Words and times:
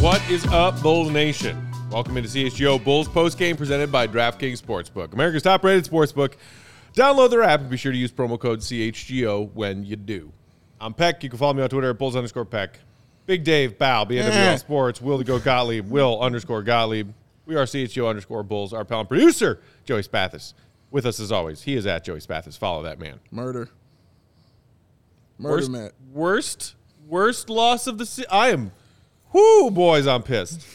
What 0.00 0.22
is 0.30 0.46
up, 0.46 0.80
Bulls 0.80 1.10
Nation? 1.10 1.60
Welcome 1.90 2.16
into 2.16 2.28
CHGO 2.28 2.82
Bulls 2.82 3.08
postgame 3.08 3.56
presented 3.56 3.90
by 3.90 4.06
DraftKings 4.06 4.62
Sportsbook, 4.62 5.12
America's 5.12 5.42
top 5.42 5.64
rated 5.64 5.84
sportsbook. 5.84 6.34
Download 6.94 7.28
their 7.30 7.42
app 7.42 7.60
and 7.60 7.68
be 7.70 7.76
sure 7.76 7.90
to 7.92 7.98
use 7.98 8.12
promo 8.12 8.38
code 8.38 8.60
CHGO 8.60 9.52
when 9.54 9.84
you 9.84 9.96
do. 9.96 10.32
I'm 10.80 10.94
Peck. 10.94 11.22
You 11.24 11.28
can 11.30 11.38
follow 11.38 11.52
me 11.54 11.62
on 11.62 11.68
Twitter 11.68 11.90
at 11.90 11.98
Bulls 11.98 12.14
underscore 12.14 12.44
Peck. 12.44 12.78
Big 13.26 13.42
Dave, 13.44 13.76
Bow, 13.78 14.04
BNWL 14.04 14.28
Yeah. 14.28 14.56
Sports, 14.56 15.00
Will 15.02 15.18
to 15.18 15.24
Go 15.24 15.38
Gottlieb, 15.40 15.90
Will 15.90 16.20
underscore 16.20 16.62
Gottlieb. 16.62 17.12
We 17.44 17.56
are 17.56 17.64
CHGO 17.64 18.08
underscore 18.08 18.42
Bulls. 18.44 18.72
Our 18.72 18.84
pal 18.84 19.00
and 19.00 19.08
producer, 19.08 19.60
Joey 19.84 20.02
Spathis. 20.02 20.54
With 20.90 21.04
us 21.06 21.18
as 21.20 21.30
always. 21.32 21.62
He 21.62 21.74
is 21.74 21.86
at 21.86 22.04
Joey 22.04 22.20
Spathis. 22.20 22.56
Follow 22.56 22.82
that 22.84 22.98
man. 23.00 23.20
Murder. 23.30 23.68
Murder, 25.38 25.54
Worst, 25.56 25.70
Matt. 25.70 25.92
worst, 26.12 26.74
worst 27.06 27.50
loss 27.50 27.86
of 27.86 27.98
the 27.98 28.06
season. 28.06 28.30
I 28.30 28.48
am, 28.50 28.72
whoo, 29.32 29.70
boys, 29.70 30.06
I'm 30.06 30.22
pissed. 30.22 30.66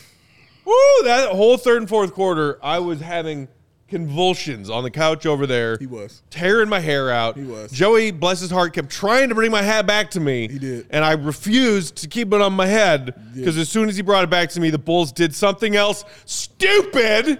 Woo, 0.65 0.73
that 1.03 1.29
whole 1.31 1.57
third 1.57 1.77
and 1.81 1.89
fourth 1.89 2.13
quarter, 2.13 2.57
I 2.63 2.79
was 2.79 3.01
having 3.01 3.47
convulsions 3.89 4.69
on 4.71 4.83
the 4.83 4.89
couch 4.89 5.25
over 5.25 5.45
there. 5.45 5.77
He 5.77 5.85
was. 5.85 6.23
tearing 6.31 6.67
my 6.67 6.79
hair 6.79 7.11
out. 7.11 7.37
He 7.37 7.43
was. 7.43 7.71
Joey, 7.71 8.11
bless 8.11 8.39
his 8.39 8.49
heart, 8.49 8.73
kept 8.73 8.89
trying 8.89 9.29
to 9.29 9.35
bring 9.35 9.51
my 9.51 9.61
hat 9.61 9.85
back 9.85 10.09
to 10.11 10.19
me. 10.19 10.47
He 10.47 10.57
did. 10.57 10.87
and 10.89 11.05
I 11.05 11.11
refused 11.11 11.97
to 11.97 12.07
keep 12.07 12.33
it 12.33 12.41
on 12.41 12.53
my 12.53 12.65
head 12.65 13.13
because 13.35 13.57
as 13.57 13.69
soon 13.69 13.89
as 13.89 13.95
he 13.95 14.01
brought 14.01 14.23
it 14.23 14.29
back 14.29 14.49
to 14.51 14.59
me, 14.59 14.69
the 14.71 14.79
Bulls 14.79 15.11
did 15.11 15.35
something 15.35 15.75
else 15.75 16.05
stupid 16.25 17.39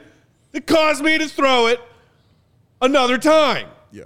that 0.51 0.67
caused 0.67 1.03
me 1.03 1.17
to 1.17 1.27
throw 1.27 1.67
it 1.67 1.79
another 2.81 3.17
time. 3.17 3.67
Yeah. 3.91 4.03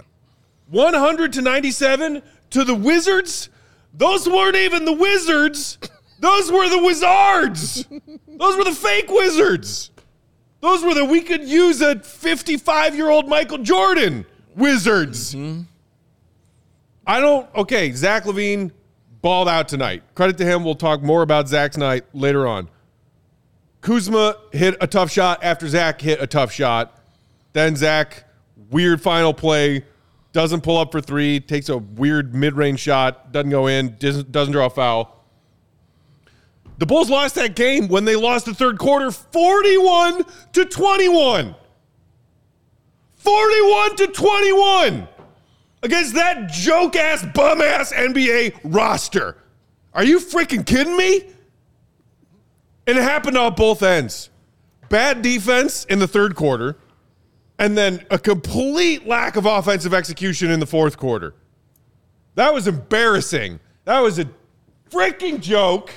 100 0.70 1.34
to 1.34 1.42
97 1.42 2.22
to 2.50 2.64
the 2.64 2.74
Wizards. 2.74 3.50
Those 3.92 4.26
weren't 4.28 4.56
even 4.56 4.84
the 4.86 4.92
Wizards. 4.94 5.76
Those 6.20 6.50
were 6.50 6.68
the 6.68 6.82
Wizards. 6.82 7.86
Those 8.26 8.56
were 8.56 8.64
the 8.64 8.74
fake 8.74 9.08
Wizards. 9.08 9.90
Those 10.60 10.82
were 10.82 10.94
the 10.94 11.04
we 11.04 11.20
could 11.20 11.44
use 11.44 11.80
a 11.80 12.00
55 12.00 12.96
year 12.96 13.10
old 13.10 13.28
Michael 13.28 13.58
Jordan 13.58 14.26
Wizards. 14.56 15.34
I 17.06 17.20
don't. 17.20 17.48
Okay, 17.54 17.92
Zach 17.92 18.24
LaVine 18.24 18.72
balled 19.22 19.48
out 19.48 19.68
tonight. 19.68 20.02
Credit 20.14 20.36
to 20.38 20.44
him. 20.44 20.64
We'll 20.64 20.74
talk 20.74 21.02
more 21.02 21.22
about 21.22 21.48
Zach's 21.48 21.76
night 21.76 22.04
later 22.12 22.46
on. 22.46 22.68
Kuzma 23.80 24.36
hit 24.52 24.76
a 24.80 24.86
tough 24.86 25.10
shot 25.10 25.42
after 25.42 25.68
Zach 25.68 26.00
hit 26.00 26.20
a 26.20 26.26
tough 26.26 26.52
shot. 26.52 27.00
Then 27.52 27.76
Zach, 27.76 28.24
weird 28.70 29.00
final 29.00 29.32
play, 29.32 29.84
doesn't 30.32 30.62
pull 30.62 30.76
up 30.76 30.92
for 30.92 31.00
three, 31.00 31.40
takes 31.40 31.68
a 31.68 31.78
weird 31.78 32.34
mid 32.34 32.54
range 32.54 32.80
shot, 32.80 33.32
doesn't 33.32 33.50
go 33.50 33.68
in, 33.68 33.96
doesn't, 33.98 34.30
doesn't 34.32 34.52
draw 34.52 34.66
a 34.66 34.70
foul. 34.70 35.17
The 36.78 36.86
Bulls 36.86 37.10
lost 37.10 37.34
that 37.34 37.56
game 37.56 37.88
when 37.88 38.04
they 38.04 38.16
lost 38.16 38.46
the 38.46 38.54
third 38.54 38.78
quarter 38.78 39.10
41 39.10 40.24
to 40.52 40.64
21. 40.64 41.54
41 43.16 43.96
to 43.96 44.06
21 44.06 45.08
against 45.82 46.14
that 46.14 46.50
joke 46.50 46.96
ass, 46.96 47.26
bum 47.34 47.60
ass 47.60 47.92
NBA 47.92 48.60
roster. 48.64 49.36
Are 49.92 50.04
you 50.04 50.20
freaking 50.20 50.64
kidding 50.64 50.96
me? 50.96 51.22
And 52.86 52.96
it 52.96 53.02
happened 53.02 53.36
on 53.36 53.54
both 53.54 53.82
ends. 53.82 54.30
Bad 54.88 55.20
defense 55.20 55.84
in 55.84 55.98
the 55.98 56.08
third 56.08 56.34
quarter, 56.34 56.76
and 57.58 57.76
then 57.76 58.06
a 58.10 58.18
complete 58.18 59.06
lack 59.06 59.36
of 59.36 59.44
offensive 59.44 59.92
execution 59.92 60.50
in 60.50 60.60
the 60.60 60.66
fourth 60.66 60.96
quarter. 60.96 61.34
That 62.36 62.54
was 62.54 62.66
embarrassing. 62.66 63.60
That 63.84 64.00
was 64.00 64.18
a 64.18 64.30
freaking 64.90 65.40
joke. 65.40 65.92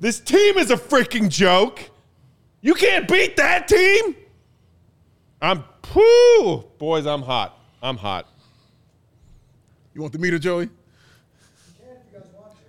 This 0.00 0.20
team 0.20 0.58
is 0.58 0.70
a 0.70 0.76
freaking 0.76 1.28
joke. 1.28 1.90
You 2.60 2.74
can't 2.74 3.08
beat 3.08 3.36
that 3.36 3.68
team. 3.68 4.16
I'm, 5.40 5.64
whoo, 5.94 6.64
boys, 6.78 7.06
I'm 7.06 7.22
hot. 7.22 7.58
I'm 7.82 7.96
hot. 7.96 8.26
You 9.94 10.00
want 10.00 10.12
the 10.12 10.18
meter, 10.18 10.38
Joey? 10.38 10.68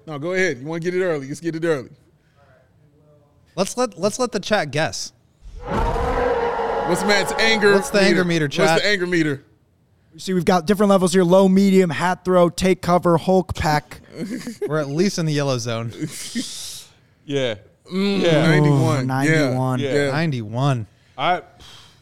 No, 0.07 0.17
go 0.17 0.33
ahead. 0.33 0.57
You 0.57 0.65
want 0.65 0.83
to 0.83 0.91
get 0.91 0.99
it 0.99 1.03
early? 1.03 1.27
Let's 1.27 1.39
get 1.39 1.55
it 1.55 1.63
early. 1.63 1.89
Let's 3.55 3.77
let 3.77 3.97
let's 3.99 4.17
let 4.17 4.31
the 4.31 4.39
chat 4.39 4.71
guess. 4.71 5.11
What's 5.65 7.03
Matt's 7.03 7.33
anger? 7.33 7.73
What's 7.73 7.91
the 7.91 8.01
anger 8.01 8.23
meter, 8.23 8.47
chat? 8.47 8.69
What's 8.69 8.81
the 8.81 8.87
anger 8.87 9.05
meter? 9.05 9.43
See, 10.17 10.33
we've 10.33 10.45
got 10.45 10.65
different 10.65 10.89
levels 10.89 11.13
here: 11.13 11.23
low, 11.23 11.47
medium, 11.47 11.91
hat 11.91 12.25
throw, 12.25 12.49
take 12.49 12.81
cover, 12.81 13.17
Hulk 13.17 13.53
pack. 13.53 14.01
We're 14.67 14.79
at 14.79 14.87
least 14.87 15.19
in 15.19 15.27
the 15.27 15.33
yellow 15.33 15.59
zone. 15.59 15.93
Yeah. 17.29 17.55
Mm, 17.91 18.21
yeah. 18.21 18.41
91. 18.47 19.07
91. 19.07 19.79
Yeah. 19.79 19.87
Yeah. 19.87 20.05
Yeah. 20.05 20.11
91. 20.11 20.87
I, 21.17 21.41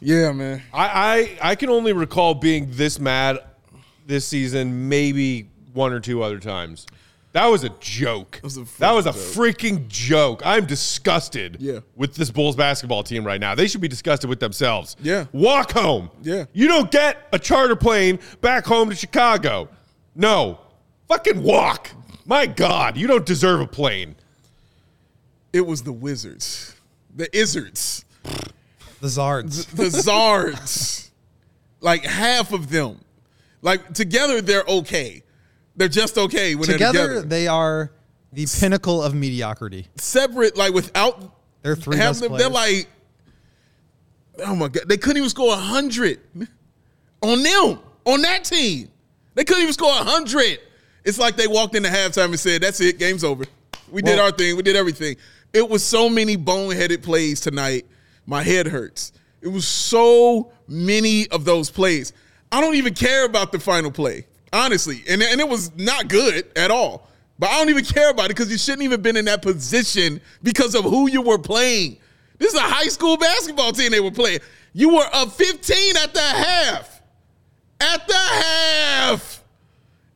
yeah, 0.00 0.32
man. 0.32 0.62
I, 0.72 1.36
I, 1.42 1.50
I 1.50 1.54
can 1.54 1.68
only 1.68 1.92
recall 1.92 2.34
being 2.34 2.68
this 2.70 2.98
mad 2.98 3.38
this 4.06 4.26
season, 4.26 4.88
maybe 4.88 5.50
one 5.74 5.92
or 5.92 6.00
two 6.00 6.22
other 6.22 6.38
times. 6.40 6.86
That 7.32 7.44
was 7.46 7.62
a 7.62 7.68
joke. 7.78 8.40
was 8.42 8.56
a 8.56 8.64
that 8.78 8.92
was 8.92 9.04
a 9.04 9.10
freaking 9.10 9.84
freaking 9.84 9.88
joke. 9.88 10.40
I'm 10.46 10.64
disgusted 10.64 11.58
Yeah. 11.60 11.80
with 11.94 12.14
this 12.14 12.30
Bulls 12.30 12.56
basketball 12.56 13.02
team 13.02 13.22
right 13.22 13.38
now. 13.38 13.54
They 13.54 13.68
should 13.68 13.82
be 13.82 13.86
disgusted 13.88 14.30
with 14.30 14.40
themselves. 14.40 14.96
Yeah. 15.02 15.26
Walk 15.32 15.72
home. 15.72 16.10
Yeah. 16.22 16.46
You 16.54 16.68
don't 16.68 16.90
get 16.90 17.28
a 17.34 17.38
charter 17.38 17.76
plane 17.76 18.18
back 18.40 18.64
home 18.64 18.88
to 18.88 18.96
Chicago. 18.96 19.68
No. 20.14 20.58
Fucking 21.06 21.42
walk. 21.42 21.90
My 22.24 22.46
God, 22.46 22.96
you 22.96 23.06
don't 23.06 23.26
deserve 23.26 23.60
a 23.60 23.66
plane. 23.66 24.16
It 25.52 25.66
was 25.66 25.82
the 25.82 25.92
Wizards, 25.92 26.74
the 27.14 27.26
Izzards, 27.28 28.04
The 29.00 29.06
Zards. 29.08 29.66
the 29.74 29.84
Zards. 29.84 31.10
like 31.80 32.04
half 32.04 32.52
of 32.52 32.70
them. 32.70 32.98
Like 33.62 33.92
together, 33.94 34.40
they're 34.40 34.64
okay. 34.68 35.22
They're 35.76 35.88
just 35.88 36.18
okay 36.18 36.54
when 36.54 36.68
together, 36.68 36.92
they're 36.98 37.08
together. 37.08 37.26
they 37.28 37.46
are 37.48 37.92
the 38.32 38.46
pinnacle 38.60 39.02
of 39.02 39.14
mediocrity. 39.14 39.86
Separate, 39.96 40.56
like 40.56 40.74
without 40.74 41.34
They're 41.62 41.76
three 41.76 41.96
having 41.96 42.20
them, 42.20 42.28
players. 42.30 42.42
they're 42.44 42.52
like, 42.52 42.88
oh 44.44 44.54
my 44.54 44.68
god, 44.68 44.84
they 44.88 44.96
couldn't 44.96 45.16
even 45.18 45.30
score 45.30 45.56
hundred 45.56 46.20
on 47.22 47.42
them 47.42 47.78
on 48.04 48.22
that 48.22 48.44
team. 48.44 48.88
They 49.34 49.44
couldn't 49.44 49.62
even 49.62 49.72
score 49.72 49.92
hundred. 49.92 50.58
It's 51.04 51.18
like 51.18 51.36
they 51.36 51.46
walked 51.46 51.74
into 51.74 51.88
halftime 51.88 52.26
and 52.26 52.38
said, 52.40 52.60
"That's 52.60 52.80
it, 52.80 52.98
game's 52.98 53.24
over. 53.24 53.44
We 53.90 54.02
did 54.02 54.18
our 54.18 54.30
thing. 54.30 54.56
We 54.56 54.62
did 54.62 54.76
everything." 54.76 55.16
It 55.52 55.68
was 55.68 55.82
so 55.82 56.08
many 56.08 56.36
boneheaded 56.36 57.02
plays 57.02 57.40
tonight. 57.40 57.86
My 58.26 58.42
head 58.42 58.66
hurts. 58.66 59.12
It 59.40 59.48
was 59.48 59.66
so 59.66 60.52
many 60.66 61.28
of 61.28 61.44
those 61.44 61.70
plays. 61.70 62.12
I 62.50 62.60
don't 62.60 62.74
even 62.74 62.94
care 62.94 63.24
about 63.24 63.52
the 63.52 63.58
final 63.58 63.90
play, 63.90 64.26
honestly, 64.52 65.02
and 65.08 65.22
and 65.22 65.40
it 65.40 65.48
was 65.48 65.74
not 65.76 66.08
good 66.08 66.46
at 66.56 66.70
all. 66.70 67.08
But 67.38 67.50
I 67.50 67.58
don't 67.58 67.68
even 67.68 67.84
care 67.84 68.10
about 68.10 68.26
it 68.26 68.28
because 68.30 68.50
you 68.50 68.58
shouldn't 68.58 68.82
even 68.82 69.00
been 69.00 69.16
in 69.16 69.26
that 69.26 69.42
position 69.42 70.20
because 70.42 70.74
of 70.74 70.84
who 70.84 71.08
you 71.08 71.22
were 71.22 71.38
playing. 71.38 71.98
This 72.38 72.52
is 72.52 72.58
a 72.58 72.62
high 72.64 72.88
school 72.88 73.16
basketball 73.16 73.72
team 73.72 73.92
they 73.92 74.00
were 74.00 74.10
playing. 74.10 74.40
You 74.72 74.94
were 74.96 75.06
up 75.12 75.32
15 75.32 75.96
at 75.96 76.14
the 76.14 76.20
half. 76.20 77.00
At 77.80 78.06
the 78.08 78.14
half. 78.14 79.44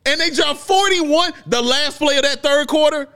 and 0.05 0.19
they 0.19 0.31
dropped 0.31 0.59
41 0.59 1.31
the 1.45 1.61
last 1.61 1.97
play 1.97 2.17
of 2.17 2.23
that 2.23 2.43
third 2.43 2.67
quarter. 2.67 3.07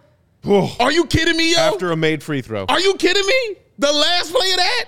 Are 0.45 0.91
you 0.91 1.05
kidding 1.05 1.35
me, 1.35 1.53
yo? 1.53 1.59
After 1.59 1.91
a 1.91 1.95
made 1.97 2.23
free 2.23 2.41
throw. 2.41 2.65
Are 2.69 2.79
you 2.79 2.95
kidding 2.95 3.25
me? 3.25 3.55
The 3.79 3.91
last 3.91 4.31
play 4.31 4.51
of 4.51 4.57
that? 4.57 4.85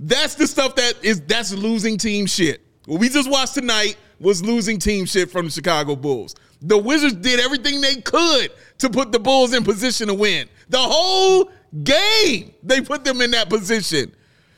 That's 0.00 0.34
the 0.34 0.46
stuff 0.46 0.74
that 0.76 0.94
is 1.02 1.20
that's 1.22 1.52
losing 1.52 1.98
team 1.98 2.26
shit. 2.26 2.60
What 2.86 3.00
we 3.00 3.08
just 3.08 3.30
watched 3.30 3.54
tonight 3.54 3.96
was 4.20 4.42
losing 4.42 4.78
team 4.78 5.04
shit 5.06 5.30
from 5.30 5.46
the 5.46 5.52
Chicago 5.52 5.96
Bulls. 5.96 6.34
The 6.60 6.78
Wizards 6.78 7.14
did 7.14 7.40
everything 7.40 7.80
they 7.80 7.96
could 7.96 8.50
to 8.78 8.90
put 8.90 9.12
the 9.12 9.18
Bulls 9.18 9.54
in 9.54 9.64
position 9.64 10.08
to 10.08 10.14
win. 10.14 10.48
The 10.68 10.78
whole 10.78 11.50
game, 11.84 12.54
they 12.62 12.80
put 12.80 13.04
them 13.04 13.20
in 13.20 13.30
that 13.32 13.48
position. 13.48 14.14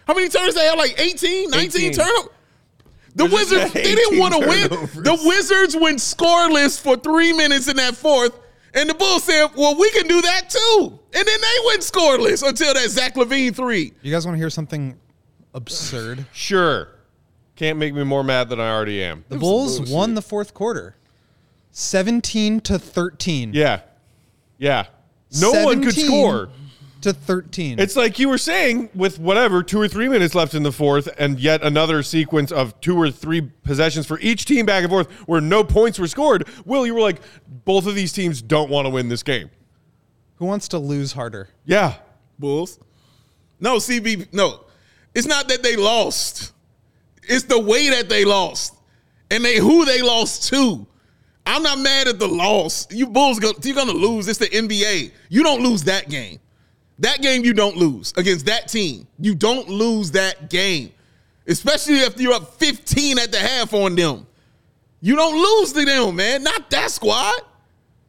How 0.07 0.15
many 0.15 0.29
turns 0.29 0.55
they 0.55 0.65
had? 0.65 0.79
Like 0.79 0.99
18, 0.99 1.51
19 1.51 1.81
18. 1.91 1.93
turnovers? 1.93 2.31
The 3.15 3.25
Wizards 3.27 3.73
they 3.73 3.83
didn't 3.83 4.19
want 4.19 4.35
to 4.35 4.41
win. 4.41 4.69
The 5.03 5.21
Wizards 5.25 5.77
went 5.77 5.99
scoreless 5.99 6.81
for 6.81 6.97
three 6.97 7.33
minutes 7.33 7.69
in 7.69 7.77
that 7.77 7.97
fourth, 7.97 8.39
and 8.75 8.89
the 8.89 8.95
Bulls 8.95 9.25
said, 9.25 9.49
well, 9.57 9.77
we 9.79 9.91
can 9.91 10.07
do 10.07 10.21
that 10.23 10.51
too. 10.51 10.99
And 11.15 11.27
then 11.27 11.41
they 11.41 11.67
went 11.67 11.83
scoreless 11.83 12.47
until 12.47 12.75
that 12.75 12.89
Zach 12.89 13.15
LaVine 13.15 13.55
three. 13.55 13.93
You 14.03 14.13
guys 14.13 14.25
want 14.27 14.37
to 14.37 14.39
hear 14.39 14.51
something 14.51 14.99
absurd? 15.55 16.25
Sure. 16.33 16.89
Can't 17.57 17.79
make 17.79 17.93
me 17.95 18.05
more 18.05 18.25
mad 18.25 18.49
than 18.49 18.61
I 18.61 18.71
already 18.71 19.03
am. 19.03 19.25
The 19.29 19.37
Bulls 19.39 19.91
won 19.91 20.15
the 20.15 20.23
fourth 20.23 20.55
quarter, 20.55 20.97
seventeen 21.73 22.61
to 22.63 22.79
thirteen. 22.79 23.53
Yeah. 23.53 23.83
Yeah. 24.59 24.87
No 25.41 25.53
one 25.53 25.83
could 25.83 25.95
17 25.95 26.07
score. 26.07 26.49
To 27.03 27.13
thirteen. 27.13 27.79
It's 27.79 27.97
like 27.97 28.19
you 28.19 28.29
were 28.29 28.39
saying 28.39 28.91
with 28.95 29.19
whatever, 29.19 29.63
two 29.63 29.81
or 29.81 29.89
three 29.89 30.09
minutes 30.09 30.35
left 30.35 30.55
in 30.55 30.63
the 30.63 30.73
fourth, 30.73 31.09
and 31.19 31.39
yet 31.39 31.63
another 31.63 32.03
sequence 32.03 32.53
of 32.53 32.79
two 32.81 32.97
or 33.01 33.11
three 33.11 33.41
possessions 33.41 34.07
for 34.07 34.19
each 34.21 34.45
team 34.45 34.67
back 34.67 34.83
and 34.83 34.91
forth 34.91 35.11
where 35.27 35.41
no 35.41 35.65
points 35.65 35.99
were 35.99 36.07
scored. 36.07 36.49
Will, 36.65 36.87
you 36.87 36.95
were 36.95 37.01
like, 37.01 37.21
both 37.65 37.87
of 37.87 37.95
these 37.95 38.13
teams 38.13 38.43
don't 38.43 38.71
want 38.71 38.87
to 38.87 38.91
win 38.91 39.09
this 39.09 39.23
game. 39.23 39.51
Who 40.37 40.47
wants 40.47 40.69
to 40.69 40.79
lose 40.79 41.13
harder? 41.13 41.49
Yeah. 41.65 41.95
Bulls. 42.39 42.79
No, 43.61 43.77
CB, 43.77 44.33
no. 44.33 44.65
It's 45.15 45.27
not 45.27 45.49
that 45.49 45.63
they 45.63 45.77
lost. 45.77 46.53
It's 47.23 47.45
the 47.45 47.59
way 47.59 47.91
that 47.91 48.09
they 48.09 48.25
lost. 48.25 48.75
And 49.31 49.45
they 49.45 49.59
who 49.59 49.85
they 49.85 50.03
lost 50.03 50.49
to. 50.49 50.87
I'm 51.47 51.63
not 51.63 51.79
mad 51.79 52.09
at 52.09 52.19
the 52.19 52.29
loss. 52.29 52.87
You 52.91 53.07
Bulls 53.07 53.39
go, 53.39 53.53
you're 53.63 53.75
gonna 53.75 53.93
lose. 53.93 54.29
It's 54.29 54.39
the 54.39 54.47
NBA. 54.47 55.13
You 55.29 55.43
don't 55.43 55.63
lose 55.63 55.85
that 55.85 56.09
game. 56.09 56.39
That 57.01 57.23
game 57.23 57.45
you 57.45 57.55
don't 57.55 57.77
lose 57.77 58.13
against 58.17 58.47
that 58.47 58.69
team. 58.69 59.07
You 59.19 59.35
don't 59.35 59.69
lose 59.69 60.11
that 60.13 60.51
game. 60.51 60.93
Especially 61.47 61.97
if 62.01 62.21
you're 62.21 62.35
up 62.35 62.55
15 62.55 63.19
at 63.19 63.33
the 63.33 63.39
half 63.39 63.73
on 63.73 63.97
them. 63.97 64.27
You 65.01 65.17
don't 65.17 65.43
lose 65.43 65.73
to 65.73 65.85
them, 65.85 66.17
man. 66.17 66.43
Not 66.43 66.69
that 66.71 66.91
squad. 66.91 67.41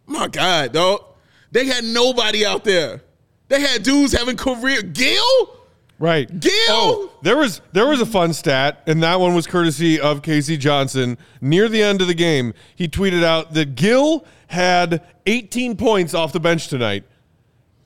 My 0.05 0.27
God, 0.27 0.73
dog. 0.73 1.05
They 1.51 1.65
had 1.65 1.85
nobody 1.85 2.45
out 2.45 2.65
there. 2.65 3.01
They 3.47 3.61
had 3.61 3.83
dudes 3.83 4.11
having 4.11 4.35
career. 4.35 4.81
Gill? 4.81 5.57
Right. 5.97 6.27
Gill? 6.39 6.51
Oh, 6.69 7.11
there 7.21 7.37
was 7.37 7.61
there 7.71 7.87
was 7.87 8.01
a 8.01 8.05
fun 8.05 8.33
stat, 8.33 8.81
and 8.87 9.03
that 9.03 9.19
one 9.19 9.35
was 9.35 9.47
courtesy 9.47 9.99
of 9.99 10.21
Casey 10.21 10.57
Johnson. 10.57 11.17
Near 11.39 11.69
the 11.69 11.81
end 11.81 12.01
of 12.01 12.07
the 12.07 12.13
game, 12.13 12.53
he 12.75 12.87
tweeted 12.87 13.23
out 13.23 13.53
that 13.53 13.75
Gill 13.75 14.25
had 14.47 15.01
18 15.27 15.77
points 15.77 16.13
off 16.13 16.33
the 16.33 16.39
bench 16.39 16.67
tonight. 16.67 17.03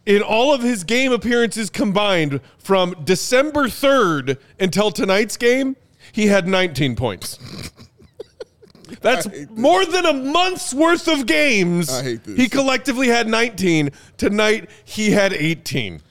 In 0.05 0.21
all 0.21 0.53
of 0.53 0.61
his 0.61 0.83
game 0.83 1.11
appearances 1.11 1.69
combined 1.69 2.39
from 2.59 2.95
December 3.03 3.63
3rd 3.65 4.37
until 4.59 4.91
tonight's 4.91 5.35
game, 5.35 5.75
he 6.11 6.27
had 6.27 6.47
19 6.47 6.95
points. 6.95 7.39
That's 9.01 9.27
more 9.49 9.83
than 9.85 10.05
a 10.05 10.13
month's 10.13 10.73
worth 10.73 11.07
of 11.07 11.25
games. 11.25 11.89
I 11.91 12.03
hate 12.03 12.23
this. 12.23 12.37
He 12.37 12.47
collectively 12.47 13.07
had 13.07 13.27
19. 13.27 13.89
Tonight, 14.17 14.69
he 14.83 15.09
had 15.11 15.33
18. 15.33 16.01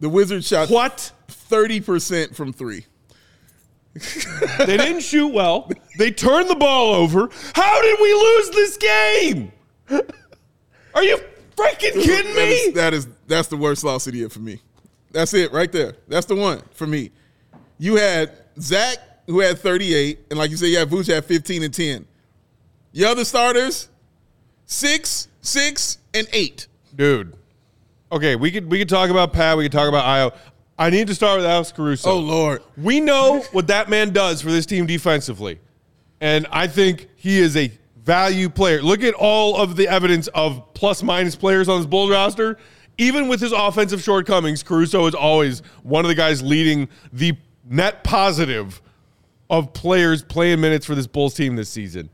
The 0.00 0.08
Wizards 0.08 0.46
shot 0.46 0.70
What? 0.70 1.10
30% 1.28 2.34
from 2.34 2.52
three. 2.52 2.86
They 4.58 4.76
didn't 4.76 5.00
shoot 5.02 5.28
well. 5.28 5.70
They 5.98 6.10
turned 6.10 6.48
the 6.48 6.54
ball 6.56 6.94
over. 6.94 7.28
How 7.54 7.82
did 7.82 7.98
we 8.00 8.12
lose 8.12 8.50
this 8.50 8.76
game? 8.76 9.52
Are 10.94 11.02
you 11.02 11.18
freaking 11.56 11.92
kidding 12.02 12.34
That 12.34 12.48
is, 12.48 12.66
me? 12.66 12.72
that 12.72 12.94
is 12.94 13.06
that's 13.26 13.48
the 13.48 13.56
worst 13.56 13.84
loss 13.84 14.06
of 14.06 14.12
the 14.12 14.20
year 14.20 14.28
for 14.28 14.40
me. 14.40 14.60
That's 15.10 15.32
it 15.34 15.52
right 15.52 15.70
there. 15.70 15.94
That's 16.08 16.26
the 16.26 16.34
one 16.34 16.62
for 16.72 16.86
me. 16.86 17.10
You 17.78 17.96
had 17.96 18.32
Zach 18.60 18.98
who 19.26 19.40
had 19.40 19.58
38, 19.58 20.26
and 20.30 20.38
like 20.38 20.50
you 20.50 20.56
said, 20.56 20.66
you 20.66 20.78
had 20.78 20.88
Vooch 20.88 21.06
had 21.06 21.24
15 21.24 21.62
and 21.62 21.72
10. 21.72 22.06
Your 22.92 23.08
other 23.08 23.24
starters, 23.24 23.88
six, 24.66 25.28
six, 25.40 25.98
and 26.12 26.28
eight. 26.32 26.66
Dude. 26.94 27.34
Okay, 28.12 28.36
we 28.36 28.52
could 28.52 28.70
we 28.70 28.78
could 28.78 28.88
talk 28.88 29.10
about 29.10 29.32
Pat, 29.32 29.56
we 29.56 29.64
could 29.64 29.72
talk 29.72 29.88
about 29.88 30.04
Ayo. 30.04 30.36
I 30.78 30.90
need 30.90 31.06
to 31.08 31.14
start 31.14 31.38
with 31.38 31.46
Alex 31.46 31.72
Caruso. 31.72 32.10
Oh 32.10 32.18
Lord. 32.18 32.62
We 32.76 33.00
know 33.00 33.40
what 33.52 33.66
that 33.68 33.88
man 33.88 34.12
does 34.12 34.40
for 34.40 34.50
this 34.50 34.66
team 34.66 34.86
defensively. 34.86 35.60
And 36.20 36.46
I 36.50 36.66
think 36.66 37.08
he 37.16 37.38
is 37.38 37.56
a 37.56 37.72
value 38.04 38.48
player. 38.48 38.82
Look 38.82 39.02
at 39.02 39.14
all 39.14 39.56
of 39.56 39.76
the 39.76 39.88
evidence 39.88 40.28
of 40.28 40.74
plus 40.74 41.02
minus 41.02 41.34
players 41.34 41.68
on 41.68 41.80
this 41.80 41.86
Bulls 41.86 42.10
roster. 42.10 42.58
Even 42.98 43.28
with 43.28 43.40
his 43.40 43.52
offensive 43.52 44.02
shortcomings, 44.02 44.62
Caruso 44.62 45.06
is 45.06 45.14
always 45.14 45.60
one 45.82 46.04
of 46.04 46.08
the 46.08 46.14
guys 46.14 46.42
leading 46.42 46.88
the 47.12 47.36
net 47.68 48.04
positive 48.04 48.80
of 49.50 49.72
players 49.72 50.22
playing 50.22 50.60
minutes 50.60 50.86
for 50.86 50.94
this 50.94 51.06
Bulls 51.06 51.34
team 51.34 51.56
this 51.56 51.68
season. 51.68 52.10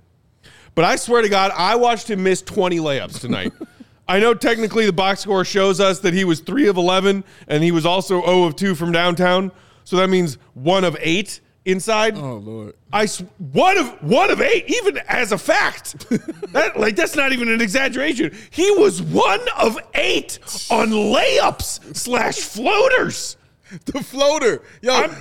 But 0.74 0.84
I 0.84 0.96
swear 0.96 1.22
to 1.22 1.28
God, 1.28 1.52
I 1.54 1.76
watched 1.76 2.08
him 2.08 2.22
miss 2.22 2.42
20 2.42 2.78
layups 2.78 3.20
tonight. 3.20 3.52
I 4.08 4.18
know 4.18 4.34
technically 4.34 4.86
the 4.86 4.92
box 4.92 5.20
score 5.20 5.44
shows 5.44 5.78
us 5.78 6.00
that 6.00 6.14
he 6.14 6.24
was 6.24 6.40
3 6.40 6.68
of 6.68 6.76
11 6.76 7.22
and 7.46 7.62
he 7.62 7.70
was 7.70 7.86
also 7.86 8.20
0 8.22 8.44
of 8.44 8.56
2 8.56 8.74
from 8.74 8.90
downtown. 8.90 9.52
So 9.84 9.96
that 9.96 10.08
means 10.08 10.36
1 10.54 10.84
of 10.84 10.96
8 11.00 11.40
inside. 11.64 12.16
Oh 12.16 12.36
Lord. 12.36 12.74
I 12.92 13.06
sw- 13.06 13.22
one 13.52 13.78
of 13.78 13.88
one 14.02 14.30
of 14.30 14.40
8 14.40 14.64
even 14.68 14.98
as 15.08 15.32
a 15.32 15.38
fact. 15.38 16.08
that 16.52 16.78
like 16.78 16.96
that's 16.96 17.14
not 17.16 17.32
even 17.32 17.48
an 17.48 17.60
exaggeration. 17.60 18.34
He 18.50 18.70
was 18.72 19.02
1 19.02 19.40
of 19.58 19.78
8 19.94 20.38
on 20.70 20.88
layups 20.90 21.96
slash 21.96 22.36
floaters. 22.40 23.36
The 23.84 24.02
floater. 24.02 24.62
Yo, 24.82 24.92
I'm, 24.92 25.14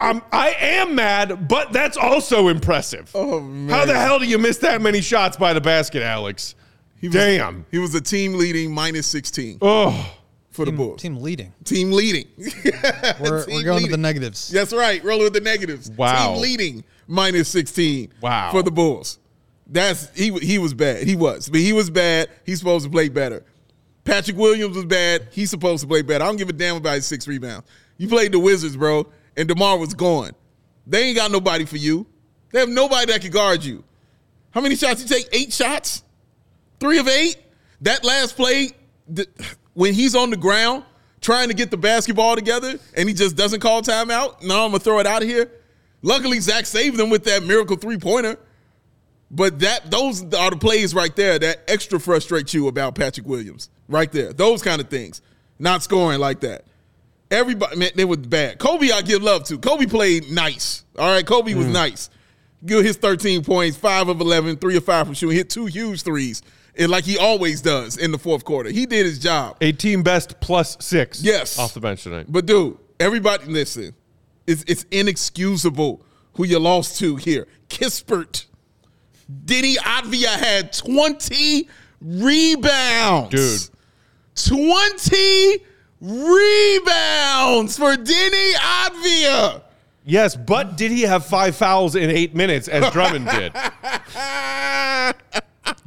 I'm, 0.00 0.22
I 0.32 0.50
am 0.58 0.94
mad, 0.96 1.46
but 1.46 1.72
that's 1.72 1.96
also 1.96 2.48
impressive. 2.48 3.10
Oh, 3.14 3.38
man. 3.40 3.68
How 3.68 3.84
the 3.84 3.96
hell 3.96 4.18
do 4.18 4.24
you 4.26 4.38
miss 4.38 4.56
that 4.58 4.80
many 4.82 5.00
shots 5.00 5.36
by 5.36 5.52
the 5.52 5.60
basket, 5.60 6.02
Alex? 6.02 6.56
was- 7.02 7.12
Damn. 7.12 7.64
he 7.70 7.78
was 7.78 7.94
a 7.94 8.00
team 8.00 8.34
leading 8.34 8.72
minus 8.74 9.06
16 9.06 9.58
Oh, 9.62 10.14
for 10.60 10.66
the 10.66 10.70
Team, 10.72 10.76
Bulls. 10.76 11.00
team 11.00 11.16
leading. 11.16 11.52
Team 11.64 11.92
leading. 11.92 12.26
We're, 13.20 13.44
Team 13.44 13.54
we're 13.54 13.62
going 13.62 13.84
to 13.84 13.90
the 13.90 13.96
negatives. 13.96 14.48
That's 14.48 14.72
right. 14.72 15.02
Rolling 15.02 15.24
with 15.24 15.32
the 15.32 15.40
negatives. 15.40 15.90
Wow. 15.90 16.34
Team 16.34 16.42
leading 16.42 16.84
minus 17.06 17.48
16. 17.48 18.12
Wow. 18.20 18.50
For 18.52 18.62
the 18.62 18.70
Bulls. 18.70 19.18
That's 19.66 20.10
he 20.16 20.36
he 20.38 20.58
was 20.58 20.74
bad. 20.74 21.04
He 21.06 21.14
was. 21.16 21.48
But 21.48 21.60
he 21.60 21.72
was 21.72 21.88
bad. 21.90 22.28
He's 22.44 22.58
supposed 22.58 22.84
to 22.84 22.90
play 22.90 23.08
better. 23.08 23.44
Patrick 24.04 24.36
Williams 24.36 24.74
was 24.76 24.84
bad. 24.84 25.28
He's 25.30 25.48
supposed 25.48 25.82
to 25.82 25.86
play 25.86 26.02
better. 26.02 26.24
I 26.24 26.26
don't 26.26 26.36
give 26.36 26.48
a 26.48 26.52
damn 26.52 26.76
about 26.76 26.94
his 26.96 27.06
six 27.06 27.28
rebounds. 27.28 27.66
You 27.96 28.08
played 28.08 28.32
the 28.32 28.38
Wizards, 28.40 28.76
bro, 28.76 29.06
and 29.36 29.48
DeMar 29.48 29.78
was 29.78 29.94
gone. 29.94 30.32
They 30.86 31.04
ain't 31.04 31.16
got 31.16 31.30
nobody 31.30 31.64
for 31.66 31.76
you. 31.76 32.06
They 32.50 32.58
have 32.60 32.68
nobody 32.68 33.12
that 33.12 33.20
can 33.20 33.30
guard 33.30 33.62
you. 33.62 33.84
How 34.50 34.60
many 34.60 34.74
shots 34.74 35.02
you 35.02 35.08
take? 35.08 35.28
Eight 35.32 35.52
shots? 35.52 36.02
Three 36.80 36.98
of 36.98 37.06
eight? 37.06 37.36
That 37.82 38.04
last 38.04 38.36
play, 38.36 38.70
th- 39.14 39.28
when 39.74 39.94
he's 39.94 40.14
on 40.14 40.30
the 40.30 40.36
ground 40.36 40.84
trying 41.20 41.48
to 41.48 41.54
get 41.54 41.70
the 41.70 41.76
basketball 41.76 42.34
together 42.34 42.78
and 42.96 43.08
he 43.08 43.14
just 43.14 43.36
doesn't 43.36 43.60
call 43.60 43.82
timeout, 43.82 44.42
no, 44.42 44.64
I'm 44.64 44.70
gonna 44.70 44.78
throw 44.78 44.98
it 44.98 45.06
out 45.06 45.22
of 45.22 45.28
here. 45.28 45.50
Luckily, 46.02 46.40
Zach 46.40 46.66
saved 46.66 46.96
them 46.96 47.10
with 47.10 47.24
that 47.24 47.42
miracle 47.42 47.76
three 47.76 47.98
pointer. 47.98 48.38
But 49.30 49.60
that 49.60 49.90
those 49.90 50.22
are 50.34 50.50
the 50.50 50.56
plays 50.56 50.94
right 50.94 51.14
there 51.14 51.38
that 51.38 51.62
extra 51.68 52.00
frustrate 52.00 52.52
you 52.52 52.66
about 52.66 52.94
Patrick 52.96 53.26
Williams. 53.26 53.70
Right 53.88 54.10
there. 54.10 54.32
Those 54.32 54.62
kind 54.62 54.80
of 54.80 54.88
things. 54.88 55.22
Not 55.58 55.82
scoring 55.82 56.18
like 56.18 56.40
that. 56.40 56.64
Everybody, 57.30 57.76
man, 57.76 57.90
they 57.94 58.04
were 58.04 58.16
bad. 58.16 58.58
Kobe, 58.58 58.90
I 58.90 59.02
give 59.02 59.22
love 59.22 59.44
to. 59.44 59.58
Kobe 59.58 59.86
played 59.86 60.32
nice. 60.32 60.84
All 60.98 61.08
right, 61.08 61.24
Kobe 61.24 61.54
was 61.54 61.66
mm. 61.66 61.72
nice. 61.72 62.10
Give 62.64 62.84
his 62.84 62.96
13 62.96 63.44
points, 63.44 63.76
five 63.76 64.08
of 64.08 64.20
11, 64.20 64.56
three 64.56 64.76
of 64.76 64.84
five 64.84 65.06
from 65.06 65.14
shooting, 65.14 65.36
hit 65.36 65.48
two 65.48 65.66
huge 65.66 66.02
threes, 66.02 66.42
and 66.80 66.90
like 66.90 67.04
he 67.04 67.18
always 67.18 67.60
does 67.60 67.96
in 67.98 68.10
the 68.10 68.18
fourth 68.18 68.44
quarter. 68.44 68.70
He 68.70 68.86
did 68.86 69.04
his 69.06 69.18
job. 69.18 69.58
a 69.60 69.70
team 69.72 70.02
best 70.02 70.40
plus 70.40 70.76
six. 70.80 71.22
Yes. 71.22 71.58
Off 71.58 71.74
the 71.74 71.80
bench 71.80 72.02
tonight. 72.02 72.26
But 72.28 72.46
dude, 72.46 72.78
everybody 72.98 73.44
listen. 73.46 73.94
It's 74.46 74.64
it's 74.66 74.84
inexcusable 74.90 76.02
who 76.34 76.44
you 76.44 76.58
lost 76.58 76.98
to 76.98 77.16
here. 77.16 77.46
Kispert. 77.68 78.46
Diddy 79.44 79.76
Avdija 79.76 80.38
had 80.38 80.72
20 80.72 81.68
rebounds. 82.00 83.30
Dude. 83.30 83.76
20 84.34 85.58
rebounds 86.00 87.76
for 87.76 87.94
Deni 87.94 88.52
Avdija. 88.54 89.62
Yes, 90.04 90.34
but 90.34 90.76
did 90.76 90.90
he 90.90 91.02
have 91.02 91.26
five 91.26 91.54
fouls 91.54 91.94
in 91.94 92.10
eight 92.10 92.34
minutes 92.34 92.66
as 92.66 92.90
Drummond 92.92 93.28
did? 93.28 93.52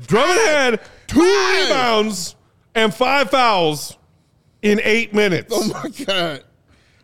Drummond 0.08 0.40
had 0.40 0.82
two 1.08 1.20
Five. 1.20 1.64
rebounds 1.70 2.36
and 2.76 2.94
five 2.94 3.30
fouls 3.30 3.98
in 4.62 4.80
eight 4.84 5.14
minutes. 5.14 5.54
Oh 5.56 5.68
my 5.68 5.90
god. 6.06 6.44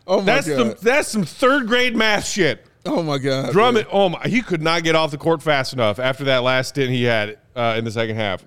Oh 0.06 0.18
my 0.18 0.24
that's 0.24 0.48
god. 0.48 0.56
some 0.58 0.74
that's 0.82 1.08
some 1.08 1.24
third 1.24 1.66
grade 1.66 1.94
math 1.94 2.26
shit. 2.26 2.66
oh 2.86 3.02
my 3.02 3.18
god. 3.18 3.52
Drummond, 3.52 3.86
oh 3.92 4.08
my, 4.08 4.22
he 4.26 4.42
could 4.42 4.62
not 4.62 4.82
get 4.82 4.94
off 4.94 5.10
the 5.10 5.18
court 5.18 5.42
fast 5.42 5.72
enough 5.72 5.98
after 5.98 6.24
that 6.24 6.42
last 6.42 6.70
stint 6.70 6.90
he 6.90 7.04
had 7.04 7.38
uh, 7.54 7.74
in 7.78 7.84
the 7.84 7.90
second 7.90 8.16
half. 8.16 8.44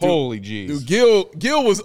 Holy 0.00 0.40
jeez. 0.40 0.66
Dude, 0.68 0.86
Gill 0.86 1.24
Gill 1.38 1.64
was 1.64 1.82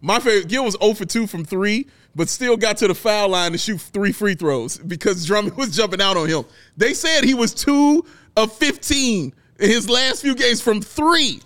my 0.00 0.18
favorite. 0.18 0.48
Gill 0.48 0.64
was 0.64 0.76
0 0.82 0.94
for 0.94 1.04
2 1.04 1.26
from 1.28 1.44
three, 1.44 1.86
but 2.16 2.28
still 2.28 2.56
got 2.56 2.76
to 2.78 2.88
the 2.88 2.94
foul 2.94 3.28
line 3.28 3.52
to 3.52 3.58
shoot 3.58 3.80
three 3.80 4.10
free 4.10 4.34
throws 4.34 4.78
because 4.78 5.24
Drummond 5.26 5.56
was 5.58 5.76
jumping 5.76 6.00
out 6.00 6.16
on 6.16 6.28
him. 6.28 6.44
They 6.76 6.94
said 6.94 7.22
he 7.22 7.34
was 7.34 7.54
two 7.54 8.04
of 8.36 8.52
15 8.56 9.32
in 9.60 9.68
his 9.68 9.88
last 9.88 10.22
few 10.22 10.34
games 10.34 10.60
from 10.60 10.80
three. 10.80 11.40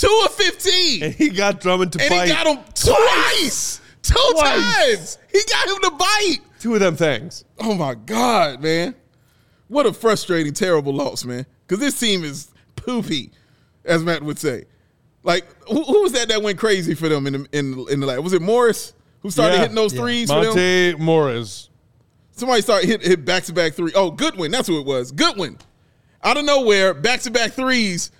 Two 0.00 0.22
of 0.24 0.32
15. 0.34 1.02
and 1.02 1.14
he 1.14 1.28
got 1.30 1.60
Drummond 1.60 1.92
to 1.94 2.00
And 2.00 2.10
bite 2.10 2.28
he 2.28 2.32
got 2.32 2.46
him 2.46 2.58
twice. 2.74 3.80
Two 4.02 4.14
Twice. 4.32 4.86
times. 4.86 5.18
He 5.32 5.40
got 5.50 5.68
him 5.68 5.76
to 5.82 5.90
bite. 5.98 6.38
two 6.60 6.74
of 6.74 6.80
them 6.80 6.96
things. 6.96 7.44
Oh 7.60 7.74
my 7.74 7.94
God, 7.94 8.62
man. 8.62 8.94
What 9.68 9.84
a 9.86 9.92
frustrating, 9.92 10.54
terrible 10.54 10.94
loss, 10.94 11.24
man. 11.24 11.44
Because 11.66 11.80
this 11.80 11.98
team 11.98 12.24
is 12.24 12.50
poopy, 12.76 13.32
as 13.84 14.02
Matt 14.02 14.22
would 14.22 14.38
say. 14.38 14.64
Like, 15.24 15.44
who, 15.68 15.82
who 15.82 16.02
was 16.04 16.12
that 16.12 16.28
that 16.28 16.42
went 16.42 16.58
crazy 16.58 16.94
for 16.94 17.08
them 17.08 17.26
in 17.26 17.32
the 17.34 17.48
in, 17.52 17.86
in 17.90 18.00
the 18.00 18.06
lab? 18.06 18.20
Was 18.24 18.32
it 18.32 18.40
Morris 18.40 18.94
who 19.20 19.30
started 19.30 19.54
Yeah. 19.56 19.60
hitting 19.62 19.74
those 19.74 19.92
Yeah. 19.92 20.00
threes 20.00 20.28
for 20.30 20.36
them? 20.36 20.54
Monte 20.54 20.94
Morris. 20.98 21.68
Somebody 22.32 22.62
started 22.62 22.86
hit 22.88 23.02
hit 23.02 23.24
back 23.24 23.42
to 23.44 23.52
back 23.52 23.74
three. 23.74 23.92
Oh, 23.94 24.10
Goodwin, 24.12 24.50
that's 24.52 24.68
who 24.68 24.78
it 24.80 24.86
was. 24.86 25.10
Goodwin. 25.12 25.58
Out 26.22 26.36
of 26.38 26.44
nowhere, 26.44 26.94
back 26.94 27.20
to 27.22 27.30
back 27.30 27.52
threes. 27.52 28.10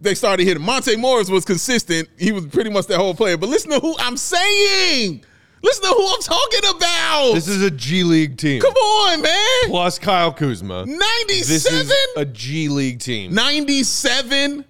They 0.00 0.14
started 0.14 0.44
hitting. 0.46 0.62
Monte 0.62 0.96
Morris 0.96 1.28
was 1.28 1.44
consistent. 1.44 2.08
He 2.18 2.30
was 2.32 2.46
pretty 2.46 2.70
much 2.70 2.86
that 2.86 2.98
whole 2.98 3.14
player. 3.14 3.36
But 3.36 3.48
listen 3.48 3.70
to 3.72 3.80
who 3.80 3.96
I'm 3.98 4.16
saying. 4.16 5.24
Listen 5.60 5.82
to 5.82 5.88
who 5.88 6.06
I'm 6.14 6.22
talking 6.22 6.76
about. 6.76 7.32
This 7.34 7.48
is 7.48 7.62
a 7.62 7.70
G 7.70 8.04
League 8.04 8.36
team. 8.36 8.60
Come 8.60 8.74
on, 8.74 9.22
man. 9.22 9.64
Plus 9.66 9.98
Kyle 9.98 10.32
Kuzma. 10.32 10.86
97? 10.86 11.96
a 12.16 12.24
G 12.24 12.68
League 12.68 13.00
team. 13.00 13.34
97 13.34 14.64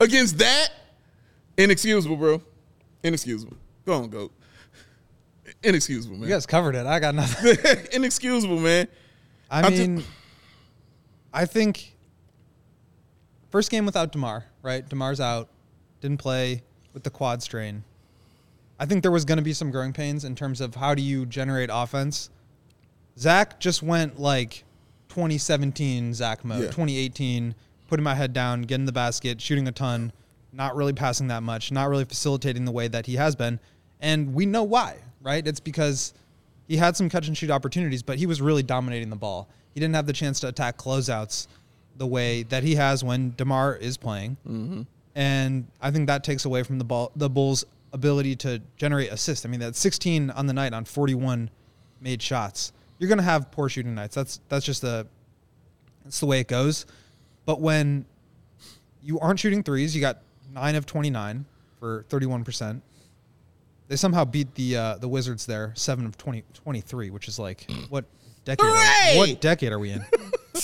against 0.00 0.38
that? 0.38 0.68
Inexcusable, 1.56 2.16
bro. 2.16 2.42
Inexcusable. 3.04 3.56
Go 3.86 3.94
on, 3.94 4.08
go. 4.10 4.30
Inexcusable, 5.62 6.16
man. 6.16 6.28
You 6.28 6.34
guys 6.34 6.46
covered 6.46 6.74
it. 6.74 6.86
I 6.86 6.98
got 6.98 7.14
nothing. 7.14 7.56
Inexcusable, 7.92 8.58
man. 8.58 8.88
I 9.48 9.62
I 9.62 9.70
mean, 9.70 10.02
I 11.32 11.46
think 11.46 11.94
first 13.50 13.70
game 13.70 13.86
without 13.86 14.10
Demar, 14.10 14.44
right? 14.62 14.88
Demar's 14.88 15.20
out, 15.20 15.48
didn't 16.00 16.18
play 16.18 16.62
with 16.94 17.02
the 17.02 17.10
quad 17.10 17.42
strain. 17.42 17.84
I 18.78 18.86
think 18.86 19.02
there 19.02 19.12
was 19.12 19.24
going 19.24 19.38
to 19.38 19.44
be 19.44 19.52
some 19.52 19.70
growing 19.70 19.92
pains 19.92 20.24
in 20.24 20.34
terms 20.34 20.60
of 20.60 20.74
how 20.74 20.94
do 20.94 21.02
you 21.02 21.26
generate 21.26 21.70
offense. 21.72 22.30
Zach 23.18 23.60
just 23.60 23.82
went 23.82 24.18
like 24.18 24.64
2017 25.08 26.14
Zach 26.14 26.44
mode, 26.44 26.62
Yeah. 26.62 26.66
2018, 26.66 27.54
putting 27.88 28.02
my 28.02 28.14
head 28.14 28.32
down, 28.32 28.62
getting 28.62 28.86
the 28.86 28.92
basket, 28.92 29.40
shooting 29.40 29.68
a 29.68 29.72
ton, 29.72 30.12
not 30.52 30.74
really 30.74 30.92
passing 30.92 31.28
that 31.28 31.42
much, 31.42 31.70
not 31.70 31.88
really 31.88 32.04
facilitating 32.04 32.64
the 32.64 32.72
way 32.72 32.88
that 32.88 33.06
he 33.06 33.16
has 33.16 33.36
been. 33.36 33.60
And 34.00 34.34
we 34.34 34.46
know 34.46 34.62
why, 34.64 34.96
right? 35.20 35.46
It's 35.46 35.60
because 35.60 36.14
he 36.66 36.76
had 36.76 36.96
some 36.96 37.08
catch 37.08 37.28
and 37.28 37.36
shoot 37.36 37.50
opportunities, 37.50 38.02
but 38.02 38.18
he 38.18 38.26
was 38.26 38.40
really 38.40 38.62
dominating 38.62 39.10
the 39.10 39.16
ball. 39.16 39.48
He 39.74 39.80
didn't 39.80 39.94
have 39.94 40.06
the 40.06 40.12
chance 40.12 40.40
to 40.40 40.48
attack 40.48 40.76
closeouts 40.76 41.46
the 41.96 42.06
way 42.06 42.42
that 42.44 42.62
he 42.62 42.74
has 42.76 43.04
when 43.04 43.34
DeMar 43.36 43.76
is 43.76 43.96
playing. 43.96 44.36
And 45.14 45.66
I 45.80 45.90
think 45.90 46.06
that 46.06 46.24
takes 46.24 46.44
away 46.44 46.62
from 46.62 46.78
the 46.78 46.84
ball, 46.84 47.12
the 47.14 47.28
Bulls' 47.28 47.64
ability 47.92 48.36
to 48.36 48.62
generate 48.76 49.12
assists. 49.12 49.44
I 49.44 49.48
mean, 49.48 49.60
that's 49.60 49.78
16 49.78 50.30
on 50.30 50.46
the 50.46 50.54
night 50.54 50.72
on 50.72 50.84
41 50.84 51.50
made 52.00 52.22
shots. 52.22 52.72
You're 52.98 53.08
going 53.08 53.18
to 53.18 53.24
have 53.24 53.50
poor 53.50 53.68
shooting 53.68 53.94
nights. 53.94 54.14
That's 54.14 54.40
that's 54.48 54.64
just 54.64 54.80
the 54.80 55.06
that's 56.04 56.20
the 56.20 56.26
way 56.26 56.40
it 56.40 56.48
goes. 56.48 56.86
But 57.44 57.60
when 57.60 58.06
you 59.02 59.18
aren't 59.20 59.40
shooting 59.40 59.62
threes, 59.62 59.94
you 59.94 60.00
got 60.00 60.22
nine 60.52 60.76
of 60.76 60.86
29 60.86 61.44
for 61.78 62.04
31 62.08 62.44
percent. 62.44 62.82
They 63.88 63.96
somehow 63.96 64.24
beat 64.24 64.54
the 64.54 64.76
uh, 64.76 64.98
the 64.98 65.08
Wizards 65.08 65.44
there, 65.44 65.72
seven 65.74 66.06
of 66.06 66.16
20, 66.16 66.44
23, 66.54 67.10
which 67.10 67.28
is 67.28 67.38
like 67.38 67.70
what 67.90 68.04
decade? 68.44 68.64
Are, 68.64 69.16
what 69.16 69.40
decade 69.40 69.72
are 69.72 69.78
we 69.78 69.90
in? 69.90 70.04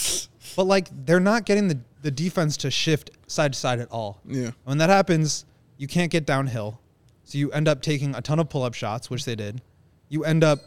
but 0.56 0.64
like 0.64 0.88
they're 1.06 1.20
not 1.20 1.44
getting 1.44 1.68
the 1.68 1.78
the 2.02 2.10
defense 2.10 2.56
to 2.58 2.70
shift 2.70 3.10
side 3.26 3.52
to 3.54 3.58
side 3.58 3.80
at 3.80 3.90
all. 3.90 4.20
Yeah. 4.24 4.50
When 4.64 4.78
that 4.78 4.88
happens, 4.90 5.44
you 5.76 5.88
can't 5.88 6.10
get 6.10 6.26
downhill, 6.26 6.80
so 7.24 7.38
you 7.38 7.50
end 7.52 7.66
up 7.68 7.82
taking 7.82 8.14
a 8.14 8.20
ton 8.22 8.38
of 8.38 8.48
pull 8.48 8.62
up 8.62 8.74
shots, 8.74 9.10
which 9.10 9.24
they 9.24 9.34
did. 9.34 9.60
You 10.08 10.24
end 10.24 10.44
up 10.44 10.60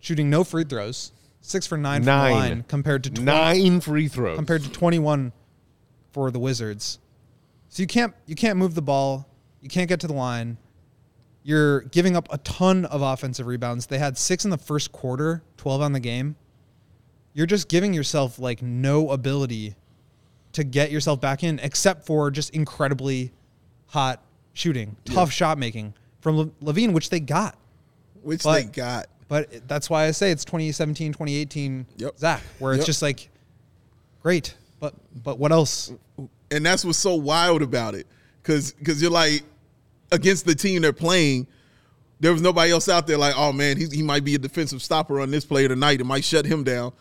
shooting 0.00 0.30
no 0.30 0.44
free 0.44 0.64
throws, 0.64 1.12
six 1.40 1.66
for 1.66 1.76
nine, 1.76 2.02
from 2.02 2.06
the 2.06 2.30
line 2.34 2.64
compared 2.68 3.04
to 3.04 3.10
20, 3.10 3.24
Nine 3.24 3.80
free 3.80 4.08
throws. 4.08 4.36
compared 4.36 4.62
to 4.62 4.70
21 4.70 5.32
for 6.12 6.30
the 6.30 6.38
Wizards. 6.38 6.98
So 7.68 7.82
you 7.82 7.86
can't 7.88 8.14
you 8.26 8.34
can't 8.36 8.56
move 8.56 8.74
the 8.74 8.82
ball, 8.82 9.28
you 9.60 9.68
can't 9.68 9.88
get 9.88 10.00
to 10.00 10.06
the 10.06 10.14
line. 10.14 10.56
You're 11.42 11.82
giving 11.82 12.16
up 12.16 12.26
a 12.32 12.38
ton 12.38 12.86
of 12.86 13.02
offensive 13.02 13.46
rebounds. 13.46 13.86
They 13.86 13.98
had 13.98 14.16
6 14.16 14.44
in 14.46 14.50
the 14.50 14.56
first 14.56 14.92
quarter, 14.92 15.42
12 15.58 15.82
on 15.82 15.92
the 15.92 16.00
game. 16.00 16.36
You're 17.34 17.46
just 17.46 17.68
giving 17.68 17.92
yourself 17.92 18.38
like 18.38 18.62
no 18.62 19.10
ability 19.10 19.74
to 20.52 20.64
get 20.64 20.90
yourself 20.92 21.20
back 21.20 21.42
in 21.42 21.58
except 21.58 22.06
for 22.06 22.30
just 22.30 22.50
incredibly 22.50 23.32
hot 23.86 24.22
shooting, 24.52 24.96
tough 25.04 25.32
shot 25.32 25.58
making 25.58 25.94
from 26.20 26.50
LaVine 26.62 26.92
which 26.92 27.10
they 27.10 27.20
got. 27.20 27.56
Which 28.22 28.42
But- 28.44 28.54
they 28.54 28.64
got. 28.64 29.06
But 29.26 29.66
that's 29.66 29.88
why 29.90 30.04
I 30.04 30.10
say 30.10 30.30
it's 30.30 30.44
2017, 30.44 31.12
2018 31.12 31.86
Yep. 31.96 32.18
Zach, 32.18 32.42
where 32.58 32.74
it's 32.74 32.80
Yep. 32.82 32.86
just 32.86 33.02
like, 33.02 33.30
great, 34.22 34.54
but 34.80 34.94
but 35.24 35.38
what 35.38 35.50
else? 35.50 35.92
And 36.50 36.64
that's 36.64 36.84
what's 36.84 36.98
so 36.98 37.14
wild 37.14 37.62
about 37.62 37.94
it. 37.94 38.06
Cause 38.42 38.74
cause 38.84 39.00
you're 39.00 39.10
like, 39.10 39.42
against 40.12 40.44
the 40.44 40.54
team 40.54 40.82
they're 40.82 40.92
playing, 40.92 41.46
there 42.20 42.32
was 42.34 42.42
nobody 42.42 42.70
else 42.70 42.88
out 42.88 43.06
there 43.06 43.16
like, 43.18 43.34
oh 43.36 43.50
man, 43.50 43.78
he, 43.78 43.86
he 43.86 44.02
might 44.02 44.24
be 44.24 44.34
a 44.34 44.38
defensive 44.38 44.82
stopper 44.82 45.20
on 45.20 45.30
this 45.30 45.44
play 45.46 45.66
tonight. 45.66 46.00
It 46.00 46.04
might 46.04 46.22
shut 46.22 46.44
him 46.44 46.62
down. 46.62 46.92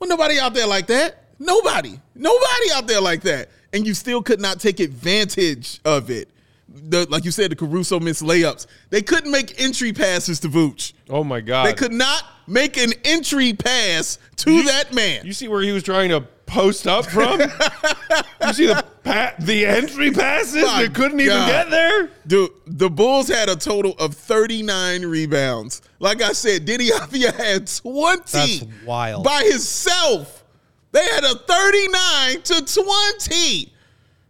Well, 0.00 0.08
nobody 0.08 0.38
out 0.40 0.54
there 0.54 0.66
like 0.66 0.86
that. 0.88 1.24
Nobody. 1.38 2.00
Nobody 2.14 2.72
out 2.74 2.86
there 2.86 3.00
like 3.00 3.22
that. 3.22 3.50
And 3.72 3.86
you 3.86 3.94
still 3.94 4.22
could 4.22 4.40
not 4.40 4.58
take 4.58 4.80
advantage 4.80 5.80
of 5.84 6.10
it. 6.10 6.28
The, 6.68 7.06
like 7.10 7.24
you 7.24 7.30
said, 7.30 7.50
the 7.50 7.56
Caruso 7.56 8.00
missed 8.00 8.22
layups. 8.22 8.66
They 8.90 9.02
couldn't 9.02 9.30
make 9.30 9.60
entry 9.60 9.92
passes 9.92 10.40
to 10.40 10.48
Vooch. 10.48 10.92
oh 11.08 11.24
my 11.24 11.40
God. 11.40 11.66
They 11.66 11.74
could 11.74 11.92
not 11.92 12.22
make 12.46 12.76
an 12.76 12.92
entry 13.04 13.52
pass 13.52 14.18
to 14.36 14.62
that 14.64 14.92
man. 14.94 15.26
You 15.26 15.32
see 15.32 15.48
where 15.48 15.62
he 15.62 15.72
was 15.72 15.82
trying 15.82 16.10
to 16.10 16.24
post 16.50 16.86
up 16.86 17.06
from? 17.06 17.40
you 18.46 18.52
see 18.52 18.66
the 18.66 18.84
pa- 19.04 19.34
the 19.38 19.64
entry 19.66 20.10
passes 20.10 20.64
My 20.64 20.82
that 20.84 20.94
couldn't 20.94 21.20
even 21.20 21.36
get 21.46 21.70
there? 21.70 22.10
Dude, 22.26 22.50
the 22.66 22.90
Bulls 22.90 23.28
had 23.28 23.48
a 23.48 23.56
total 23.56 23.94
of 23.98 24.14
39 24.14 25.06
rebounds. 25.06 25.82
Like 25.98 26.22
I 26.22 26.32
said, 26.32 26.64
Diddy 26.64 26.90
Avdija 26.90 27.34
had 27.34 27.66
20 27.66 28.22
That's 28.32 28.64
wild. 28.84 29.24
by 29.24 29.42
himself. 29.44 30.44
They 30.92 31.04
had 31.04 31.24
a 31.24 31.34
39 31.36 32.42
to 32.42 32.82
20. 32.82 33.72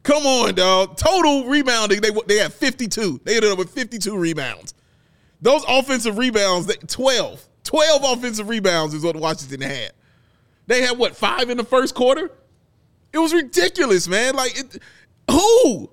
Come 0.02 0.26
on, 0.26 0.54
dog. 0.54 0.96
Total 0.96 1.46
rebounding, 1.46 2.00
they 2.00 2.10
they 2.26 2.38
had 2.38 2.52
52. 2.52 3.20
They 3.24 3.36
ended 3.36 3.52
up 3.52 3.58
with 3.58 3.70
52 3.70 4.16
rebounds. 4.16 4.74
Those 5.42 5.64
offensive 5.66 6.18
rebounds, 6.18 6.66
they, 6.66 6.74
12. 6.74 7.46
12 7.64 8.18
offensive 8.18 8.48
rebounds 8.48 8.94
is 8.94 9.02
what 9.02 9.16
Washington 9.16 9.62
had. 9.62 9.92
They 10.70 10.82
had 10.82 10.96
what, 10.96 11.16
five 11.16 11.50
in 11.50 11.56
the 11.56 11.64
first 11.64 11.96
quarter? 11.96 12.30
It 13.12 13.18
was 13.18 13.34
ridiculous, 13.34 14.06
man. 14.06 14.36
Like, 14.36 14.56
it, 14.56 14.78
who? 15.28 15.90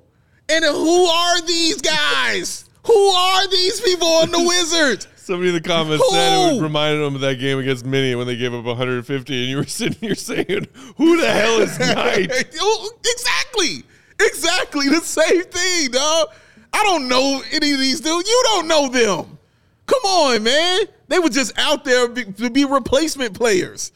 And 0.47 0.63
who 0.63 1.05
are 1.05 1.41
these 1.41 1.81
guys? 1.81 2.69
who 2.85 2.93
are 2.93 3.47
these 3.47 3.81
people 3.81 4.07
on 4.07 4.29
the 4.29 4.37
Wizards? 4.47 5.07
Somebody 5.15 5.49
in 5.49 5.55
the 5.55 5.61
comments 5.61 6.07
said 6.11 6.31
it 6.31 6.53
Who? 6.57 6.61
reminded 6.61 7.03
them 7.03 7.15
of 7.15 7.21
that 7.21 7.39
game 7.39 7.57
against 7.57 7.87
Minnie 7.87 8.13
when 8.13 8.27
they 8.27 8.35
gave 8.37 8.53
up 8.53 8.65
150, 8.65 9.41
and 9.41 9.49
you 9.49 9.57
were 9.57 9.63
sitting 9.65 9.97
here 9.99 10.13
saying, 10.13 10.67
"Who 10.97 11.19
the 11.19 11.31
hell 11.31 11.59
is 11.59 11.79
Knight?" 11.95 12.31
exactly. 12.31 13.83
Exactly 14.19 14.89
the 14.89 15.01
same 15.01 15.43
thing, 15.43 15.89
dog. 15.89 16.27
I 16.71 16.83
don't 16.83 17.07
know 17.07 17.41
any 17.51 17.73
of 17.73 17.79
these 17.79 17.99
dudes. 17.99 18.29
You 18.29 18.41
don't 18.45 18.67
know 18.67 18.89
them. 18.89 19.39
Come 19.87 20.03
on, 20.05 20.43
man. 20.43 20.81
They 21.07 21.17
were 21.17 21.29
just 21.29 21.57
out 21.57 21.83
there 21.83 22.07
to 22.09 22.49
be 22.51 22.63
replacement 22.65 23.33
players 23.33 23.91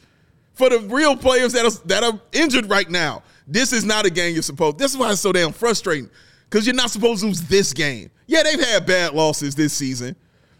for 0.54 0.70
the 0.70 0.80
real 0.80 1.16
players 1.16 1.52
that 1.52 1.64
are, 1.64 1.86
that 1.86 2.04
are 2.04 2.20
injured 2.32 2.68
right 2.68 2.88
now. 2.88 3.22
This 3.46 3.72
is 3.72 3.84
not 3.84 4.06
a 4.06 4.10
game 4.10 4.34
you're 4.34 4.42
supposed. 4.42 4.78
This 4.78 4.92
is 4.92 4.98
why 4.98 5.10
it's 5.10 5.20
so 5.20 5.32
damn 5.32 5.52
frustrating 5.52 6.08
because 6.48 6.66
you're 6.66 6.76
not 6.76 6.90
supposed 6.90 7.20
to 7.20 7.26
lose 7.26 7.42
this 7.42 7.72
game. 7.72 8.10
Yeah, 8.26 8.42
they've 8.42 8.60
had 8.60 8.86
bad 8.86 9.14
losses 9.14 9.54
this 9.54 9.72
season, 9.72 10.16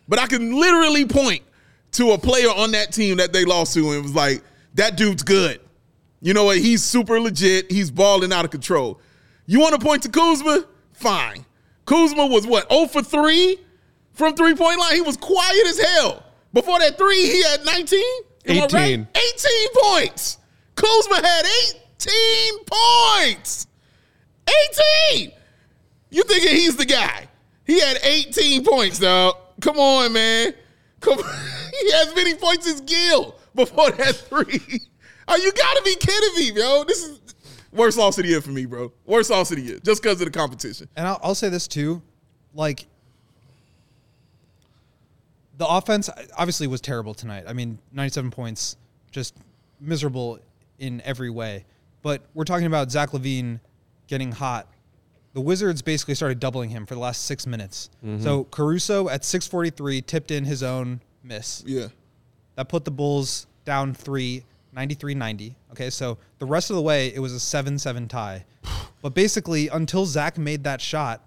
but 0.09 0.19
I 0.19 0.27
can 0.27 0.59
literally 0.59 1.05
point 1.05 1.43
to 1.93 2.13
a 2.13 2.19
player 2.19 2.49
on 2.49 2.73
that 2.73 2.93
team 2.93 3.19
that 3.19 3.33
they 3.33 3.45
lost 3.45 3.75
to 3.75 3.93
and 3.93 4.03
was 4.03 4.15
like, 4.15 4.43
that 4.75 4.97
dude's 4.97 5.23
good. 5.23 5.61
You 6.21 6.35
know 6.35 6.45
what? 6.45 6.59
He's 6.59 6.83
super 6.83 7.21
legit. 7.21 7.71
He's 7.71 7.91
balling 7.91 8.33
out 8.33 8.45
of 8.45 8.51
control. 8.51 9.01
You 9.47 9.61
want 9.61 9.75
to 9.75 9.85
point 9.85 10.03
to 10.05 10.09
Kuzma? 10.09 10.65
Fine. 10.93 11.45
Kuzma 11.85 12.27
was 12.27 12.47
what, 12.47 12.71
0 12.71 12.87
for 12.87 13.03
3 13.03 13.59
from 14.13 14.35
three 14.35 14.55
point 14.55 14.79
line? 14.79 14.95
He 14.95 15.01
was 15.01 15.17
quiet 15.17 15.67
as 15.67 15.79
hell. 15.79 16.23
Before 16.53 16.79
that 16.79 16.99
three, 16.99 17.27
he 17.27 17.43
had 17.43 17.65
19? 17.65 18.03
Am 18.47 18.57
I 18.57 18.61
right? 18.61 18.73
18. 18.75 19.09
18 19.15 19.69
points. 19.75 20.39
Kuzma 20.75 21.17
had 21.17 21.47
18 22.01 22.65
points. 22.67 23.67
18. 25.17 25.33
You 26.11 26.23
thinking 26.25 26.51
he's 26.51 26.77
the 26.77 26.85
guy? 26.85 27.29
He 27.65 27.81
had 27.81 27.99
18 28.03 28.65
points, 28.65 28.99
dog. 28.99 29.37
Come 29.61 29.79
on, 29.79 30.13
man. 30.13 30.55
Come 31.01 31.19
on. 31.19 31.25
He 31.83 31.91
has 31.93 32.15
many 32.15 32.35
points 32.35 32.69
as 32.69 32.81
Gill 32.83 33.35
before 33.55 33.91
that 33.93 34.15
three. 34.15 34.81
Oh, 35.27 35.37
you 35.37 35.51
gotta 35.53 35.83
be 35.83 35.97
kidding 35.97 36.35
me, 36.37 36.53
bro. 36.53 36.85
This 36.87 37.03
is 37.03 37.19
worst 37.73 37.97
loss 37.97 38.19
of 38.19 38.25
the 38.25 38.31
year 38.31 38.41
for 38.41 38.51
me, 38.51 38.67
bro. 38.67 38.93
Worst 39.07 39.31
loss 39.31 39.51
of 39.51 39.57
the 39.57 39.63
year, 39.63 39.79
just 39.83 40.03
because 40.03 40.21
of 40.21 40.27
the 40.27 40.39
competition. 40.39 40.89
And 40.95 41.09
I'll, 41.09 41.19
I'll 41.23 41.35
say 41.35 41.49
this 41.49 41.67
too, 41.67 42.03
like 42.55 42.87
the 45.63 45.69
offense 45.69 46.09
uh, 46.09 46.25
obviously 46.37 46.67
was 46.67 46.81
terrible 46.81 47.15
tonight. 47.15 47.45
I 47.47 47.53
mean, 47.53 47.79
97 47.93 48.33
points, 48.33 48.77
just 49.13 49.37
miserable 49.81 50.41
in 50.81 51.01
every 51.03 51.31
way. 51.31 51.65
But 52.03 52.23
we're 52.35 52.45
talking 52.45 52.67
about 52.67 52.91
Zach 52.91 53.11
LaVine 53.11 53.61
getting 54.09 54.33
hot. 54.33 54.67
The 55.35 55.41
Wizards 55.41 55.81
basically 55.81 56.17
started 56.17 56.41
doubling 56.41 56.71
him 56.71 56.85
for 56.85 56.95
the 56.95 57.01
last 57.01 57.27
six 57.27 57.47
minutes. 57.47 57.91
Mm-hmm. 58.05 58.25
So 58.25 58.45
Caruso 58.45 59.09
at 59.09 59.23
6:43 59.23 60.05
tipped 60.05 60.33
in 60.33 60.45
his 60.45 60.65
own 60.65 61.01
miss. 61.23 61.63
Yeah. 61.65 61.89
That 62.57 62.69
put 62.69 62.85
the 62.85 62.91
Bulls 62.91 63.47
down 63.65 63.95
three, 63.95 64.45
93 64.73 65.15
90. 65.15 65.55
Okay, 65.71 65.91
so 65.91 66.19
the 66.41 66.45
rest 66.45 66.71
of 66.71 66.77
the 66.77 66.83
way, 66.83 67.15
it 67.15 67.21
was 67.21 67.33
a 67.33 67.41
7 67.41 67.79
7 67.79 68.09
tie. 68.09 68.45
But 69.01 69.15
basically, 69.15 69.67
until 69.67 70.07
Zach 70.07 70.39
made 70.39 70.63
that 70.63 70.81
shot 70.81 71.25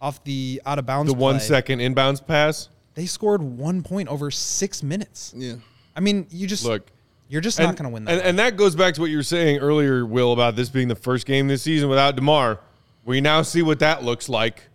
off 0.00 0.22
the 0.22 0.62
out 0.64 0.78
of 0.78 0.86
bounds 0.86 1.12
The 1.12 1.18
one 1.18 1.40
second 1.40 1.80
inbounds 1.80 2.24
pass. 2.24 2.68
They 2.94 3.06
scored 3.06 3.42
one 3.42 3.82
point 3.82 4.08
over 4.08 4.30
six 4.30 4.82
minutes. 4.82 5.32
Yeah. 5.36 5.54
I 5.96 6.00
mean, 6.00 6.26
you 6.30 6.46
just 6.46 6.64
Look, 6.64 6.90
you're 7.28 7.40
just 7.40 7.58
not 7.58 7.76
going 7.76 7.88
to 7.88 7.94
win 7.94 8.04
that. 8.04 8.12
And, 8.12 8.20
and 8.22 8.38
that 8.38 8.56
goes 8.56 8.74
back 8.74 8.94
to 8.94 9.00
what 9.00 9.10
you 9.10 9.16
were 9.16 9.22
saying 9.22 9.58
earlier, 9.58 10.04
Will, 10.04 10.32
about 10.32 10.56
this 10.56 10.68
being 10.68 10.88
the 10.88 10.96
first 10.96 11.26
game 11.26 11.48
this 11.48 11.62
season 11.62 11.88
without 11.88 12.16
DeMar. 12.16 12.58
We 13.04 13.20
now 13.20 13.42
see 13.42 13.62
what 13.62 13.78
that 13.78 14.02
looks 14.02 14.28
like. 14.28 14.68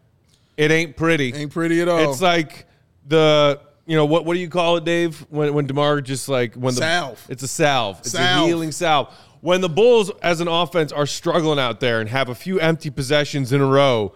It 0.57 0.72
ain't 0.72 0.95
pretty. 0.95 1.34
Ain't 1.34 1.51
pretty 1.51 1.81
at 1.81 1.88
all. 1.88 2.10
It's 2.10 2.22
like 2.22 2.65
the 3.07 3.60
you 3.86 3.95
know 3.95 4.05
what 4.05 4.25
what 4.25 4.34
do 4.34 4.39
you 4.39 4.50
call 4.50 4.77
it, 4.77 4.86
Dave? 4.86 5.25
When 5.29 5.53
when 5.53 5.67
Demar 5.67 6.01
just 6.01 6.29
like 6.29 6.55
when 6.55 6.74
the 6.74 6.79
Salve. 6.79 7.25
It's 7.29 7.43
a 7.43 7.48
salve. 7.48 8.00
It's 8.00 8.12
Salve. 8.12 8.43
a 8.43 8.48
healing 8.48 8.72
salve. 8.72 9.13
When 9.41 9.62
the 9.62 9.69
Bulls 9.69 10.10
as 10.24 10.41
an 10.41 10.48
offense 10.48 10.91
are 10.91 11.05
struggling 11.05 11.60
out 11.60 11.79
there 11.79 12.00
and 12.00 12.10
have 12.10 12.29
a 12.29 12.36
few 12.36 12.60
empty 12.60 12.89
possessions 12.89 13.51
in 13.51 13.62
a 13.62 13.65
row, 13.65 14.13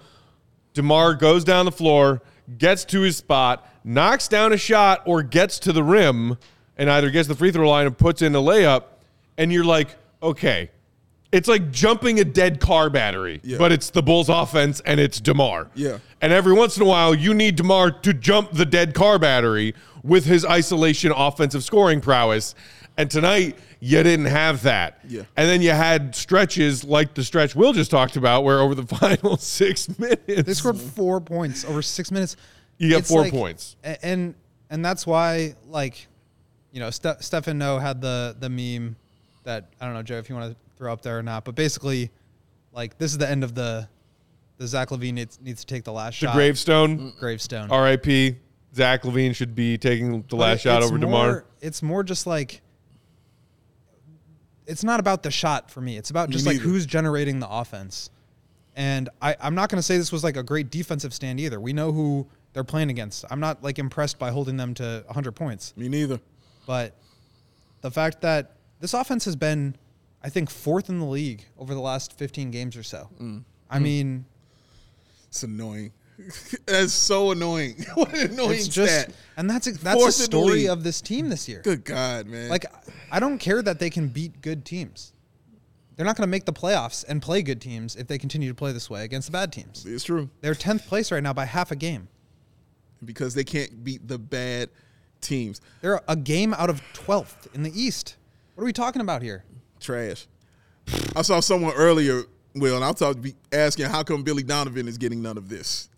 DeMar 0.73 1.13
goes 1.15 1.43
down 1.43 1.65
the 1.65 1.71
floor, 1.71 2.21
gets 2.57 2.83
to 2.85 3.01
his 3.01 3.17
spot, 3.17 3.68
knocks 3.89 4.27
down 4.27 4.53
a 4.53 4.57
shot, 4.57 5.01
or 5.05 5.23
gets 5.23 5.59
to 5.59 5.73
the 5.73 5.83
rim 5.83 6.37
and 6.77 6.89
either 6.89 7.09
gets 7.09 7.27
the 7.27 7.35
free 7.35 7.51
throw 7.51 7.69
line 7.69 7.85
and 7.87 7.97
puts 7.97 8.21
in 8.21 8.35
a 8.35 8.39
layup, 8.39 8.83
and 9.37 9.51
you're 9.51 9.65
like, 9.65 9.95
okay. 10.21 10.69
It's 11.31 11.47
like 11.47 11.69
jumping 11.71 12.19
a 12.19 12.23
dead 12.23 12.59
car 12.59 12.89
battery, 12.89 13.39
Yeah. 13.43 13.57
but 13.59 13.71
it's 13.71 13.91
the 13.91 14.01
Bulls 14.01 14.29
offense 14.29 14.79
and 14.83 14.99
it's 14.99 15.19
DeMar. 15.21 15.69
Yeah. 15.75 15.99
And 16.21 16.33
every 16.33 16.53
once 16.53 16.75
in 16.75 16.81
a 16.81 16.87
while, 16.87 17.13
you 17.13 17.35
need 17.35 17.55
DeMar 17.55 17.91
to 18.01 18.13
jump 18.13 18.51
the 18.51 18.65
dead 18.65 18.95
car 18.95 19.19
battery 19.19 19.75
with 20.03 20.25
his 20.25 20.43
isolation 20.43 21.11
offensive 21.15 21.63
scoring 21.63 22.01
prowess. 22.01 22.55
And 22.97 23.11
tonight, 23.11 23.59
you 23.79 24.01
didn't 24.01 24.25
have 24.25 24.63
that. 24.63 24.99
Yeah. 25.07 25.21
And 25.37 25.47
then 25.47 25.61
you 25.61 25.69
had 25.69 26.15
stretches 26.15 26.83
like 26.83 27.13
the 27.13 27.23
stretch 27.23 27.55
Will 27.55 27.73
just 27.73 27.91
talked 27.91 28.15
about, 28.15 28.43
where 28.43 28.59
over 28.59 28.73
the 28.73 28.85
final 28.97 29.37
six 29.37 29.87
minutes, 29.99 30.23
they 30.47 30.53
scored 30.53 30.77
four 30.79 31.21
points 31.21 31.63
over 31.63 31.81
six 31.83 32.11
minutes. 32.11 32.37
You 32.79 32.89
get 32.89 33.05
four 33.05 33.21
like- 33.21 33.31
points. 33.31 33.75
and 33.83 34.33
and 34.71 34.83
that's 34.83 35.05
why 35.05 35.55
like, 35.67 36.07
you 36.71 36.79
know, 36.79 36.89
Ste- 36.89 37.21
Stefan 37.21 37.57
No 37.59 37.77
had 37.77 38.01
the 38.01 38.35
the 38.39 38.49
meme 38.49 38.95
that 39.43 39.69
I 39.79 39.85
don't 39.85 39.93
know, 39.93 40.01
Joe, 40.03 40.17
if 40.17 40.29
you 40.29 40.35
want 40.35 40.51
to 40.51 40.57
throw 40.77 40.91
up 40.91 41.01
there 41.01 41.19
or 41.19 41.23
not, 41.23 41.45
but 41.45 41.55
basically, 41.55 42.09
like 42.73 42.97
this 42.97 43.11
is 43.11 43.17
the 43.17 43.29
end 43.29 43.43
of 43.43 43.53
the 43.53 43.87
the 44.57 44.67
Zach 44.67 44.89
LaVine 44.89 45.13
needs 45.13 45.39
needs 45.41 45.61
to 45.61 45.67
take 45.73 45.83
the 45.83 45.91
last 45.93 46.19
The 46.19 46.27
shot. 46.27 46.33
The 46.33 46.37
gravestone, 46.37 46.97
mm-hmm. 46.97 47.19
gravestone. 47.19 47.69
RIP. 47.69 48.37
Zach 48.75 49.01
LaVine 49.03 49.33
should 49.35 49.55
be 49.55 49.77
taking 49.77 50.11
the 50.11 50.17
But 50.29 50.35
last 50.37 50.59
it- 50.59 50.61
shot 50.63 50.83
over 50.83 50.93
more, 50.97 50.99
DeMar. 50.99 51.45
It's 51.61 51.81
more 51.83 52.03
just 52.03 52.25
like 52.27 52.61
it's 54.67 54.83
not 54.83 54.99
about 54.99 55.23
the 55.23 55.31
shot 55.31 55.71
for 55.71 55.81
me. 55.81 55.97
It's 55.97 56.11
about 56.11 56.29
just 56.29 56.45
like 56.45 56.57
neither. 56.57 56.69
who's 56.69 56.85
generating 56.85 57.39
the 57.39 57.49
offense. 57.49 58.11
And 58.75 59.09
I, 59.21 59.35
I'm 59.41 59.55
not 59.55 59.69
going 59.69 59.77
to 59.79 59.83
say 59.83 59.97
this 59.97 60.11
was 60.11 60.23
like 60.23 60.37
a 60.37 60.43
great 60.43 60.69
defensive 60.69 61.13
stand 61.13 61.39
either. 61.39 61.59
We 61.59 61.73
know 61.73 61.91
who 61.91 62.27
they're 62.53 62.63
playing 62.63 62.89
against. 62.89 63.25
I'm 63.29 63.39
not 63.39 63.63
like 63.63 63.79
impressed 63.79 64.17
by 64.19 64.31
holding 64.31 64.57
them 64.57 64.73
to 64.75 65.03
100 65.07 65.31
points. 65.33 65.73
Me 65.77 65.89
neither. 65.89 66.19
But 66.65 66.95
the 67.81 67.91
fact 67.91 68.21
that 68.21 68.55
this 68.79 68.93
offense 68.93 69.25
has 69.25 69.35
been, 69.35 69.75
I 70.23 70.29
think, 70.29 70.49
fourth 70.49 70.89
in 70.89 70.99
the 70.99 71.05
league 71.05 71.45
over 71.57 71.73
the 71.73 71.79
last 71.81 72.17
15 72.17 72.51
games 72.51 72.75
or 72.75 72.83
so. 72.83 73.09
Mm. 73.21 73.43
I 73.69 73.79
mean, 73.79 74.25
It's 75.27 75.43
annoying. 75.43 75.91
That's 76.65 76.91
so 76.91 77.31
annoying. 77.31 77.85
what 77.93 78.13
an 78.13 78.31
annoying 78.31 78.51
it's 78.59 78.67
just, 78.67 78.93
stat. 79.03 79.15
and 79.37 79.49
that's 79.49 79.71
that's 79.79 79.97
Fourth 79.97 80.17
the 80.17 80.23
story 80.23 80.67
of 80.67 80.83
this 80.83 80.99
team 80.99 81.29
this 81.29 81.47
year. 81.47 81.61
Good 81.63 81.85
God, 81.85 82.27
man. 82.27 82.49
Like, 82.49 82.65
I 83.09 83.21
don't 83.21 83.37
care 83.37 83.61
that 83.61 83.79
they 83.79 83.89
can 83.89 84.09
beat 84.09 84.41
good 84.41 84.65
teams. 84.65 85.13
They're 85.95 86.05
not 86.05 86.17
going 86.17 86.27
to 86.27 86.31
make 86.31 86.43
the 86.45 86.51
playoffs 86.51 87.05
and 87.07 87.21
play 87.21 87.41
good 87.41 87.61
teams 87.61 87.95
if 87.95 88.07
they 88.07 88.17
continue 88.17 88.49
to 88.49 88.55
play 88.55 88.73
this 88.73 88.89
way 88.89 89.05
against 89.05 89.27
the 89.27 89.31
bad 89.31 89.51
teams. 89.53 89.85
it's 89.85 90.03
true 90.05 90.29
They're 90.41 90.53
10th 90.55 90.87
place 90.87 91.09
right 91.11 91.23
now 91.23 91.31
by 91.33 91.45
half 91.45 91.71
a 91.71 91.75
game. 91.75 92.07
Because 93.03 93.33
they 93.33 93.43
can't 93.43 93.83
beat 93.83 94.07
the 94.07 94.17
bad 94.17 94.69
teams. 95.21 95.61
They're 95.81 96.01
a 96.07 96.15
game 96.15 96.53
out 96.53 96.69
of 96.69 96.81
12th 96.93 97.53
in 97.53 97.63
the 97.63 97.71
East. 97.79 98.15
What 98.55 98.63
are 98.63 98.65
we 98.65 98.73
talking 98.73 99.01
about 99.01 99.21
here? 99.21 99.43
Trash. 99.79 100.27
I 101.15 101.21
saw 101.21 101.39
someone 101.39 101.73
earlier, 101.73 102.23
Will, 102.55 102.75
and 102.75 102.83
I 102.83 102.89
was 102.89 102.99
talking, 102.99 103.35
asking 103.51 103.85
how 103.85 104.03
come 104.03 104.23
Billy 104.23 104.43
Donovan 104.43 104.87
is 104.87 104.97
getting 104.97 105.21
none 105.21 105.37
of 105.37 105.49
this. 105.49 105.89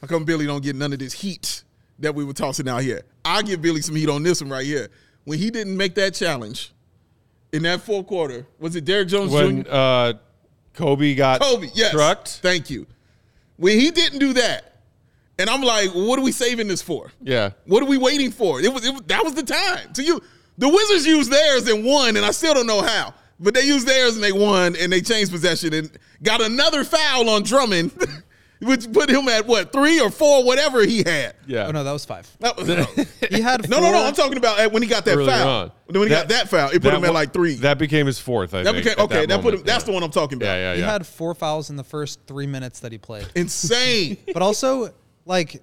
How 0.00 0.06
come 0.06 0.24
Billy 0.24 0.46
don't 0.46 0.62
get 0.62 0.76
none 0.76 0.92
of 0.92 0.98
this 0.98 1.12
heat 1.14 1.64
that 1.98 2.14
we 2.14 2.24
were 2.24 2.34
tossing 2.34 2.68
out 2.68 2.82
here? 2.82 3.02
I'll 3.24 3.42
give 3.42 3.62
Billy 3.62 3.80
some 3.80 3.96
heat 3.96 4.08
on 4.08 4.22
this 4.22 4.40
one 4.40 4.50
right 4.50 4.64
here. 4.66 4.88
When 5.24 5.38
he 5.38 5.50
didn't 5.50 5.76
make 5.76 5.94
that 5.96 6.14
challenge 6.14 6.72
in 7.52 7.62
that 7.62 7.80
fourth 7.80 8.06
quarter, 8.06 8.46
was 8.58 8.76
it 8.76 8.84
Derrick 8.84 9.08
Jones 9.08 9.32
When 9.32 9.64
Jr.? 9.64 9.70
uh, 9.70 10.12
Kobe 10.74 11.14
got 11.14 11.40
Kobe, 11.40 11.68
yes. 11.74 11.90
trucked. 11.92 12.28
Thank 12.42 12.70
you. 12.70 12.86
When 13.56 13.78
he 13.80 13.90
didn't 13.90 14.18
do 14.18 14.34
that, 14.34 14.75
and 15.38 15.50
I'm 15.50 15.62
like, 15.62 15.90
what 15.90 16.18
are 16.18 16.22
we 16.22 16.32
saving 16.32 16.68
this 16.68 16.82
for? 16.82 17.12
Yeah. 17.22 17.50
What 17.66 17.82
are 17.82 17.86
we 17.86 17.98
waiting 17.98 18.30
for? 18.30 18.60
It 18.60 18.72
was, 18.72 18.86
it 18.86 18.92
was 18.92 19.02
that 19.06 19.22
was 19.24 19.34
the 19.34 19.42
time. 19.42 19.94
So 19.94 20.02
you 20.02 20.22
the 20.58 20.68
Wizards 20.68 21.06
used 21.06 21.30
theirs 21.30 21.68
and 21.68 21.84
won, 21.84 22.16
and 22.16 22.24
I 22.24 22.30
still 22.30 22.54
don't 22.54 22.66
know 22.66 22.82
how. 22.82 23.14
But 23.38 23.52
they 23.52 23.62
used 23.62 23.86
theirs 23.86 24.14
and 24.14 24.24
they 24.24 24.32
won, 24.32 24.76
and 24.76 24.90
they 24.90 25.02
changed 25.02 25.30
possession 25.30 25.74
and 25.74 25.90
got 26.22 26.40
another 26.40 26.84
foul 26.84 27.28
on 27.28 27.42
Drummond, 27.42 27.92
which 28.62 28.90
put 28.90 29.10
him 29.10 29.28
at 29.28 29.46
what 29.46 29.72
three 29.72 30.00
or 30.00 30.10
four, 30.10 30.42
whatever 30.42 30.82
he 30.82 30.98
had. 31.04 31.34
Yeah. 31.46 31.66
Oh, 31.66 31.72
no, 31.72 31.84
that 31.84 31.92
was 31.92 32.06
five. 32.06 32.26
That 32.40 32.56
was- 32.56 32.66
He 33.30 33.42
had 33.42 33.68
no, 33.68 33.78
no, 33.80 33.92
no. 33.92 34.06
I'm 34.06 34.14
talking 34.14 34.38
about 34.38 34.72
when 34.72 34.82
he 34.82 34.88
got 34.88 35.04
that 35.04 35.16
Earlier 35.18 35.30
foul. 35.30 35.48
on. 35.64 35.72
When 35.88 36.02
he 36.04 36.08
got 36.08 36.28
that 36.28 36.48
foul, 36.48 36.70
it 36.70 36.80
put 36.80 36.94
him 36.94 37.04
at 37.04 37.12
like 37.12 37.34
three. 37.34 37.56
That 37.56 37.76
became 37.78 38.06
his 38.06 38.18
fourth, 38.18 38.54
I 38.54 38.62
That 38.62 38.72
think. 38.72 38.84
became 38.86 39.04
okay. 39.04 39.26
That, 39.26 39.42
put 39.42 39.48
him. 39.48 39.58
moment. 39.58 39.66
That's 39.66 39.82
yeah. 39.84 39.86
the 39.86 39.92
one 39.92 40.02
I'm 40.02 40.10
talking 40.10 40.38
about. 40.38 40.46
Yeah, 40.54 40.56
yeah, 40.56 40.70
yeah. 40.72 40.76
He 40.76 40.82
had 40.82 41.06
four 41.06 41.34
fouls 41.34 41.68
in 41.68 41.76
the 41.76 41.84
first 41.84 42.20
three 42.26 42.46
minutes 42.46 42.80
that 42.80 42.90
he 42.92 42.96
played. 42.96 43.26
Insane. 43.34 44.16
But 44.32 44.40
also, 44.40 44.94
like, 45.26 45.62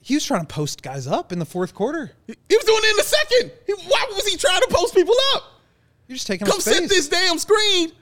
he 0.00 0.14
was 0.14 0.24
trying 0.24 0.40
to 0.40 0.46
post 0.46 0.82
guys 0.82 1.06
up 1.06 1.32
in 1.32 1.38
the 1.38 1.46
fourth 1.46 1.74
quarter. 1.74 2.12
he 2.26 2.34
was 2.56 2.64
doing 2.64 2.80
it 2.82 2.90
in 2.90 2.96
the 2.96 3.02
second. 3.02 3.52
He, 3.66 3.72
why 3.88 4.06
was 4.14 4.26
he 4.26 4.36
trying 4.36 4.60
to 4.60 4.68
post 4.70 4.94
people 4.94 5.14
up? 5.34 5.44
You're 6.06 6.16
just 6.16 6.26
taking 6.26 6.46
Come 6.46 6.56
up 6.56 6.60
set 6.62 6.88
this 6.88 7.08
damn 7.08 7.38
screen. 7.38 7.92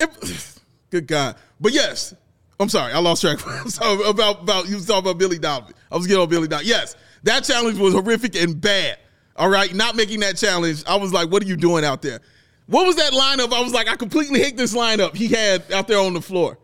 If- 0.00 0.58
good 0.90 1.06
God. 1.06 1.36
But 1.60 1.72
yes, 1.72 2.14
I'm 2.58 2.68
sorry, 2.68 2.92
I 2.92 2.98
lost 2.98 3.22
track. 3.22 3.38
so 3.68 4.02
about 4.08 4.42
about 4.42 4.68
you 4.68 4.76
was 4.76 4.86
talking 4.86 5.08
about 5.08 5.18
Billy 5.18 5.38
Donovan. 5.38 5.74
I 5.90 5.96
was 5.96 6.06
getting 6.06 6.22
on 6.22 6.28
Billy 6.28 6.48
Donovan. 6.48 6.68
Yes, 6.68 6.96
that 7.22 7.44
challenge 7.44 7.78
was 7.78 7.94
horrific 7.94 8.34
and 8.36 8.60
bad. 8.60 8.98
All 9.36 9.48
right, 9.48 9.72
not 9.74 9.96
making 9.96 10.20
that 10.20 10.36
challenge. 10.36 10.82
I 10.86 10.96
was 10.96 11.12
like, 11.12 11.30
what 11.30 11.42
are 11.42 11.46
you 11.46 11.56
doing 11.56 11.84
out 11.84 12.02
there? 12.02 12.20
What 12.66 12.86
was 12.86 12.96
that 12.96 13.12
lineup? 13.12 13.52
I 13.52 13.60
was 13.60 13.72
like, 13.72 13.88
I 13.88 13.96
completely 13.96 14.40
hate 14.40 14.56
this 14.56 14.74
lineup 14.74 15.14
he 15.14 15.28
had 15.28 15.70
out 15.72 15.88
there 15.88 15.98
on 15.98 16.14
the 16.14 16.20
floor. 16.20 16.58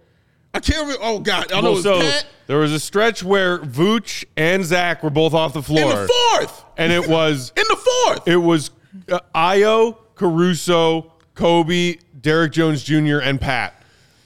I 0.55 0.61
can't 0.61 0.81
remember. 0.81 1.03
Oh 1.05 1.19
God, 1.21 1.53
I 1.53 1.61
know 1.61 1.73
Well, 1.73 1.83
so 1.83 2.01
Pat 2.01 2.27
there 2.47 2.59
was 2.59 2.73
a 2.73 2.81
stretch 2.81 3.23
where 3.23 3.59
Vooch 3.59 4.25
and 4.37 4.65
Zach 4.65 5.03
were 5.03 5.11
both 5.11 5.35
off 5.35 5.53
the 5.53 5.63
floor, 5.63 5.83
in 5.83 5.89
the 5.89 6.09
fourth. 6.37 6.65
and 6.77 6.93
it 6.93 7.07
was 7.09 7.53
In 7.57 7.65
the 7.69 7.77
fourth. 7.77 8.27
it 8.29 8.37
was 8.37 8.71
uh, 9.11 9.21
Ayo, 9.35 9.99
Caruso, 10.15 11.13
Kobe, 11.35 11.97
Derrick 12.21 12.53
Jones 12.53 12.83
Jr., 12.83 13.19
and 13.19 13.41
Pat. 13.41 13.75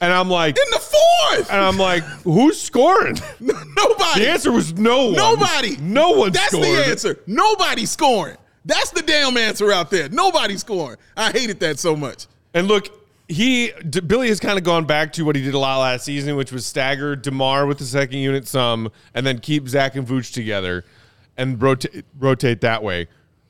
And 0.00 0.12
I'm 0.12 0.28
like, 0.28 0.56
in 0.58 0.70
the 0.70 0.78
fourth. 0.80 1.50
and 1.52 1.60
I'm 1.60 1.76
like, 1.78 2.02
who's 2.24 2.60
scoring? 2.60 3.16
Nobody. 3.40 4.20
The 4.20 4.30
answer 4.30 4.50
was 4.50 4.72
no 4.74 5.06
one. 5.06 5.14
Nobody. 5.14 5.76
No 5.78 6.10
one 6.10 6.32
That's 6.32 6.48
scored. 6.48 6.64
the 6.66 6.86
answer. 6.86 7.18
Nobody 7.26 7.86
scoring. 7.86 8.36
That's 8.64 8.90
the 8.90 9.02
damn 9.02 9.36
answer 9.36 9.70
out 9.72 9.90
there. 9.90 10.08
Nobody 10.08 10.56
scoring. 10.56 10.96
I 11.16 11.30
hated 11.32 11.60
that 11.60 11.78
so 11.78 11.94
much. 11.94 12.26
And 12.54 12.66
look, 12.68 13.01
he 13.32 13.72
D- 13.88 14.00
Billy 14.00 14.28
has 14.28 14.40
kind 14.40 14.58
of 14.58 14.64
gone 14.64 14.84
back 14.84 15.12
to 15.14 15.24
what 15.24 15.36
he 15.36 15.42
did 15.42 15.54
a 15.54 15.58
lot 15.58 15.78
last 15.80 16.04
season, 16.04 16.36
which 16.36 16.52
was 16.52 16.66
stagger 16.66 17.16
Demar 17.16 17.66
with 17.66 17.78
the 17.78 17.84
second 17.84 18.18
unit 18.18 18.46
some, 18.46 18.90
and 19.14 19.26
then 19.26 19.38
keep 19.38 19.68
Zach 19.68 19.96
and 19.96 20.06
Vooch 20.06 20.32
together, 20.32 20.84
and 21.36 21.60
rotate 21.60 22.04
rotate 22.18 22.60
that 22.60 22.82
way. 22.82 23.08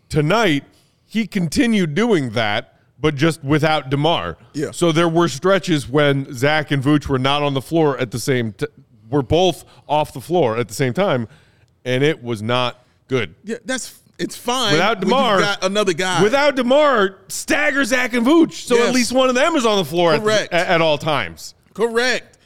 Tonight, 0.08 0.64
he 1.06 1.26
continued 1.26 1.94
doing 1.94 2.30
that, 2.30 2.78
but 3.00 3.14
just 3.14 3.42
without 3.42 3.90
Demar. 3.90 4.36
Yeah. 4.52 4.70
So 4.70 4.92
there 4.92 5.08
were 5.08 5.28
stretches 5.28 5.88
when 5.88 6.32
Zach 6.34 6.70
and 6.70 6.82
Vooch 6.82 7.08
were 7.08 7.18
not 7.18 7.42
on 7.42 7.54
the 7.54 7.62
floor 7.62 7.98
at 7.98 8.10
the 8.10 8.18
same. 8.20 8.52
T- 8.52 8.66
were 9.10 9.22
both 9.22 9.64
off 9.86 10.12
the 10.14 10.20
floor 10.20 10.56
at 10.56 10.68
the 10.68 10.74
same 10.74 10.94
time, 10.94 11.28
and 11.84 12.02
it 12.02 12.22
was 12.22 12.42
not 12.42 12.84
good. 13.08 13.34
Yeah, 13.44 13.56
that's 13.64 14.00
it's 14.22 14.36
fine. 14.36 14.72
Without 14.72 15.00
Demar, 15.00 15.40
got 15.40 15.64
another 15.64 15.92
guy. 15.92 16.22
Without 16.22 16.56
Demar, 16.56 17.18
stagger 17.28 17.84
Zach 17.84 18.12
and 18.14 18.26
Vooch, 18.26 18.52
so 18.52 18.76
Yes. 18.76 18.88
at 18.88 18.94
least 18.94 19.12
one 19.12 19.28
of 19.28 19.34
them 19.34 19.54
is 19.56 19.66
on 19.66 19.78
the 19.78 19.84
floor 19.84 20.14
at, 20.14 20.22
Correct. 20.22 20.52
at, 20.52 20.66
at 20.68 20.80
all 20.80 20.98
times. 20.98 21.54
Correct. 21.74 22.38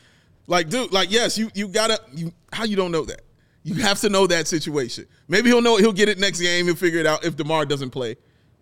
Like, 0.47 0.69
dude, 0.69 0.93
like, 0.93 1.11
yes, 1.11 1.37
you 1.39 1.51
you 1.55 1.69
gotta 1.69 2.01
you 2.15 2.33
how 2.53 2.65
you 2.65 2.77
don't 2.77 2.93
know 2.93 3.05
that? 3.05 3.23
You 3.65 3.75
have 3.83 4.01
to 4.03 4.09
know 4.09 4.27
that 4.29 4.47
situation. 4.47 5.07
Maybe 5.29 5.49
he'll 5.51 5.61
know 5.63 5.77
he'll 5.77 5.93
get 5.93 6.09
it 6.09 6.19
next 6.19 6.41
game. 6.41 6.67
He'll 6.67 6.77
figure 6.77 7.01
it 7.01 7.07
out 7.07 7.25
if 7.25 7.35
DeMar 7.37 7.67
doesn't 7.67 7.91
play 7.91 8.15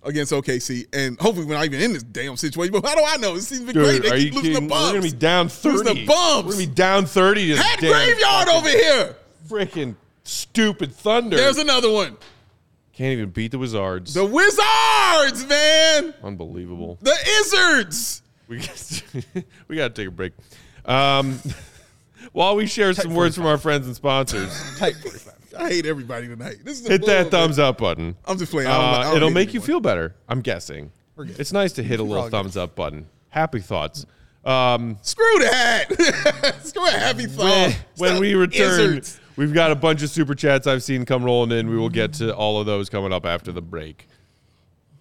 against 0.02 0.32
OKC. 0.32 0.86
And 0.94 1.20
hopefully 1.20 1.44
we're 1.46 1.54
not 1.54 1.66
even 1.66 1.80
in 1.82 1.92
this 1.92 2.02
damn 2.02 2.36
situation. 2.38 2.72
But 2.72 2.86
how 2.86 2.94
do 2.94 3.02
I 3.06 3.18
know? 3.18 3.34
It 3.34 3.42
seems 3.42 3.64
been 3.64 3.74
great. 3.74 4.00
Dude, 4.00 4.04
They 4.04 4.10
are 4.10 4.16
you 4.16 4.24
keep 4.30 4.34
losing 4.36 4.52
kidding? 4.54 4.68
the 4.68 4.74
We're 4.74 4.88
gonna 4.92 5.02
be 5.02 5.12
down 5.12 5.48
thirty. 5.50 5.76
Losing 5.76 5.94
the 5.94 6.06
bumps. 6.06 6.46
We're 6.46 6.52
gonna 6.52 6.66
be 6.66 6.72
down 6.74 7.04
thirty 7.06 7.48
to 7.48 7.56
Hat 7.62 7.78
graveyard 7.80 8.48
over 8.48 8.68
here. 8.70 9.16
freaking 9.46 9.96
stupid 10.22 10.94
Thunder. 10.94 11.36
There's 11.36 11.58
another 11.58 11.90
one. 11.92 12.16
Can't 12.96 13.12
even 13.12 13.30
beat 13.30 13.50
the 13.50 13.58
Wizards. 13.58 14.14
The 14.14 14.24
Wizards, 14.24 15.46
man. 15.48 16.14
Unbelievable. 16.22 16.98
The 17.02 17.10
Izzards. 17.10 18.20
We 18.46 18.58
we 19.68 19.76
got 19.76 19.94
to 19.94 20.02
take 20.02 20.08
a 20.08 20.10
break. 20.12 20.32
Um, 20.84 21.40
while 22.32 22.54
we 22.56 22.66
share 22.66 22.92
some 22.92 23.14
words 23.14 23.34
from 23.34 23.46
our 23.46 23.58
friends 23.58 23.86
and 23.86 23.96
sponsors, 23.96 24.50
Type 24.78 24.94
45. 24.96 25.34
I 25.58 25.68
hate 25.68 25.86
everybody 25.86 26.28
tonight. 26.28 26.56
Hit 26.64 27.04
that 27.06 27.30
thumbs 27.30 27.58
up 27.58 27.78
button. 27.78 28.16
I'm 28.26 28.38
just 28.38 28.50
playing. 28.52 28.68
I 28.68 28.72
don't- 28.76 28.84
I 28.84 28.88
Uh, 28.88 29.02
don't 29.04 29.16
it'll 29.16 29.30
make 29.30 29.54
you 29.54 29.60
feel 29.60 29.80
better. 29.80 30.14
I'm 30.28 30.40
guessing. 30.40 30.90
It's 31.18 31.52
nice 31.52 31.72
to 31.74 31.82
hit 31.82 32.00
a 32.00 32.02
little 32.02 32.24
good. 32.24 32.32
thumbs 32.32 32.56
up 32.56 32.74
button. 32.74 33.06
Happy 33.28 33.60
thoughts. 33.60 34.04
Um, 34.44 34.98
Screw 35.02 35.24
that. 35.40 36.56
Screw 36.64 36.86
a 36.86 36.90
happy 36.90 37.26
thought. 37.26 37.44
when, 37.96 38.12
when 38.12 38.20
we 38.20 38.34
return, 38.34 38.98
Izzards. 38.98 39.18
We've 39.36 39.52
got 39.52 39.70
a 39.70 39.74
bunch 39.74 40.02
of 40.02 40.10
super 40.10 40.34
chats 40.34 40.66
I've 40.66 40.82
seen 40.82 41.04
come 41.04 41.24
rolling 41.24 41.56
in. 41.56 41.68
We 41.68 41.76
will 41.76 41.88
get 41.88 42.12
to 42.14 42.34
all 42.34 42.60
of 42.60 42.66
those 42.66 42.88
coming 42.88 43.12
up 43.12 43.26
after 43.26 43.50
the 43.52 43.62
break. 43.62 44.06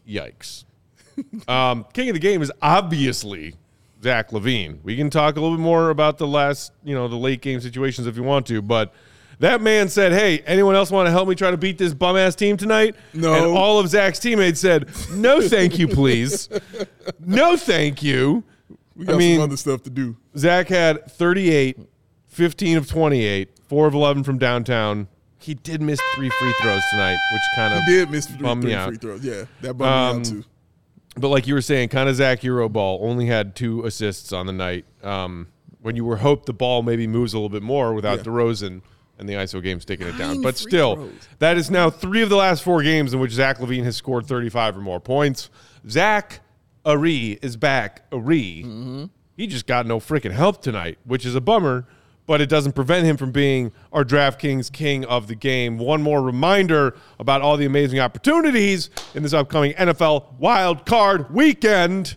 Yikes. 0.08 0.66
um, 1.48 1.86
King 1.94 2.10
of 2.10 2.14
the 2.16 2.20
game 2.20 2.42
is 2.42 2.52
obviously 2.62 3.56
Zach 4.02 4.32
LaVine. 4.32 4.80
We 4.84 4.98
can 4.98 5.10
talk 5.10 5.38
a 5.38 5.42
little 5.42 5.56
bit 5.56 5.62
more 5.62 5.90
about 5.90 6.18
the 6.18 6.28
last, 6.28 6.74
you 6.84 6.96
know, 6.96 7.08
the 7.08 7.16
late 7.16 7.42
game 7.42 7.62
situations 7.62 8.08
if 8.08 8.18
you 8.18 8.24
want 8.24 8.48
to, 8.48 8.62
but 8.62 8.94
that 9.40 9.62
man 9.62 9.90
said, 9.90 10.12
"Hey, 10.12 10.40
anyone 10.46 10.76
else 10.76 10.92
want 10.92 11.08
to 11.08 11.12
help 11.12 11.28
me 11.28 11.36
try 11.36 11.52
to 11.52 11.58
beat 11.58 11.78
this 11.78 11.94
bum 11.94 12.18
ass 12.18 12.36
team 12.36 12.56
tonight?" 12.58 12.96
No. 13.14 13.34
And 13.34 13.46
all 13.46 13.80
of 13.80 13.88
Zach's 13.88 14.20
teammates 14.20 14.60
said, 14.60 14.90
"No, 15.12 15.42
thank 15.42 15.80
you, 15.80 15.88
please. 15.88 16.50
no, 17.20 17.58
thank 17.58 18.04
you." 18.04 18.44
We 18.96 19.06
got 19.06 19.16
I 19.16 19.18
mean, 19.18 19.38
some 19.38 19.44
other 19.44 19.58
stuff 19.58 19.84
to 19.84 19.90
do. 19.90 20.16
Zach 20.38 20.68
had 20.68 21.12
38, 21.12 21.78
15 22.28 22.78
of 22.78 22.88
28, 22.88 23.50
4 23.74 23.88
of 23.88 23.96
11 23.96 24.24
from 24.24 24.38
downtown. 24.38 25.08
He 25.40 25.56
did 25.56 25.82
miss 25.82 26.00
three 26.16 26.30
free 26.30 26.54
throws 26.62 26.84
tonight, 26.92 27.18
which 27.34 27.42
kind 27.56 27.74
of 27.74 27.80
He 27.86 27.92
did 27.96 28.12
miss 28.12 28.28
three, 28.28 28.38
three 28.62 28.76
free 28.86 28.98
throws. 28.98 29.26
Yeah, 29.26 29.46
that 29.62 29.74
bummed 29.74 29.82
Um, 29.82 30.16
me 30.16 30.20
out 30.20 30.26
too. 30.26 30.44
But 31.18 31.30
like 31.30 31.48
you 31.48 31.56
were 31.56 31.62
saying, 31.62 31.90
kind 31.90 32.08
of 32.08 32.16
Zach 32.16 32.40
Hero 32.42 32.70
ball 32.70 33.00
only 33.02 33.26
had 33.26 33.56
two 33.56 33.84
assists 33.84 34.32
on 34.32 34.46
the 34.46 34.54
night. 34.54 34.86
Um, 35.04 35.48
when 35.82 35.96
you 35.96 36.06
were 36.06 36.18
hoped 36.18 36.46
the 36.46 36.54
ball 36.54 36.84
maybe 36.84 37.08
moves 37.08 37.34
a 37.34 37.38
little 37.38 37.50
bit 37.50 37.64
more 37.64 37.94
without 37.96 38.20
Yeah. 38.20 38.24
DeRozan 38.26 38.82
and 39.18 39.28
the 39.28 39.34
ISO 39.34 39.62
game 39.62 39.80
sticking 39.80 40.06
it 40.08 40.18
down. 40.20 40.42
But 40.44 40.56
still, 40.56 40.96
throws. 40.96 41.12
that 41.40 41.58
is 41.58 41.72
now 41.72 41.90
three 41.90 42.22
of 42.22 42.30
the 42.30 42.36
last 42.38 42.62
four 42.64 42.84
games 42.84 43.12
in 43.12 43.20
which 43.20 43.32
Zach 43.32 43.58
LaVine 43.58 43.84
has 43.86 43.96
scored 43.98 44.28
35 44.28 44.78
or 44.78 44.82
more 44.82 45.00
points. 45.00 45.50
Zach 45.90 46.42
Ari 46.86 47.40
is 47.42 47.58
back. 47.58 48.04
Ari. 48.12 48.64
Mm-hmm. 48.66 49.06
He 49.36 49.48
just 49.48 49.66
got 49.66 49.88
no 49.88 50.00
freaking 50.00 50.32
help 50.32 50.62
tonight, 50.62 51.00
which 51.06 51.26
is 51.26 51.34
a 51.34 51.42
bummer, 51.42 51.88
but 52.26 52.42
it 52.42 52.50
doesn't 52.50 52.74
prevent 52.74 53.06
him 53.06 53.18
from 53.18 53.32
being 53.32 53.72
our 53.92 54.04
DraftKings 54.04 54.72
king 54.72 55.06
of 55.06 55.28
the 55.28 55.36
game. 55.36 55.78
One 55.78 56.02
more 56.02 56.22
reminder 56.22 56.96
about 57.20 57.42
all 57.42 57.58
the 57.58 57.66
amazing 57.66 58.00
opportunities 58.00 58.90
in 59.14 59.24
this 59.24 59.34
upcoming 59.34 59.74
NFL 59.74 60.34
Wild 60.40 60.86
Card 60.86 61.34
Weekend. 61.34 62.16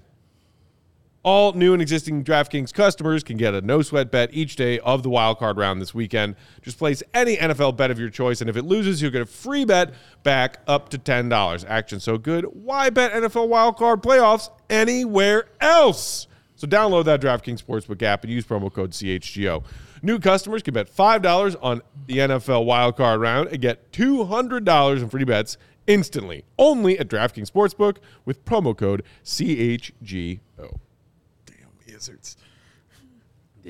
All 1.22 1.54
new 1.54 1.72
and 1.72 1.82
existing 1.82 2.22
DraftKings 2.22 2.72
customers 2.72 3.24
can 3.24 3.36
get 3.36 3.52
a 3.52 3.60
no 3.60 3.82
sweat 3.82 4.12
bet 4.12 4.30
each 4.32 4.54
day 4.54 4.78
of 4.78 5.02
the 5.02 5.10
wild 5.10 5.38
card 5.38 5.56
round 5.56 5.82
this 5.82 5.92
weekend. 5.92 6.36
Just 6.62 6.78
place 6.78 7.02
any 7.12 7.36
NFL 7.36 7.76
bet 7.76 7.90
of 7.90 7.98
your 7.98 8.10
choice, 8.10 8.40
and 8.40 8.48
if 8.48 8.56
it 8.56 8.62
loses, 8.62 9.02
you'll 9.02 9.10
get 9.10 9.22
a 9.22 9.26
free 9.26 9.64
bet 9.64 9.92
back 10.22 10.60
up 10.68 10.88
to 10.90 10.98
$10. 10.98 11.64
Action 11.68 11.98
so 11.98 12.16
good. 12.16 12.44
Why 12.44 12.90
bet 12.90 13.12
NFL 13.12 13.48
wild 13.48 13.76
card 13.76 14.04
playoffs 14.04 14.50
anywhere 14.70 15.48
else? 15.60 16.28
So 16.54 16.68
download 16.68 17.06
that 17.06 17.20
DraftKings 17.20 17.60
Sportsbook 17.60 18.02
app 18.02 18.22
and 18.22 18.32
use 18.32 18.46
promo 18.46 18.72
code 18.72 18.92
CHGO. 18.92 19.64
New 20.06 20.20
customers 20.20 20.62
can 20.62 20.72
bet 20.72 20.88
$5 20.88 21.56
on 21.60 21.82
the 22.06 22.18
NFL 22.18 22.64
wild 22.64 22.96
card 22.96 23.20
round 23.20 23.48
and 23.48 23.60
get 23.60 23.90
$200 23.90 25.02
in 25.02 25.08
free 25.08 25.24
bets 25.24 25.56
instantly 25.88 26.44
only 26.60 26.96
at 26.96 27.08
DraftKings 27.08 27.50
Sportsbook 27.50 27.96
with 28.24 28.44
promo 28.44 28.76
code 28.76 29.02
CHGO. 29.24 30.38
Damn 30.56 31.56
Izzards. 31.88 32.36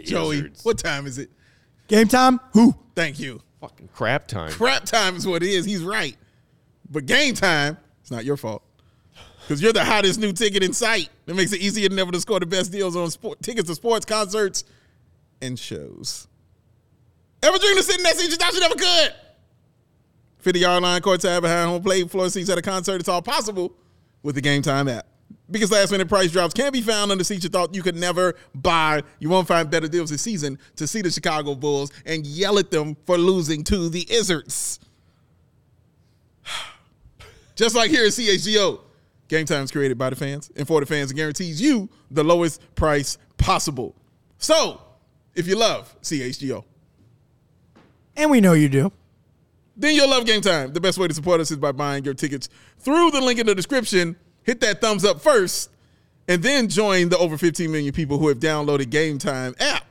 Joey, 0.02 0.50
what 0.62 0.76
time 0.76 1.06
is 1.06 1.16
it? 1.16 1.30
Game 1.88 2.06
time? 2.06 2.38
Who? 2.52 2.74
Thank 2.94 3.18
you. 3.18 3.40
Fucking 3.62 3.88
crap 3.94 4.28
time. 4.28 4.50
Crap 4.50 4.84
time 4.84 5.16
is 5.16 5.26
what 5.26 5.42
it 5.42 5.48
is. 5.48 5.64
He's 5.64 5.82
right. 5.82 6.18
But 6.90 7.06
game 7.06 7.32
time, 7.32 7.78
it's 8.02 8.10
not 8.10 8.26
your 8.26 8.36
fault. 8.36 8.62
Because 9.40 9.62
you're 9.62 9.72
the 9.72 9.86
hottest 9.86 10.20
new 10.20 10.34
ticket 10.34 10.62
in 10.62 10.74
sight. 10.74 11.08
That 11.24 11.34
makes 11.34 11.54
it 11.54 11.62
easier 11.62 11.88
than 11.88 11.98
ever 11.98 12.12
to 12.12 12.20
score 12.20 12.40
the 12.40 12.44
best 12.44 12.72
deals 12.72 12.94
on 12.94 13.10
sport, 13.10 13.40
tickets 13.40 13.70
to 13.70 13.74
sports, 13.74 14.04
concerts, 14.04 14.64
and 15.40 15.58
shows. 15.58 16.28
Ever 17.42 17.58
dreamed 17.58 17.78
of 17.78 17.84
sitting 17.84 18.00
in 18.00 18.04
that 18.04 18.16
seat 18.16 18.30
you 18.30 18.36
thought 18.36 18.54
you 18.54 18.60
never 18.60 18.74
could? 18.74 19.14
50 20.38 20.60
yard 20.60 20.82
line, 20.82 21.00
courtside 21.00 21.42
behind 21.42 21.68
home 21.68 21.82
plate, 21.82 22.10
floor 22.10 22.28
seats 22.28 22.48
at 22.50 22.58
a 22.58 22.62
concert. 22.62 23.00
It's 23.00 23.08
all 23.08 23.22
possible 23.22 23.72
with 24.22 24.34
the 24.34 24.40
Game 24.40 24.62
Time 24.62 24.88
app. 24.88 25.06
Because 25.50 25.70
last 25.70 25.92
minute 25.92 26.08
price 26.08 26.32
drops 26.32 26.54
can 26.54 26.72
be 26.72 26.80
found 26.80 27.12
on 27.12 27.18
the 27.18 27.24
seats 27.24 27.44
you 27.44 27.50
thought 27.50 27.74
you 27.74 27.82
could 27.82 27.96
never 27.96 28.34
buy. 28.54 29.02
You 29.18 29.28
won't 29.28 29.46
find 29.46 29.70
better 29.70 29.88
deals 29.88 30.10
this 30.10 30.22
season 30.22 30.58
to 30.76 30.86
see 30.86 31.02
the 31.02 31.10
Chicago 31.10 31.54
Bulls 31.54 31.92
and 32.04 32.26
yell 32.26 32.58
at 32.58 32.70
them 32.70 32.96
for 33.06 33.16
losing 33.18 33.62
to 33.64 33.88
the 33.88 34.04
Izzards. 34.06 34.78
Just 37.56 37.76
like 37.76 37.90
here 37.90 38.06
at 38.06 38.12
CHGO, 38.12 38.80
Game 39.28 39.46
Time 39.46 39.64
is 39.64 39.70
created 39.70 39.98
by 39.98 40.10
the 40.10 40.16
fans 40.16 40.50
and 40.56 40.66
for 40.66 40.80
the 40.80 40.86
fans 40.86 41.10
and 41.10 41.18
guarantees 41.18 41.60
you 41.60 41.88
the 42.10 42.24
lowest 42.24 42.60
price 42.74 43.18
possible. 43.36 43.94
So, 44.38 44.80
if 45.36 45.46
you 45.46 45.56
love 45.56 45.94
CHGO, 46.02 46.64
And 48.16 48.30
we 48.30 48.40
know 48.40 48.54
you 48.54 48.68
do. 48.68 48.90
then 49.76 49.94
you'll 49.94 50.08
love 50.10 50.24
Game 50.26 50.40
Time. 50.40 50.72
The 50.72 50.80
best 50.80 50.98
way 50.98 51.06
to 51.06 51.14
support 51.14 51.40
us 51.40 51.50
is 51.50 51.58
by 51.58 51.70
buying 51.72 52.04
your 52.04 52.14
tickets 52.14 52.48
through 52.78 53.10
the 53.12 53.20
link 53.20 53.38
in 53.38 53.46
the 53.46 53.54
description. 53.54 54.16
Hit 54.42 54.60
that 54.60 54.80
thumbs 54.80 55.04
up 55.04 55.20
first, 55.20 55.70
and 56.28 56.42
then 56.42 56.68
join 56.68 57.08
the 57.10 57.18
over 57.18 57.36
15 57.36 57.70
million 57.70 57.92
people 57.92 58.18
who 58.18 58.28
have 58.28 58.38
downloaded 58.38 58.90
Game 58.90 59.18
Time 59.18 59.54
app 59.60 59.84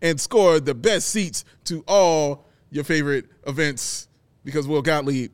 and 0.00 0.20
scored 0.20 0.64
the 0.66 0.74
best 0.74 1.08
seats 1.08 1.44
to 1.64 1.82
all 1.88 2.46
your 2.70 2.84
favorite 2.84 3.26
events. 3.46 4.08
Because 4.44 4.66
Will 4.66 4.82
Gottlieb, 4.82 5.30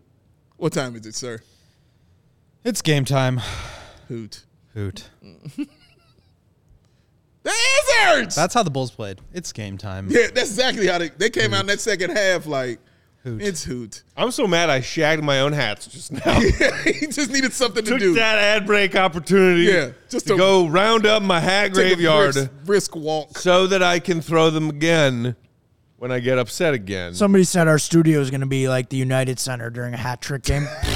what 0.59 0.73
time 0.73 0.95
is 0.97 1.07
it, 1.07 1.15
sir? 1.15 1.41
It's 2.65 2.83
game 2.83 3.05
time. 3.07 3.41
Hoot. 4.09 4.45
Hoot. 4.75 5.09
The 7.49 7.55
Izzards! 8.23 8.35
That's 8.35 8.53
how 8.55 8.63
the 8.63 8.71
Bulls 8.71 8.91
played. 8.91 9.21
It's 9.33 9.53
game 9.53 9.79
time. 9.79 10.09
yeah, 10.11 10.27
that's 10.35 10.51
exactly 10.51 10.87
how 10.87 10.99
they, 10.99 11.09
they 11.11 11.31
came 11.31 11.55
out 11.55 11.61
in 11.63 11.67
that 11.69 11.81
second 11.81 12.11
half 12.11 12.47
like, 12.47 12.79
Hoot. 13.25 13.43
it's 13.43 13.65
hoot. 13.65 14.03
I'm 14.17 14.31
so 14.31 14.47
mad 14.47 14.71
I 14.71 14.81
shagged 14.81 15.23
my 15.25 15.41
own 15.41 15.53
hats 15.53 15.87
just 15.87 16.13
now. 16.13 16.41
he 16.85 17.07
just 17.09 17.31
needed 17.33 17.53
something 17.53 17.83
to 17.85 17.91
Took 17.93 17.99
do. 18.01 18.15
that 18.15 18.39
ad 18.39 18.67
break 18.67 18.95
opportunity 18.95 19.63
Yeah, 19.63 19.91
just 20.09 20.27
to 20.27 20.35
to- 20.35 20.39
go 20.39 20.67
round 20.69 21.05
up 21.07 21.23
my 21.23 21.41
hat 21.41 21.69
Take 21.69 21.71
a 21.73 21.75
graveyard 21.75 22.35
brisk, 22.35 22.51
brisk 22.65 22.97
walk. 22.97 23.39
so 23.39 23.67
that 23.67 23.83
I 23.83 23.99
can 23.99 24.21
throw 24.21 24.51
them 24.51 24.69
again 24.71 25.35
when 25.97 26.13
I 26.13 26.21
get 26.21 26.39
upset 26.39 26.75
again. 26.75 27.13
Somebody 27.15 27.43
said 27.45 27.67
our 27.67 27.79
studio 27.79 28.21
is 28.21 28.31
going 28.31 28.41
to 28.43 28.47
be 28.47 28.69
like 28.69 28.89
the 28.91 28.97
United 28.99 29.41
Center 29.41 29.69
during 29.71 29.95
a 29.95 29.99
hat 29.99 30.21
trick 30.21 30.43
game. 30.45 30.69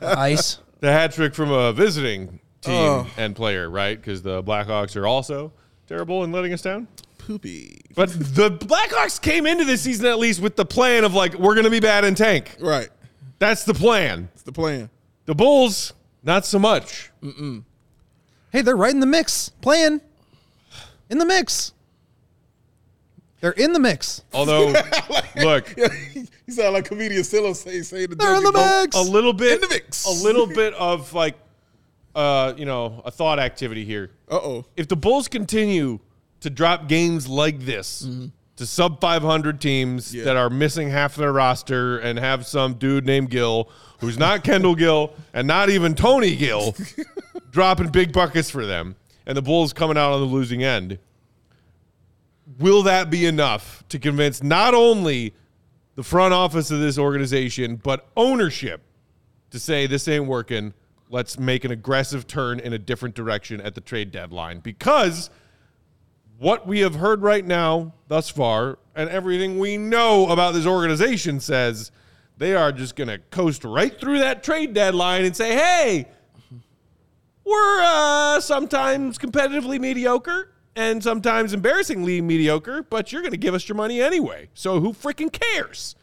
Ice. 0.00 0.58
the 0.80 0.90
hat 0.92 1.12
trick 1.12 1.34
from 1.34 1.50
a 1.50 1.72
visiting 1.72 2.40
team 2.64 2.74
Oh. 2.74 3.06
and 3.16 3.34
player, 3.36 3.68
right? 3.70 3.96
Because 4.00 4.22
the 4.22 4.42
Blackhawks 4.42 4.96
are 4.96 5.06
also 5.06 5.52
terrible 5.86 6.24
in 6.24 6.32
letting 6.32 6.52
us 6.52 6.62
down. 6.62 6.88
Poopy. 7.18 7.80
But 7.94 8.10
the 8.10 8.50
Blackhawks 8.50 9.20
came 9.20 9.46
into 9.46 9.64
this 9.64 9.80
season 9.82 10.06
at 10.06 10.18
least 10.18 10.40
with 10.40 10.56
the 10.56 10.64
plan 10.66 11.04
of 11.04 11.14
like 11.14 11.34
we're 11.34 11.54
going 11.54 11.64
to 11.64 11.70
be 11.70 11.80
bad 11.80 12.04
in 12.04 12.14
tank. 12.14 12.56
Right. 12.60 12.88
That's 13.38 13.64
the 13.64 13.74
plan. 13.74 14.28
It's 14.34 14.42
the 14.42 14.52
plan. 14.52 14.90
The 15.26 15.34
Bulls, 15.34 15.92
not 16.22 16.44
so 16.44 16.58
much. 16.58 17.10
Hey, 18.52 18.60
they're 18.62 18.76
right 18.76 18.92
in 18.92 19.00
the 19.00 19.06
mix, 19.06 19.48
playing 19.60 20.00
in 21.10 21.18
the 21.18 21.24
mix. 21.26 21.72
They're 23.40 23.52
in 23.52 23.72
the 23.72 23.78
mix. 23.80 24.22
Although, 24.32 24.72
look, 25.36 25.74
you 25.76 26.26
sound 26.52 26.74
like 26.74 26.86
comedian 26.86 27.24
Silo 27.24 27.52
say 27.52 27.82
say 27.82 28.06
the 28.06 28.14
They're 28.16 28.36
in 28.36 28.42
the 28.42 28.52
mix. 28.52 28.96
a 28.96 29.00
little 29.02 29.32
bit, 29.34 29.54
In 29.54 29.60
the 29.60 29.68
mix. 29.68 30.06
a 30.06 30.24
little 30.24 30.46
bit 30.46 30.72
of 30.74 31.12
like, 31.12 31.36
uh, 32.14 32.54
you 32.56 32.64
know, 32.64 33.02
a 33.04 33.10
thought 33.10 33.38
activity 33.38 33.84
here. 33.84 34.10
Uh 34.30 34.36
oh. 34.36 34.64
If 34.76 34.88
the 34.88 34.96
Bulls 34.96 35.28
continue 35.28 36.00
to 36.40 36.50
drop 36.50 36.88
games 36.88 37.26
like 37.28 37.60
this 37.60 38.06
to 38.56 38.66
sub 38.66 39.00
500 39.00 39.60
teams 39.60 40.14
Yeah. 40.14 40.24
that 40.24 40.36
are 40.36 40.50
missing 40.50 40.90
half 40.90 41.16
their 41.16 41.32
roster 41.32 41.98
and 41.98 42.18
have 42.18 42.46
some 42.46 42.74
dude 42.74 43.04
named 43.06 43.30
Gill, 43.30 43.68
who's 44.00 44.18
not 44.18 44.44
Kendall 44.44 44.74
Gill 44.74 45.12
and 45.32 45.46
not 45.48 45.70
even 45.70 45.94
Tony 45.94 46.36
Gill, 46.36 46.76
dropping 47.50 47.88
big 47.88 48.12
buckets 48.12 48.50
for 48.50 48.64
them, 48.66 48.94
and 49.26 49.36
the 49.36 49.42
Bulls 49.42 49.72
coming 49.72 49.96
out 49.96 50.12
on 50.12 50.20
the 50.20 50.26
losing 50.26 50.62
end, 50.62 50.98
will 52.58 52.82
that 52.82 53.10
be 53.10 53.26
enough 53.26 53.82
to 53.88 53.98
convince 53.98 54.42
not 54.42 54.74
only 54.74 55.34
the 55.96 56.02
front 56.02 56.34
office 56.34 56.70
of 56.70 56.80
this 56.80 56.98
organization, 56.98 57.76
but 57.76 58.06
ownership 58.16 58.82
to 59.50 59.58
say 59.58 59.86
this 59.86 60.06
ain't 60.08 60.26
working. 60.26 60.74
Let's 61.14 61.38
make 61.38 61.64
an 61.64 61.70
aggressive 61.70 62.26
turn 62.26 62.58
in 62.58 62.72
a 62.72 62.78
different 62.78 63.14
direction 63.14 63.60
at 63.60 63.76
the 63.76 63.80
trade 63.80 64.10
deadline. 64.10 64.58
Because 64.58 65.30
what 66.38 66.66
we 66.66 66.80
have 66.80 66.96
heard 66.96 67.22
right 67.22 67.46
now, 67.46 67.94
thus 68.08 68.28
far, 68.28 68.80
and 68.96 69.08
everything 69.08 69.60
we 69.60 69.76
know 69.76 70.28
about 70.28 70.54
this 70.54 70.66
organization 70.66 71.38
says 71.38 71.92
they 72.36 72.56
are 72.56 72.72
just 72.72 72.96
going 72.96 73.06
to 73.06 73.18
coast 73.30 73.62
right 73.62 73.96
through 74.00 74.18
that 74.18 74.42
trade 74.42 74.74
deadline 74.74 75.24
and 75.24 75.36
say, 75.36 75.54
hey, 75.54 76.08
we're 77.44 77.82
uh, 77.84 78.40
sometimes 78.40 79.16
competitively 79.16 79.78
mediocre 79.78 80.50
and 80.74 81.00
sometimes 81.00 81.52
embarrassingly 81.52 82.22
mediocre, 82.22 82.82
but 82.82 83.12
you're 83.12 83.22
going 83.22 83.30
to 83.30 83.36
give 83.36 83.54
us 83.54 83.68
your 83.68 83.76
money 83.76 84.02
anyway. 84.02 84.48
So 84.52 84.80
who 84.80 84.92
freaking 84.92 85.30
cares? 85.30 85.94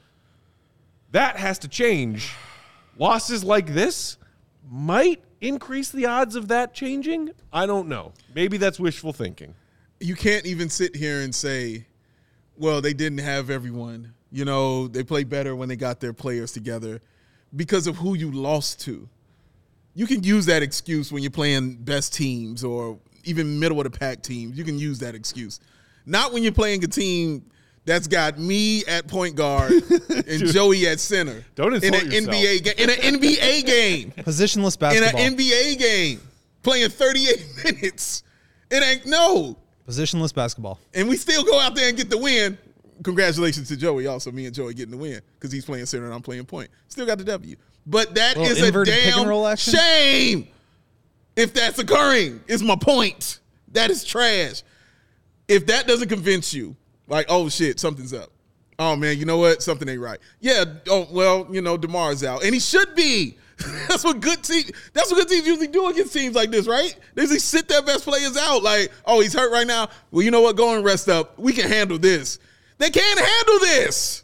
That 1.11 1.35
has 1.35 1.59
to 1.59 1.67
change. 1.67 2.31
Losses 2.97 3.43
like 3.43 3.73
this 3.73 4.15
might 4.71 5.21
increase 5.41 5.91
the 5.91 6.05
odds 6.05 6.35
of 6.35 6.47
that 6.47 6.73
changing. 6.73 7.31
I 7.51 7.65
don't 7.65 7.89
know. 7.89 8.13
Maybe 8.33 8.57
that's 8.57 8.79
wishful 8.79 9.11
thinking. 9.11 9.53
you 9.99 10.15
can't 10.15 10.45
even 10.45 10.69
sit 10.69 10.95
here 10.95 11.21
and 11.21 11.35
say, 11.35 11.85
well, 12.57 12.81
they 12.81 12.93
didn't 12.93 13.19
have 13.19 13.49
everyone. 13.49 14.13
You 14.31 14.45
know, 14.45 14.87
they 14.87 15.03
played 15.03 15.29
better 15.29 15.55
when 15.55 15.67
they 15.69 15.75
got 15.75 15.99
their 15.99 16.13
players 16.13 16.53
together 16.53 17.01
because 17.55 17.85
of 17.85 17.97
who 17.97 18.15
you 18.15 18.31
lost 18.31 18.79
to. 18.81 19.07
You 19.93 20.07
can 20.07 20.23
use 20.23 20.45
that 20.45 20.63
excuse 20.63 21.11
when 21.11 21.21
you're 21.21 21.31
playing 21.31 21.75
best 21.75 22.13
teams 22.13 22.63
or 22.63 22.97
even 23.25 23.59
middle 23.59 23.79
of 23.79 23.91
the 23.91 23.99
pack 23.99 24.23
teams. 24.23 24.57
You 24.57 24.63
can 24.63 24.79
use 24.79 24.99
that 24.99 25.15
excuse. 25.15 25.59
Not 26.05 26.31
when 26.31 26.43
you're 26.43 26.53
playing 26.53 26.83
a 26.83 26.87
team 26.87 27.43
that's 27.85 28.07
got 28.07 28.37
me 28.37 28.85
at 28.85 29.07
point 29.07 29.35
guard 29.35 29.71
and 30.27 30.45
Joey 30.47 30.87
at 30.87 30.99
center. 30.99 31.43
Don't 31.55 31.73
in 31.83 31.93
an 31.93 32.11
yourself. 32.11 32.35
NBA 32.35 32.63
ga- 32.63 32.83
in 32.83 32.89
an 32.89 33.19
NBA 33.19 33.65
game 33.65 34.11
Positionless 34.17 34.77
basketball. 34.77 35.19
in 35.19 35.33
an 35.33 35.37
NBA 35.37 35.79
game, 35.79 36.21
playing 36.63 36.89
38 36.89 37.45
minutes. 37.65 38.23
It 38.69 38.83
ain't 38.83 39.05
no. 39.05 39.57
Positionless 39.87 40.33
basketball. 40.33 40.79
And 40.93 41.09
we 41.09 41.17
still 41.17 41.43
go 41.43 41.59
out 41.59 41.75
there 41.75 41.89
and 41.89 41.97
get 41.97 42.09
the 42.09 42.17
win. 42.17 42.57
Congratulations 43.03 43.67
to 43.69 43.75
Joey. 43.75 44.05
Also, 44.07 44.31
me 44.31 44.45
and 44.45 44.53
Joey 44.53 44.73
getting 44.75 44.91
the 44.91 44.97
win 44.97 45.21
because 45.33 45.51
he's 45.51 45.65
playing 45.65 45.85
center 45.87 46.05
and 46.05 46.13
I'm 46.13 46.21
playing 46.21 46.45
point. 46.45 46.69
Still 46.87 47.05
got 47.07 47.17
the 47.17 47.23
W. 47.25 47.55
But 47.87 48.13
that 48.13 48.37
Little 48.37 48.51
is 48.51 48.61
a 48.61 48.67
inverted 48.67 48.93
pick 48.93 49.17
and 49.17 49.25
damn 49.27 49.55
shame 49.57 50.47
if 51.35 51.51
that's 51.53 51.79
occurring. 51.79 52.41
Is 52.47 52.61
my 52.61 52.75
point. 52.75 53.39
That 53.69 53.89
is 53.89 54.03
trash. 54.03 54.61
If 55.47 55.65
that 55.65 55.87
doesn't 55.87 56.09
convince 56.09 56.53
you, 56.53 56.75
like, 57.11 57.27
oh 57.29 57.49
shit, 57.49 57.79
something's 57.79 58.13
up. 58.13 58.29
Oh 58.79 58.95
man, 58.95 59.19
you 59.19 59.25
know 59.25 59.37
what? 59.37 59.61
Something 59.61 59.87
ain't 59.89 60.01
right. 60.01 60.17
Yeah. 60.39 60.63
Oh 60.89 61.07
well, 61.11 61.47
you 61.51 61.61
know, 61.61 61.77
Demar's 61.77 62.23
out, 62.23 62.43
and 62.43 62.53
he 62.53 62.59
should 62.59 62.95
be. 62.95 63.37
that's 63.87 64.03
what 64.03 64.19
good 64.21 64.41
teams. 64.43 64.71
That's 64.93 65.11
what 65.11 65.17
good 65.17 65.27
teams 65.29 65.45
usually 65.45 65.67
do 65.67 65.85
against 65.87 66.13
teams 66.13 66.33
like 66.35 66.49
this, 66.49 66.67
right? 66.67 66.95
They 67.13 67.21
usually 67.21 67.37
sit 67.37 67.67
their 67.67 67.83
best 67.83 68.05
players 68.05 68.35
out. 68.35 68.63
Like, 68.63 68.91
oh, 69.05 69.19
he's 69.21 69.33
hurt 69.35 69.51
right 69.51 69.67
now. 69.67 69.87
Well, 70.09 70.23
you 70.23 70.31
know 70.31 70.41
what? 70.41 70.55
Go 70.55 70.75
and 70.75 70.83
rest 70.83 71.09
up. 71.09 71.37
We 71.37 71.53
can 71.53 71.69
handle 71.69 71.99
this. 71.99 72.39
They 72.79 72.89
can't 72.89 73.19
handle 73.19 73.59
this. 73.59 74.23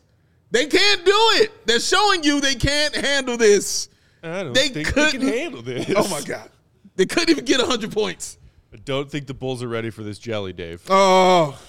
They 0.50 0.66
can't 0.66 1.06
do 1.06 1.12
it. 1.36 1.68
They're 1.68 1.80
showing 1.80 2.24
you 2.24 2.42
they 2.42 2.56
can't 2.56 2.96
handle 2.96 3.38
this. 3.38 3.90
I 4.24 4.42
don't 4.44 4.54
They 4.54 4.70
think 4.70 4.74
they 4.74 4.84
can 4.86 5.12
couldn't- 5.12 5.28
handle 5.28 5.62
this. 5.62 5.86
Oh 5.96 6.08
my 6.08 6.22
god, 6.22 6.50
they 6.96 7.06
couldn't 7.06 7.30
even 7.30 7.46
get 7.46 7.62
hundred 7.62 7.92
points. 7.92 8.40
I 8.74 8.78
don't 8.78 9.12
think 9.12 9.28
the 9.28 9.36
Bulls 9.36 9.62
are 9.62 9.68
ready 9.68 9.92
for 9.92 10.02
this 10.02 10.18
jelly, 10.18 10.52
Dave. 10.54 10.82
Oh, 10.90 11.60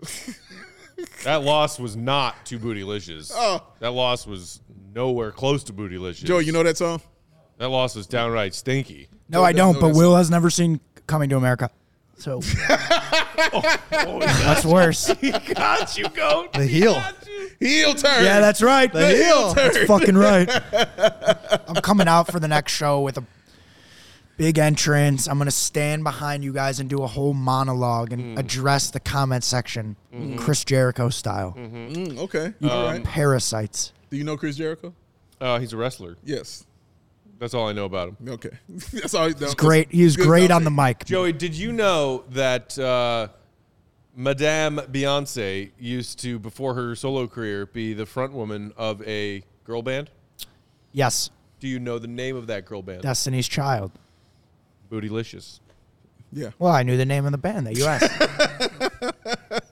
That 1.24 1.42
loss 1.42 1.78
was 1.78 1.96
not 1.96 2.44
to 2.46 2.58
Bootylicious. 2.58 3.32
Oh. 3.34 3.62
That 3.80 3.90
loss 3.92 4.26
was 4.26 4.60
nowhere 4.94 5.30
close 5.32 5.64
to 5.64 5.72
Bootylicious. 5.72 6.24
Joe, 6.24 6.38
you 6.38 6.52
know 6.52 6.62
that 6.62 6.76
song? 6.76 7.00
that 7.58 7.68
loss 7.68 7.94
was 7.96 8.06
downright 8.06 8.54
stinky. 8.54 9.08
No, 9.28 9.42
I 9.42 9.52
don't. 9.52 9.74
but 9.74 9.80
that's- 9.80 9.96
Will 9.96 10.16
has 10.16 10.30
never 10.30 10.50
seen 10.50 10.80
Coming 11.06 11.28
to 11.28 11.36
America, 11.36 11.68
so 12.16 12.40
that's 13.90 14.64
worse. 14.64 15.06
He 15.20 15.30
got 15.32 15.98
you, 15.98 16.08
goat. 16.08 16.54
The 16.54 16.64
heel. 16.66 16.98
Heel 17.60 17.92
turn. 17.94 18.24
Yeah, 18.24 18.40
that's 18.40 18.62
right. 18.62 18.90
the 18.90 19.06
heel 19.08 19.52
turn. 19.52 19.72
That's 19.72 19.84
fucking 19.86 20.16
right. 20.16 20.48
I'm 21.68 21.76
coming 21.82 22.08
out 22.08 22.30
for 22.32 22.40
the 22.40 22.48
next 22.48 22.72
show 22.72 23.02
with 23.02 23.18
a 23.18 23.24
big 24.36 24.58
entrance. 24.58 25.26
I'm 25.28 25.38
gonna 25.38 25.50
stand 25.50 26.04
behind 26.04 26.44
you 26.44 26.52
guys 26.52 26.80
and 26.80 26.88
do 26.90 27.02
a 27.02 27.06
whole 27.06 27.34
monologue 27.34 28.12
and 28.12 28.38
address 28.38 28.90
the 28.90 29.00
comment 29.00 29.44
section, 29.44 29.96
Chris 30.36 30.64
Jericho 30.64 31.08
style. 31.08 31.54
Mm, 31.56 32.18
okay, 32.18 32.52
all 32.62 32.84
right. 32.86 33.04
Parasites. 33.04 33.92
Do 34.10 34.16
you 34.16 34.24
know 34.24 34.36
Chris 34.36 34.56
Jericho? 34.56 34.94
Uh, 35.40 35.58
he's 35.58 35.72
a 35.72 35.76
wrestler. 35.76 36.16
Yes. 36.24 36.64
That's 37.40 37.52
all 37.52 37.68
I 37.68 37.72
know 37.72 37.84
about 37.84 38.10
him. 38.10 38.16
Okay, 38.28 38.50
that's 38.68 39.12
all. 39.12 39.28
He's 39.28 39.54
great. 39.54 39.90
He 39.90 40.04
was 40.04 40.16
great 40.16 40.50
on 40.50 40.64
the 40.64 40.70
mic. 40.70 41.04
Joey, 41.04 41.32
did 41.32 41.54
you 41.54 41.72
know 41.72 42.24
that 42.30 42.78
uh, 42.78 43.28
Madame 44.16 44.76
Beyonce 44.78 45.70
used 45.78 46.20
to, 46.20 46.38
before 46.38 46.74
her 46.74 46.94
solo 46.94 47.26
career, 47.26 47.66
be 47.66 47.92
the 47.92 48.06
front 48.06 48.32
woman 48.32 48.72
of 48.76 49.02
a 49.06 49.42
girl 49.64 49.82
band? 49.82 50.10
Yes, 50.92 51.28
Do 51.58 51.66
you 51.66 51.80
know 51.80 51.98
the 51.98 52.06
name 52.06 52.36
of 52.36 52.46
that 52.46 52.64
girl 52.66 52.82
band? 52.82 53.02
Destiny's 53.02 53.48
Child. 53.48 53.90
Bootylicious. 55.00 55.60
Yeah. 56.32 56.50
Well, 56.58 56.72
I 56.72 56.82
knew 56.82 56.96
the 56.96 57.06
name 57.06 57.26
of 57.26 57.32
the 57.32 57.38
band 57.38 57.66
that 57.66 57.76
you 57.76 57.84
asked. 57.86 58.10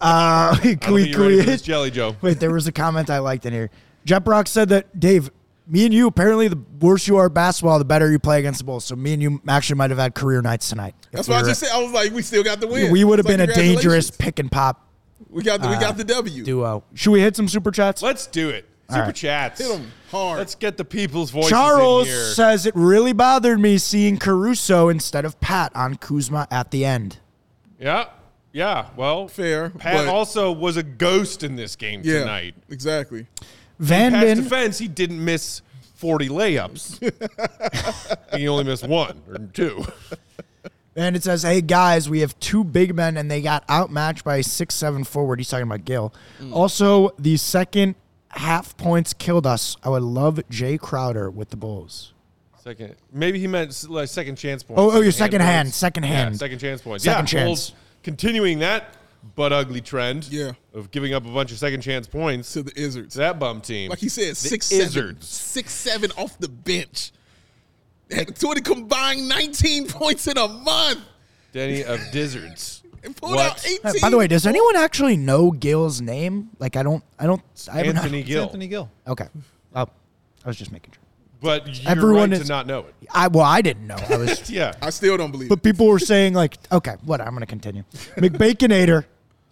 I 0.00 0.54
don't 0.54 0.54
we, 0.62 0.64
think 0.68 0.80
can 0.80 0.94
you're 0.94 1.20
ready 1.22 1.36
we- 1.36 1.40
for 1.42 1.46
this 1.50 1.62
jelly, 1.62 1.90
Joe. 1.90 2.16
Wait, 2.22 2.40
there 2.40 2.52
was 2.52 2.66
a 2.66 2.72
comment 2.72 3.10
I 3.10 3.18
liked 3.18 3.46
in 3.46 3.52
here. 3.52 3.70
Jet 4.04 4.20
Brock 4.20 4.46
said 4.46 4.68
that 4.70 4.98
Dave, 4.98 5.30
me 5.66 5.84
and 5.84 5.94
you, 5.94 6.06
apparently 6.06 6.48
the 6.48 6.58
worse 6.80 7.06
you 7.08 7.16
are 7.16 7.26
at 7.26 7.34
basketball, 7.34 7.78
the 7.78 7.84
better 7.84 8.10
you 8.10 8.18
play 8.18 8.38
against 8.38 8.58
the 8.58 8.64
Bulls. 8.64 8.84
So 8.84 8.96
me 8.96 9.14
and 9.14 9.22
you 9.22 9.40
actually 9.48 9.76
might 9.76 9.90
have 9.90 9.98
had 9.98 10.14
career 10.14 10.42
nights 10.42 10.68
tonight. 10.68 10.94
If 11.06 11.10
That's 11.12 11.28
we 11.28 11.32
what 11.32 11.38
I 11.38 11.42
were- 11.42 11.48
just 11.48 11.60
said. 11.60 11.70
I 11.72 11.82
was 11.82 11.92
like, 11.92 12.12
we 12.12 12.22
still 12.22 12.42
got 12.42 12.60
the 12.60 12.66
win. 12.66 12.92
We 12.92 13.04
would 13.04 13.18
have 13.18 13.26
It's 13.26 13.38
like, 13.38 13.48
been 13.48 13.50
a 13.50 13.54
dangerous 13.54 14.10
pick 14.10 14.38
and 14.38 14.50
pop 14.52 14.86
We 15.30 15.42
got 15.42 15.60
the, 15.62 15.68
we 15.68 15.74
got 15.76 15.96
the 15.96 16.04
W. 16.04 16.44
duo. 16.44 16.84
Should 16.94 17.10
we 17.12 17.20
hit 17.20 17.36
some 17.36 17.48
super 17.48 17.70
chats? 17.70 18.02
Let's 18.02 18.26
do 18.26 18.50
it. 18.50 18.68
Super 18.90 19.04
right. 19.06 19.14
chats. 19.14 19.60
Hit 19.60 19.70
'em 19.70 19.90
hard. 20.10 20.38
Let's 20.38 20.54
get 20.54 20.76
the 20.76 20.84
people's 20.84 21.30
voices 21.30 21.50
Charles 21.50 22.06
in 22.06 22.12
here. 22.12 22.24
says 22.34 22.66
it 22.66 22.74
really 22.76 23.12
bothered 23.12 23.58
me 23.58 23.78
seeing 23.78 24.18
Caruso 24.18 24.88
instead 24.88 25.24
of 25.24 25.40
Pat 25.40 25.74
on 25.74 25.96
Kuzma 25.96 26.46
at 26.50 26.70
the 26.70 26.84
end. 26.84 27.18
Yeah. 27.80 28.06
Yeah. 28.52 28.86
Well, 28.96 29.26
Fair, 29.28 29.70
Pat 29.70 30.06
also 30.06 30.52
was 30.52 30.76
a 30.76 30.82
ghost 30.82 31.42
in 31.42 31.56
this 31.56 31.76
game 31.76 32.02
yeah, 32.04 32.20
tonight. 32.20 32.54
exactly. 32.68 33.26
Pat's 33.36 33.48
Vanden, 33.80 34.36
defense, 34.44 34.78
he 34.78 34.86
didn't 34.86 35.22
miss 35.24 35.62
40 35.96 36.28
layups. 36.28 37.00
he 38.36 38.46
only 38.46 38.64
missed 38.64 38.86
one 38.86 39.22
or 39.28 39.38
two. 39.52 39.84
and 40.94 41.16
it 41.16 41.24
says, 41.24 41.42
"Hey 41.42 41.60
guys, 41.60 42.08
we 42.08 42.20
have 42.20 42.38
two 42.38 42.62
big 42.62 42.94
men, 42.94 43.16
and 43.16 43.28
they 43.30 43.40
got 43.42 43.68
outmatched 43.68 44.22
by 44.24 44.36
a 44.36 44.42
six-seven 44.42 45.04
forward." 45.04 45.40
He's 45.40 45.48
talking 45.48 45.64
about 45.64 45.84
Gill. 45.84 46.14
Mm. 46.40 46.52
Also, 46.52 47.10
the 47.18 47.36
second 47.36 47.96
half 48.34 48.76
points 48.76 49.12
killed 49.14 49.46
us. 49.46 49.76
I 49.82 49.88
would 49.88 50.02
love 50.02 50.36
Jae 50.50 50.78
Crowder 50.78 51.30
with 51.30 51.50
the 51.50 51.56
Bulls. 51.56 52.12
Second, 52.62 52.94
maybe 53.12 53.38
he 53.38 53.46
meant 53.46 53.86
like 53.90 54.08
second 54.08 54.36
chance 54.36 54.62
points. 54.62 54.80
Oh, 54.80 54.90
oh, 54.92 55.00
your 55.02 55.12
second 55.12 55.42
hand, 55.42 55.66
points. 55.66 55.76
second 55.76 56.02
Yeah, 56.04 56.08
hand. 56.10 56.38
second 56.38 56.58
chance 56.58 56.80
points. 56.80 57.04
Second 57.04 57.32
yeah, 57.32 57.40
chance. 57.40 57.46
Bulls 57.70 57.72
continuing 58.02 58.60
that 58.60 58.94
but 59.36 59.52
ugly 59.52 59.80
trend. 59.80 60.28
Yeah. 60.30 60.52
of 60.74 60.90
giving 60.90 61.14
up 61.14 61.24
a 61.26 61.30
bunch 61.30 61.50
of 61.52 61.58
second 61.58 61.80
chance 61.80 62.06
points 62.06 62.52
To 62.54 62.62
the 62.62 62.72
Izzards. 62.72 63.14
that 63.14 63.38
bum 63.38 63.60
team. 63.60 63.90
Like 63.90 63.98
he 63.98 64.08
said, 64.08 64.30
The 64.32 64.34
six 64.34 64.66
seven, 64.66 64.86
Izzards. 65.16 65.22
six 65.24 65.72
seven 65.72 66.10
off 66.12 66.38
the 66.38 66.48
bench. 66.48 67.12
Had 68.10 68.34
to 68.36 68.60
combined 68.62 69.28
19 69.28 69.88
points 69.88 70.26
in 70.26 70.36
a 70.36 70.46
month 70.46 71.00
Denny 71.52 71.82
of 71.84 71.98
Dizzards. 72.12 72.82
And 73.04 73.16
pulled 73.16 73.34
What? 73.34 73.50
out 73.52 73.66
18. 73.66 73.78
Uh, 73.84 73.92
By 74.00 74.10
the 74.10 74.16
way, 74.18 74.26
does 74.26 74.46
anyone 74.46 74.76
actually 74.76 75.16
know 75.16 75.50
Gill's 75.50 76.00
name? 76.00 76.50
Like, 76.58 76.76
I 76.76 76.82
don't, 76.82 77.04
I 77.18 77.26
don't, 77.26 77.42
I 77.72 77.78
haven't. 77.78 77.98
Anthony 77.98 78.22
Gill. 78.24 78.42
Anthony 78.44 78.68
Gill. 78.68 78.90
Okay. 79.06 79.26
Oh, 79.74 79.86
I 80.44 80.48
was 80.48 80.56
just 80.56 80.72
making 80.72 80.92
sure. 80.92 81.00
But 81.40 81.66
you're 81.82 81.90
Everyone 81.90 82.30
right 82.30 82.40
is- 82.40 82.46
to 82.46 82.48
not 82.48 82.66
know 82.66 82.80
it. 82.80 82.94
I 83.12 83.28
well, 83.28 83.44
I 83.44 83.60
didn't 83.60 83.86
know. 83.86 83.96
I 84.08 84.16
was 84.16 84.48
Yeah. 84.50 84.72
I 84.80 84.88
still 84.90 85.16
don't 85.18 85.30
believe 85.30 85.48
But 85.50 85.58
it. 85.58 85.62
people 85.62 85.86
were 85.88 85.98
saying 86.14 86.32
like, 86.34 86.56
okay, 86.72 86.94
what? 87.04 87.20
I'm 87.20 87.28
going 87.30 87.40
to 87.40 87.46
continue. 87.46 87.84
McBaconator, 88.16 89.04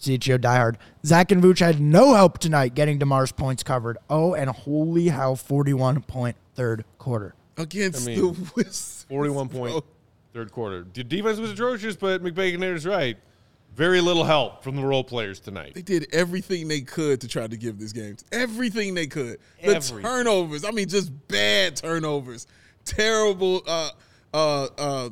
CHO 0.02 0.38
diehard. 0.38 0.76
Zach 1.04 1.30
and 1.32 1.42
Vooch 1.42 1.58
had 1.60 1.80
no 1.80 2.14
help 2.14 2.38
tonight 2.38 2.74
getting 2.74 2.98
Demar's 2.98 3.30
points 3.32 3.62
covered. 3.62 3.98
Oh, 4.08 4.34
and 4.34 4.48
holy 4.50 5.08
hell, 5.08 5.36
41 5.36 6.02
point 6.02 6.36
third 6.54 6.84
quarter. 6.98 7.34
Against 7.58 8.08
I 8.08 8.14
the 8.14 8.22
mean, 8.22 8.48
Wizards. 8.56 9.04
41 9.10 9.48
point 9.50 9.72
bro. 9.72 9.84
third 10.32 10.50
quarter. 10.50 10.86
The 10.94 11.04
defense 11.04 11.38
was 11.38 11.50
atrocious, 11.50 11.94
but 11.96 12.22
McBaconator's 12.24 12.86
right. 12.86 13.18
Very 13.74 14.02
little 14.02 14.24
help 14.24 14.62
from 14.62 14.76
the 14.76 14.82
role 14.82 15.02
players 15.02 15.40
tonight. 15.40 15.74
They 15.74 15.82
did 15.82 16.06
everything 16.12 16.68
they 16.68 16.82
could 16.82 17.22
to 17.22 17.28
try 17.28 17.46
to 17.46 17.56
give 17.56 17.78
this 17.78 17.92
game. 17.92 18.16
Everything 18.30 18.94
they 18.94 19.06
could. 19.06 19.38
The 19.62 19.76
Everything. 19.76 20.02
turnovers. 20.02 20.64
I 20.64 20.72
mean, 20.72 20.88
just 20.88 21.10
bad 21.28 21.76
turnovers. 21.76 22.46
Terrible. 22.84 23.62
Uh, 23.66 23.90
uh, 24.34 24.68
uh, 24.76 25.10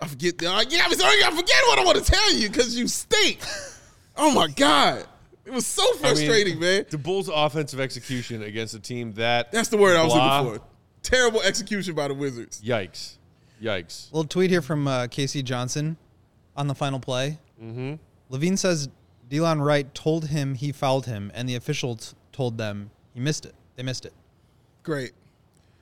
I 0.00 0.06
forget. 0.06 0.34
Uh, 0.42 0.62
yeah, 0.68 0.82
I'm 0.84 0.92
sorry. 0.92 1.24
I 1.24 1.30
forget 1.30 1.56
what 1.68 1.78
I 1.78 1.84
want 1.84 1.98
to 1.98 2.04
tell 2.04 2.34
you 2.34 2.48
because 2.48 2.78
you 2.78 2.86
stink. 2.86 3.40
oh 4.16 4.34
my 4.34 4.48
god, 4.48 5.06
it 5.46 5.52
was 5.52 5.64
so 5.66 5.82
I 5.82 5.92
mean, 5.92 6.00
frustrating, 6.00 6.60
man. 6.60 6.84
The 6.88 6.98
Bulls' 6.98 7.30
offensive 7.32 7.80
execution 7.80 8.42
against 8.42 8.74
a 8.74 8.80
team 8.80 9.12
that 9.14 9.52
That's 9.52 9.68
the 9.68 9.76
word 9.78 9.96
I 9.96 10.04
was 10.04 10.14
looking 10.14 10.58
for. 10.58 10.66
Terrible 11.02 11.40
execution 11.42 11.94
by 11.94 12.08
the 12.08 12.14
Wizards. 12.14 12.60
Yikes. 12.62 13.16
Yikes. 13.60 14.10
A 14.12 14.16
Little 14.16 14.28
tweet 14.28 14.50
here 14.50 14.62
from 14.62 14.86
uh, 14.86 15.06
K.C. 15.06 15.42
Johnson 15.42 15.96
on 16.56 16.66
the 16.66 16.74
final 16.74 17.00
play. 17.00 17.38
Mm-hmm. 17.62 17.94
LaVine 18.34 18.58
says 18.58 18.88
Delon 19.28 19.64
Wright 19.64 19.92
told 19.94 20.26
him 20.28 20.54
he 20.54 20.72
fouled 20.72 21.06
him, 21.06 21.30
and 21.34 21.48
the 21.48 21.54
officials 21.56 22.14
told 22.32 22.58
them 22.58 22.90
he 23.14 23.20
missed 23.20 23.44
it. 23.44 23.54
They 23.76 23.82
missed 23.82 24.04
it. 24.06 24.12
Great. 24.82 25.12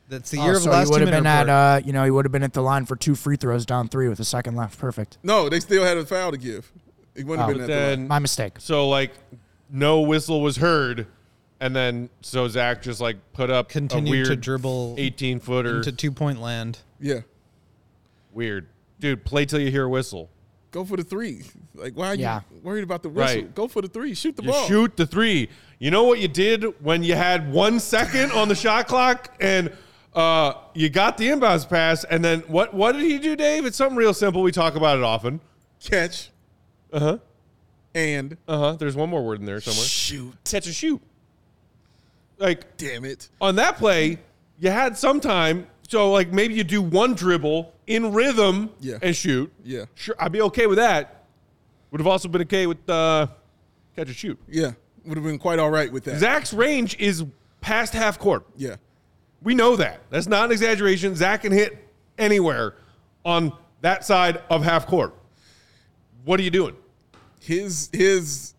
That's 0.08 0.30
the 0.30 0.38
Oh, 0.38 0.44
year 0.44 0.56
of 0.56 0.62
so 0.62 0.70
the 0.70 0.76
last 0.76 0.86
he 0.88 0.92
would 0.92 1.00
have 1.02 1.08
minute 1.10 1.20
been 1.20 1.26
at, 1.26 1.48
uh, 1.48 1.80
you 1.84 1.92
know, 1.92 2.02
he 2.04 2.10
would 2.10 2.24
have 2.24 2.32
been 2.32 2.42
at 2.42 2.54
the 2.54 2.62
line 2.62 2.86
for 2.86 2.96
two 2.96 3.14
free 3.14 3.36
throws 3.36 3.66
down 3.66 3.88
three 3.88 4.08
with 4.08 4.18
a 4.20 4.24
second 4.24 4.56
left. 4.56 4.78
Perfect. 4.78 5.18
No, 5.22 5.48
they 5.48 5.60
still 5.60 5.84
had 5.84 5.96
a 5.98 6.06
foul 6.06 6.30
to 6.30 6.38
give. 6.38 6.72
He 7.14 7.24
wouldn't 7.24 7.46
have 7.46 7.56
Oh. 7.56 7.58
been 7.58 7.66
But 7.66 7.70
at 7.72 7.74
the 7.80 7.88
line. 7.90 7.98
then, 8.00 8.08
My 8.08 8.18
mistake. 8.18 8.54
so 8.58 8.88
like, 8.88 9.12
no 9.70 10.00
whistle 10.00 10.40
was 10.40 10.56
heard, 10.56 11.06
and 11.60 11.76
then 11.76 12.08
so 12.22 12.48
Zach 12.48 12.80
just 12.82 13.00
like 13.02 13.16
put 13.34 13.50
up 13.50 13.68
Continued 13.68 14.08
a 14.08 14.10
weird 14.10 14.26
to 14.28 14.36
dribble 14.36 14.94
18 14.96 15.40
footer. 15.40 15.76
into 15.76 15.92
two 15.92 16.10
point 16.10 16.40
land. 16.40 16.78
Yeah. 17.00 17.20
Weird, 18.32 18.66
dude. 19.00 19.24
Play 19.24 19.44
till 19.44 19.60
you 19.60 19.70
hear 19.70 19.84
a 19.84 19.88
whistle. 19.88 20.30
Go 20.70 20.84
for 20.84 20.96
the 20.96 21.04
three. 21.04 21.42
Like, 21.74 21.94
why 21.94 22.08
are 22.08 22.14
you 22.14 22.28
worried 22.62 22.84
about 22.84 23.02
the 23.02 23.08
whistle? 23.08 23.36
Right. 23.42 23.54
Go 23.54 23.68
for 23.68 23.80
the 23.82 23.88
three. 23.88 24.14
Shoot 24.14 24.36
the 24.36 24.42
You 24.42 24.50
ball. 24.50 24.66
shoot 24.66 24.96
the 24.96 25.06
three. 25.06 25.48
You 25.78 25.90
know 25.90 26.04
what 26.04 26.18
you 26.18 26.28
did 26.28 26.64
when 26.84 27.02
you 27.02 27.14
had 27.14 27.50
one 27.52 27.80
second 27.80 28.32
on 28.32 28.48
the 28.48 28.54
shot 28.54 28.86
clock 28.86 29.34
and 29.40 29.72
uh, 30.14 30.54
you 30.74 30.88
got 30.90 31.16
the 31.16 31.28
inbounds 31.28 31.68
pass, 31.68 32.02
and 32.04 32.24
then 32.24 32.40
what? 32.48 32.74
What 32.74 32.92
did 32.92 33.02
he 33.02 33.18
do, 33.18 33.36
Dave? 33.36 33.64
It's 33.66 33.76
something 33.76 33.96
real 33.96 34.12
simple. 34.12 34.42
We 34.42 34.50
talk 34.50 34.74
about 34.74 34.98
it 34.98 35.04
often. 35.04 35.40
Catch 35.84 36.30
Uh 36.92 36.98
huh. 36.98 37.18
and 37.94 38.36
Uh 38.48 38.58
huh. 38.58 38.72
There's 38.72 38.96
one 38.96 39.08
more 39.10 39.22
word 39.24 39.38
in 39.40 39.46
there 39.46 39.60
somewhere. 39.60 39.84
shoot. 39.86 40.34
Catch 40.44 40.66
and 40.66 40.74
shoot. 40.74 41.00
Like 42.38 42.76
Damn 42.76 43.04
it. 43.04 43.28
on 43.40 43.56
that 43.56 43.76
play, 43.76 44.18
you 44.58 44.70
had 44.70 44.96
some 44.96 45.20
time. 45.20 45.66
So 45.88 46.12
like 46.12 46.32
maybe 46.32 46.54
you 46.54 46.64
do 46.64 46.80
one 46.82 47.14
dribble 47.14 47.72
in 47.86 48.12
rhythm 48.12 48.70
Yeah. 48.80 48.98
and 49.02 49.16
shoot. 49.16 49.50
Yeah. 49.64 49.86
Sure, 49.94 50.14
I'd 50.18 50.30
be 50.32 50.42
okay 50.42 50.66
with 50.66 50.76
that. 50.78 51.24
Would 51.90 52.00
have 52.00 52.06
also 52.06 52.28
been 52.28 52.42
okay 52.42 52.66
with 52.66 52.88
uh, 52.88 53.26
catch 53.96 54.06
and 54.08 54.16
shoot. 54.16 54.38
Yeah. 54.48 54.72
Would 55.06 55.16
have 55.16 55.24
been 55.24 55.38
quite 55.38 55.58
all 55.58 55.70
right 55.70 55.90
with 55.90 56.04
that. 56.04 56.18
Zach's 56.18 56.52
range 56.52 56.96
is 56.98 57.24
past 57.62 57.94
half 57.94 58.18
court. 58.18 58.44
Yeah. 58.56 58.76
We 59.42 59.54
know 59.54 59.76
that. 59.76 60.00
That's 60.10 60.26
not 60.26 60.44
an 60.46 60.52
exaggeration. 60.52 61.16
Zach 61.16 61.42
can 61.42 61.52
hit 61.52 61.78
anywhere 62.18 62.74
on 63.24 63.52
that 63.80 64.04
side 64.04 64.42
of 64.50 64.62
half 64.62 64.86
court. 64.86 65.14
What 66.24 66.38
are 66.38 66.42
you 66.42 66.50
doing? 66.50 66.76
His 67.40 67.88
his 67.92 68.52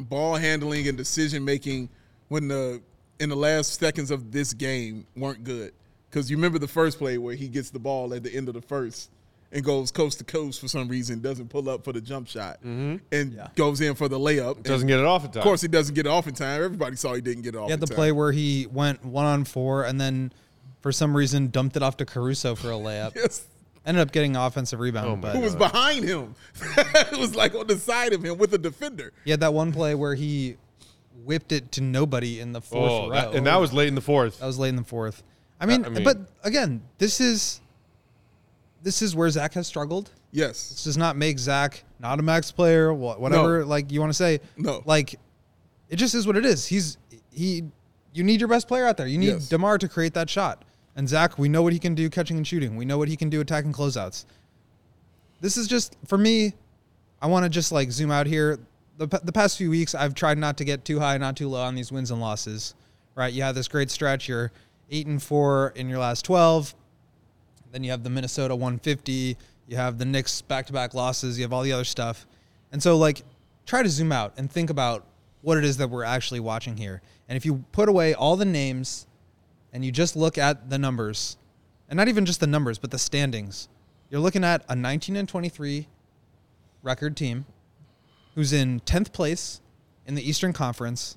ball 0.00 0.34
handling 0.34 0.88
and 0.88 0.96
decision 0.98 1.44
making 1.44 1.90
when 2.28 2.48
the 2.48 2.80
in 3.20 3.28
the 3.28 3.36
last 3.36 3.78
seconds 3.78 4.10
of 4.10 4.32
this 4.32 4.52
game 4.52 5.06
weren't 5.14 5.44
good. 5.44 5.72
Because 6.10 6.30
you 6.30 6.36
remember 6.36 6.58
the 6.58 6.66
first 6.68 6.98
play 6.98 7.18
where 7.18 7.34
he 7.36 7.46
gets 7.48 7.70
the 7.70 7.78
ball 7.78 8.12
at 8.14 8.22
the 8.24 8.34
end 8.34 8.48
of 8.48 8.54
the 8.54 8.60
first 8.62 9.10
and 9.52 9.64
goes 9.64 9.90
coast 9.90 10.18
to 10.18 10.24
coast 10.24 10.60
for 10.60 10.68
some 10.68 10.88
reason, 10.88 11.20
doesn't 11.20 11.48
pull 11.48 11.68
up 11.70 11.84
for 11.84 11.92
the 11.92 12.00
jump 12.00 12.26
shot, 12.28 12.58
and 12.62 13.00
goes 13.56 13.80
in 13.80 13.94
for 13.94 14.08
the 14.08 14.18
layup. 14.18 14.54
Mm-hmm. 14.54 14.62
Doesn't 14.62 14.88
get 14.88 14.98
it 15.00 15.04
off 15.06 15.24
in 15.24 15.30
time. 15.30 15.38
Of 15.40 15.44
course, 15.44 15.60
he 15.60 15.68
doesn't 15.68 15.94
get 15.94 16.06
it 16.06 16.08
off 16.10 16.26
in 16.26 16.34
time. 16.34 16.62
Everybody 16.62 16.96
saw 16.96 17.14
he 17.14 17.20
didn't 17.20 17.42
get 17.42 17.54
it 17.54 17.58
off. 17.58 17.66
He 17.66 17.70
had 17.70 17.76
in 17.76 17.80
the 17.80 17.86
time. 17.86 17.94
play 17.96 18.12
where 18.12 18.32
he 18.32 18.66
went 18.72 19.04
one 19.04 19.24
on 19.24 19.44
four 19.44 19.84
and 19.84 20.00
then 20.00 20.32
for 20.80 20.92
some 20.92 21.16
reason 21.16 21.48
dumped 21.48 21.76
it 21.76 21.82
off 21.82 21.96
to 21.98 22.04
Caruso 22.06 22.54
for 22.54 22.68
a 22.70 22.74
layup. 22.74 23.14
Yes. 23.16 23.46
Ended 23.86 24.02
up 24.02 24.12
getting 24.12 24.36
offensive 24.36 24.78
rebound. 24.78 25.08
Oh 25.08 25.16
but 25.16 25.34
Who 25.34 25.40
was 25.40 25.56
behind 25.56 26.04
him? 26.04 26.34
it 26.76 27.18
was 27.18 27.34
like 27.34 27.54
on 27.54 27.66
the 27.66 27.78
side 27.78 28.12
of 28.12 28.22
him 28.22 28.36
with 28.36 28.52
a 28.52 28.58
defender. 28.58 29.10
he 29.24 29.30
had 29.30 29.40
that 29.40 29.54
one 29.54 29.72
play 29.72 29.94
where 29.94 30.14
he 30.14 30.56
whipped 31.24 31.50
it 31.50 31.72
to 31.72 31.80
nobody 31.80 32.40
in 32.40 32.52
the 32.52 32.60
fourth 32.60 32.90
Oh, 32.90 33.08
row. 33.08 33.14
that- 33.14 33.34
and 33.34 33.46
that 33.46 33.56
was 33.58 33.72
late 33.72 33.88
in 33.88 33.94
the 33.94 34.00
fourth. 34.02 34.38
That 34.40 34.46
was 34.46 34.58
late 34.58 34.68
in 34.68 34.76
the 34.76 34.84
fourth. 34.84 35.22
I 35.60 35.66
mean, 35.66 35.84
I 35.84 35.88
mean- 35.90 36.04
but 36.04 36.18
again, 36.42 36.82
this 36.98 37.20
is 37.20 37.60
this 38.82 39.02
is 39.02 39.14
where 39.14 39.28
Zach 39.30 39.52
has 39.54 39.66
struggled. 39.66 40.10
Yes. 40.32 40.70
This 40.70 40.84
does 40.84 40.96
not 40.96 41.16
make 41.16 41.38
Zach 41.38 41.84
not 41.98 42.18
a 42.18 42.22
max 42.22 42.50
player, 42.50 42.94
wha- 42.94 43.16
whatever 43.16 43.64
like 43.64 43.92
you 43.92 44.00
want 44.00 44.10
to 44.10 44.16
say. 44.16 44.40
No. 44.56 44.82
Like 44.86 45.18
it 45.88 45.96
just 45.96 46.14
is 46.14 46.26
what 46.26 46.36
it 46.36 46.46
is. 46.46 46.66
He's 46.66 46.96
he 47.32 47.64
you 48.12 48.24
need 48.24 48.40
your 48.40 48.48
best 48.48 48.66
player 48.68 48.86
out 48.86 48.96
there. 48.96 49.06
You 49.06 49.18
need 49.18 49.26
Yes. 49.28 49.48
DeMar 49.48 49.78
to 49.78 49.88
create 49.88 50.14
that 50.14 50.30
shot. 50.30 50.64
And 50.96 51.08
Zach, 51.08 51.38
we 51.38 51.48
know 51.48 51.62
what 51.62 51.72
he 51.72 51.78
can 51.78 51.94
do 51.94 52.08
catching 52.10 52.36
and 52.36 52.46
shooting. 52.46 52.76
We 52.76 52.84
know 52.84 52.98
what 52.98 53.08
he 53.08 53.16
can 53.16 53.28
do 53.30 53.40
attacking 53.40 53.72
closeouts. 53.72 54.24
This 55.40 55.56
is 55.56 55.66
just 55.68 55.96
for 56.06 56.18
me, 56.18 56.54
I 57.22 57.26
want 57.26 57.44
to 57.44 57.48
just 57.48 57.70
like 57.72 57.90
zoom 57.92 58.10
out 58.10 58.26
here. 58.26 58.58
The, 58.98 59.06
the 59.22 59.32
past 59.32 59.56
few 59.56 59.70
weeks, 59.70 59.94
I've 59.94 60.14
tried 60.14 60.36
not 60.36 60.58
to 60.58 60.64
get 60.64 60.84
too 60.84 61.00
high, 61.00 61.16
not 61.18 61.36
too 61.36 61.48
low 61.48 61.62
on 61.62 61.74
these 61.74 61.90
wins 61.92 62.10
and 62.10 62.20
losses. 62.20 62.74
Right? 63.14 63.32
You 63.32 63.42
have 63.42 63.54
this 63.54 63.68
great 63.68 63.90
stretch. 63.90 64.28
You're 64.28 64.52
eight 64.90 65.06
and 65.06 65.22
four 65.22 65.72
in 65.76 65.88
your 65.88 65.98
last 65.98 66.24
twelve. 66.24 66.74
Then 67.72 67.84
you 67.84 67.92
have 67.92 68.02
the 68.02 68.10
Minnesota 68.10 68.54
150. 68.54 69.36
You 69.68 69.76
have 69.76 69.98
the 69.98 70.04
Knicks 70.04 70.42
back-to-back 70.42 70.92
losses. 70.94 71.38
You 71.38 71.44
have 71.44 71.52
all 71.52 71.62
the 71.62 71.72
other 71.72 71.84
stuff, 71.84 72.26
and 72.72 72.82
so 72.82 72.96
like 72.96 73.22
try 73.66 73.82
to 73.82 73.88
zoom 73.88 74.10
out 74.10 74.34
and 74.36 74.50
think 74.50 74.70
about 74.70 75.06
what 75.42 75.56
it 75.56 75.64
is 75.64 75.76
that 75.76 75.88
we're 75.88 76.04
actually 76.04 76.40
watching 76.40 76.76
here. 76.76 77.00
And 77.28 77.36
if 77.36 77.46
you 77.46 77.64
put 77.72 77.88
away 77.88 78.14
all 78.14 78.36
the 78.36 78.44
names 78.44 79.06
and 79.72 79.84
you 79.84 79.92
just 79.92 80.16
look 80.16 80.36
at 80.36 80.68
the 80.68 80.78
numbers, 80.78 81.36
and 81.88 81.96
not 81.96 82.08
even 82.08 82.26
just 82.26 82.40
the 82.40 82.46
numbers, 82.46 82.78
but 82.78 82.90
the 82.90 82.98
standings, 82.98 83.68
you're 84.10 84.20
looking 84.20 84.44
at 84.44 84.64
a 84.68 84.74
19 84.74 85.16
and 85.16 85.28
23 85.28 85.86
record 86.82 87.16
team 87.16 87.46
who's 88.34 88.52
in 88.52 88.80
10th 88.80 89.12
place 89.12 89.60
in 90.06 90.14
the 90.14 90.28
Eastern 90.28 90.52
Conference, 90.52 91.16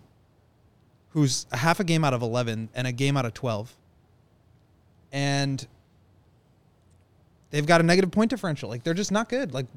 who's 1.14 1.46
a 1.52 1.58
half 1.58 1.80
a 1.80 1.84
game 1.84 2.04
out 2.04 2.14
of 2.14 2.22
11 2.22 2.70
and 2.74 2.88
a 2.88 2.92
game 2.92 3.16
out 3.16 3.26
of 3.26 3.34
12. 3.34 3.76
And 5.12 5.66
they've 7.52 7.66
got 7.66 7.82
a 7.82 7.84
negative 7.84 8.12
point 8.12 8.30
differential. 8.30 8.68
Like 8.68 8.84
they're 8.84 8.96
just 8.96 9.12
not 9.12 9.30
good. 9.30 9.54
Like 9.54 9.68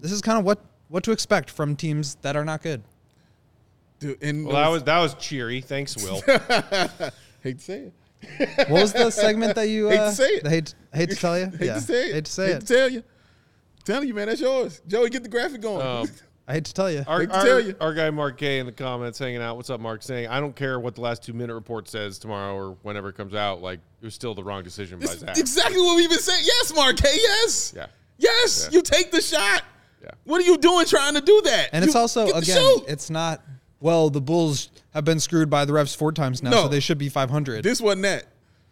this 0.00 0.12
is 0.12 0.22
kind 0.22 0.38
of 0.38 0.44
what 0.44 0.64
what 0.88 1.04
to 1.04 1.12
expect 1.12 1.50
from 1.50 1.76
teams 1.76 2.16
that 2.22 2.36
are 2.36 2.44
not 2.44 2.62
good. 2.62 2.82
Dude, 4.00 4.22
and 4.22 4.46
Well, 4.46 4.56
that 4.56 4.68
was 4.68 4.84
that 4.84 4.98
was 4.98 5.14
cheery. 5.14 5.60
Thanks, 5.60 5.96
Will. 5.96 6.20
hate 7.42 7.58
to 7.58 7.64
say 7.64 7.78
it. 7.80 7.92
What 8.68 8.82
was 8.82 8.92
the 8.92 9.10
segment 9.10 9.54
that 9.56 9.68
you 9.68 9.88
uh, 9.88 9.90
Hate 9.92 9.98
to 9.98 10.12
say 10.12 10.28
it. 10.28 10.46
Hate, 10.46 10.74
hate 10.92 11.10
to 11.10 11.16
tell 11.16 11.38
you. 11.38 11.46
Hate 11.58 11.66
yeah. 11.66 11.74
to 11.74 11.80
say 11.80 12.08
it. 12.08 12.14
Hate 12.14 12.24
to 12.24 12.32
say 12.32 12.46
hate 12.46 12.56
it. 12.56 12.60
to 12.60 12.74
tell 12.74 12.88
you. 12.88 13.04
telling 13.84 14.08
you, 14.08 14.14
man, 14.14 14.28
that's 14.28 14.40
yours. 14.40 14.80
Joey, 14.88 15.10
get 15.10 15.22
the 15.22 15.28
graphic 15.28 15.60
going. 15.60 15.86
Um, 15.86 16.08
I 16.48 16.54
hate 16.54 16.64
to 16.64 16.72
tell 16.72 16.90
you. 16.90 17.04
Our, 17.06 17.20
our, 17.20 17.26
tell 17.26 17.60
you. 17.60 17.76
our 17.78 17.92
guy 17.92 18.08
Mark 18.08 18.38
Gay 18.38 18.58
in 18.58 18.64
the 18.64 18.72
comments 18.72 19.18
hanging 19.18 19.42
out. 19.42 19.56
What's 19.56 19.68
up, 19.68 19.80
Mark? 19.80 20.02
Saying 20.02 20.28
I 20.28 20.40
don't 20.40 20.56
care 20.56 20.80
what 20.80 20.94
the 20.94 21.02
last 21.02 21.22
two 21.22 21.34
minute 21.34 21.52
report 21.54 21.88
says 21.88 22.18
tomorrow 22.18 22.54
or 22.56 22.76
whenever 22.82 23.10
it 23.10 23.16
comes 23.16 23.34
out. 23.34 23.60
Like 23.60 23.80
it 24.00 24.04
was 24.06 24.14
still 24.14 24.34
the 24.34 24.42
wrong 24.42 24.62
decision 24.62 24.98
by 24.98 25.06
Zach. 25.06 25.36
exactly 25.36 25.76
what 25.80 25.96
we've 25.96 26.08
been 26.08 26.18
saying. 26.18 26.42
Yes, 26.44 26.74
Mark. 26.74 26.98
Hey, 26.98 27.16
yes. 27.16 27.74
Yeah. 27.76 27.86
Yes, 28.16 28.68
Yeah. 28.72 28.76
you 28.78 28.82
take 28.82 29.10
the 29.12 29.20
shot. 29.20 29.62
Yeah. 30.02 30.10
What 30.24 30.40
are 30.40 30.44
you 30.44 30.56
doing 30.56 30.86
trying 30.86 31.14
to 31.14 31.20
do 31.20 31.42
that? 31.44 31.68
And 31.74 31.84
it's 31.84 31.94
also 31.94 32.28
again, 32.30 32.78
it's 32.88 33.10
not. 33.10 33.42
Well, 33.80 34.08
the 34.10 34.20
Bulls 34.22 34.70
have 34.94 35.04
been 35.04 35.20
screwed 35.20 35.50
by 35.50 35.64
the 35.66 35.72
refs 35.72 35.94
four 35.94 36.12
times 36.12 36.42
now, 36.42 36.50
No. 36.50 36.62
so 36.62 36.68
they 36.68 36.80
should 36.80 36.98
be 36.98 37.08
500. 37.08 37.62
this 37.62 37.80
wasn't 37.80 38.02
that. 38.02 38.24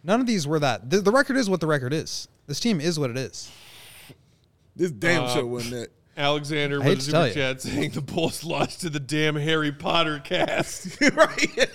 None 0.03 0.19
of 0.19 0.25
these 0.27 0.45
were 0.47 0.59
that. 0.59 0.89
The, 0.89 0.99
the 0.99 1.11
record 1.11 1.37
is 1.37 1.49
what 1.49 1.61
the 1.61 1.67
record 1.67 1.93
is. 1.93 2.27
This 2.47 2.59
team 2.59 2.81
is 2.81 2.97
what 2.99 3.09
it 3.11 3.17
is. 3.17 3.49
This 4.75 4.91
damn 4.91 5.23
Uh, 5.25 5.29
show 5.33 5.45
wasn't 5.45 5.73
that. 5.75 5.89
Alexander 6.17 6.81
with 6.81 6.97
a 6.97 7.01
super 7.01 7.29
chat 7.31 7.61
saying 7.61 7.91
the 7.91 8.01
Bulls 8.01 8.43
lost 8.43 8.81
to 8.81 8.89
the 8.89 8.99
damn 8.99 9.35
Harry 9.35 9.71
Potter 9.71 10.19
cast. 10.19 10.99
right. 11.15 11.69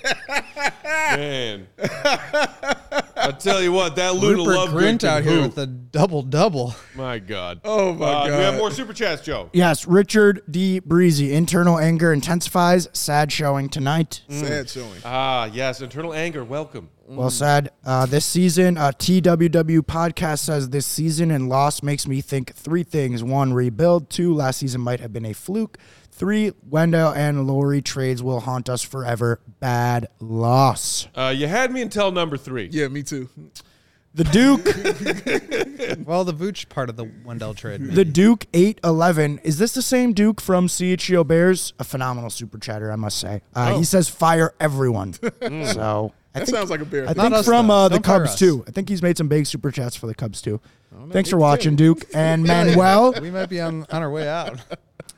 Man, 0.84 1.68
I 3.23 3.31
tell 3.33 3.62
you 3.62 3.73
what, 3.73 3.97
that 3.97 4.14
Luda 4.14 4.37
Rupert 4.39 4.55
Lovegood 4.57 4.68
Grint 4.73 5.05
out 5.05 5.23
here 5.23 5.33
hoop. 5.35 5.43
with 5.57 5.59
a 5.59 5.66
double 5.66 6.23
double. 6.23 6.75
My 6.95 7.18
God. 7.18 7.61
Oh, 7.64 7.93
my 7.95 8.07
Uh, 8.07 8.27
Do 8.27 8.33
we 8.33 8.39
have 8.43 8.57
more 8.57 8.70
super 8.70 8.93
chats, 8.93 9.23
Joe? 9.23 9.49
Yes, 9.53 9.87
Richard 9.87 10.43
D. 10.51 10.81
Breezy. 10.81 11.33
Internal 11.33 11.79
anger 11.79 12.12
intensifies. 12.12 12.89
Sad 12.93 13.31
showing 13.31 13.68
tonight. 13.68 14.23
Sad 14.29 14.68
showing. 14.68 15.01
Ah, 15.05 15.45
yes. 15.53 15.81
Internal 15.81 16.12
anger. 16.12 16.45
Welcome. 16.45 16.91
Well 17.07 17.31
said. 17.31 17.70
Uh, 17.85 18.07
this 18.07 18.25
season, 18.25 18.77
uh, 18.79 18.91
TWW 18.93 19.81
podcast 19.81 20.39
says 20.41 20.70
this 20.70 20.87
season 20.87 21.31
and 21.31 21.49
loss 21.49 21.83
makes 21.83 22.07
me 22.07 22.20
think 22.23 22.55
three 22.55 22.85
things: 22.85 23.23
one, 23.23 23.53
rebuild; 23.53 24.09
two, 24.09 24.33
last 24.35 24.59
season 24.59 24.81
might 24.81 25.01
have 25.01 25.12
been 25.12 25.27
a 25.27 25.35
fluke; 25.35 25.77
three, 26.12 26.52
Wendell 26.68 27.10
and 27.12 27.46
Lauri 27.46 27.82
trades 27.82 28.22
will 28.22 28.40
haunt 28.40 28.68
us 28.68 28.82
forever. 28.82 29.40
Bad 29.60 30.06
loss. 30.20 31.08
Uh, 31.14 31.32
you 31.36 31.48
had 31.48 31.72
me 31.72 31.82
until 31.82 32.12
number 32.12 32.36
three. 32.36 32.68
Yeah, 32.70 32.88
me 32.88 33.02
too. 33.02 33.28
The 34.14 34.24
Duke, 34.24 34.66
Well, 36.06 36.24
the 36.24 36.34
Vooch 36.34 36.68
part 36.68 36.90
of 36.90 36.96
the 36.96 37.10
Wendell 37.24 37.54
trade. 37.54 37.80
the 37.92 38.04
Duke 38.04 38.46
eight 38.52 38.78
eleven. 38.84 39.38
Is 39.42 39.56
this 39.56 39.72
the 39.72 39.80
same 39.80 40.12
Duke 40.12 40.38
from 40.40 40.66
CHGO 40.66 41.26
Bears? 41.26 41.72
A 41.78 41.84
phenomenal 41.84 42.28
super 42.28 42.58
chatter, 42.58 42.92
I 42.92 42.96
must 42.96 43.18
say. 43.18 43.40
Uh, 43.54 43.78
He 43.78 43.84
says 43.84 44.08
fire 44.10 44.54
everyone. 44.60 45.14
so 45.64 46.12
I 46.35 46.39
That 46.41 46.47
think 46.47 46.57
sounds 46.57 46.70
like 46.70 46.80
a 46.80 46.85
bear. 46.85 47.05
I 47.05 47.12
thing. 47.12 47.22
think 47.22 47.35
us, 47.35 47.45
from 47.47 47.70
uh, 47.70 47.89
the 47.89 47.97
Don't 47.97 48.05
Cubs 48.05 48.30
us. 48.30 48.39
too. 48.39 48.64
I 48.66 48.70
think 48.70 48.89
he's 48.89 49.03
made 49.03 49.16
some 49.18 49.28
big 49.28 49.47
super 49.47 49.70
chats 49.70 49.95
for 49.97 50.07
the 50.07 50.14
Cubs 50.14 50.41
too. 50.41 50.61
Thanks 51.11 51.28
for 51.30 51.37
watching, 51.39 51.76
Duke 51.76 52.05
and 52.14 52.43
Manuel. 52.45 53.14
we 53.20 53.30
might 53.30 53.47
be 53.47 53.61
on, 53.61 53.85
on 53.91 54.03
our 54.03 54.11
way 54.11 54.28
out. 54.28 54.61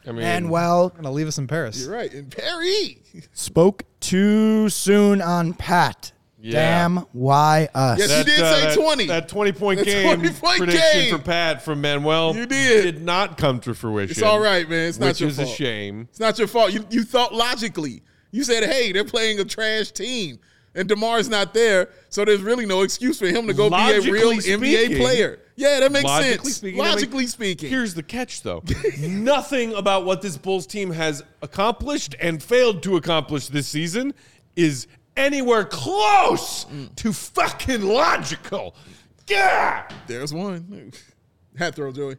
I 0.07 0.13
mean, 0.13 0.21
Manuel 0.23 0.91
Gonna 0.91 1.11
leave 1.13 1.27
us 1.29 1.39
in 1.39 1.47
Paris. 1.47 1.81
You're 1.85 1.93
right. 1.95 2.13
in 2.13 2.27
Paris. 2.27 3.29
spoke 3.33 3.85
too 4.01 4.69
soon 4.69 5.23
on 5.23 5.55
Pat. 5.55 6.13
Yeah. 6.41 6.53
Damn, 6.83 6.97
why 7.13 7.71
us? 7.75 7.99
Yes, 7.99 8.19
you 8.19 8.25
did 8.25 8.37
say 8.37 8.61
that, 8.67 8.75
20. 8.79 9.07
That 9.07 9.29
20 9.31 9.53
point 9.53 9.79
That 9.79 9.87
game 9.87 10.19
20 10.21 10.35
point 10.35 10.59
prediction 10.59 11.01
game. 11.01 11.17
for 11.17 11.25
Pat 11.25 11.63
from 11.63 11.81
Manuel 11.81 12.37
You 12.37 12.45
did. 12.45 12.83
did 12.97 13.03
not 13.03 13.39
come 13.39 13.61
to 13.61 13.73
fruition. 13.75 14.11
It's 14.11 14.21
all 14.23 14.41
right, 14.41 14.69
man. 14.69 14.89
It's 14.91 14.99
not 15.01 15.07
which 15.07 15.21
your 15.21 15.31
is 15.31 15.37
fault. 15.37 15.49
a 15.49 15.53
shame. 15.53 16.03
It's 16.11 16.21
not 16.21 16.39
your 16.39 16.47
fault. 16.49 16.73
You 16.75 16.85
you 16.91 17.03
thought 17.05 17.33
logically. 17.35 18.03
You 18.31 18.45
said, 18.45 18.65
"Hey, 18.65 18.93
they're 18.93 19.05
playing 19.05 19.41
a 19.41 19.45
trash 19.47 19.91
team, 19.93 20.39
and 20.75 20.89
DeMar's 20.89 21.29
not 21.29 21.55
there, 21.55 21.91
so 22.09 22.25
there's 22.25 22.43
really 22.43 22.67
no 22.67 22.83
excuse 22.83 23.19
for 23.19 23.27
him 23.27 23.47
to 23.47 23.55
go 23.55 23.71
be 23.71 23.77
a 23.77 24.01
real 24.01 24.31
Logically 24.31 24.69
NBA 24.71 24.99
player." 24.99 25.41
Yeah, 25.57 25.81
that 25.81 25.93
makes 25.93 26.05
Logically 26.05 26.51
sense. 26.51 26.57
speaking, 26.57 26.81
I 26.81 26.85
mean, 26.85 26.93
logically 26.93 27.27
speaking, 27.27 27.71
Here's 27.71 27.95
the 27.95 28.03
catch, 28.03 28.43
though. 28.43 28.63
Nothing 28.99 29.73
about 29.75 30.05
what 30.05 30.21
this 30.21 30.37
Bulls 30.37 30.67
team 30.67 30.91
has 30.91 31.23
accomplished 31.43 32.17
and 32.21 32.43
failed 32.43 32.83
to 32.83 32.97
accomplish 32.97 33.49
this 33.49 33.69
season 33.69 34.15
is 34.57 34.89
anywhere 35.17 35.65
close 35.65 36.65
mm. 36.65 36.95
to 36.97 37.13
fucking 37.13 37.83
logical. 37.83 38.75
Yeah, 39.29 39.89
there's 40.07 40.35
one. 40.35 40.93
Hat 41.57 41.77
throw, 41.77 41.93
Joey. 41.93 42.17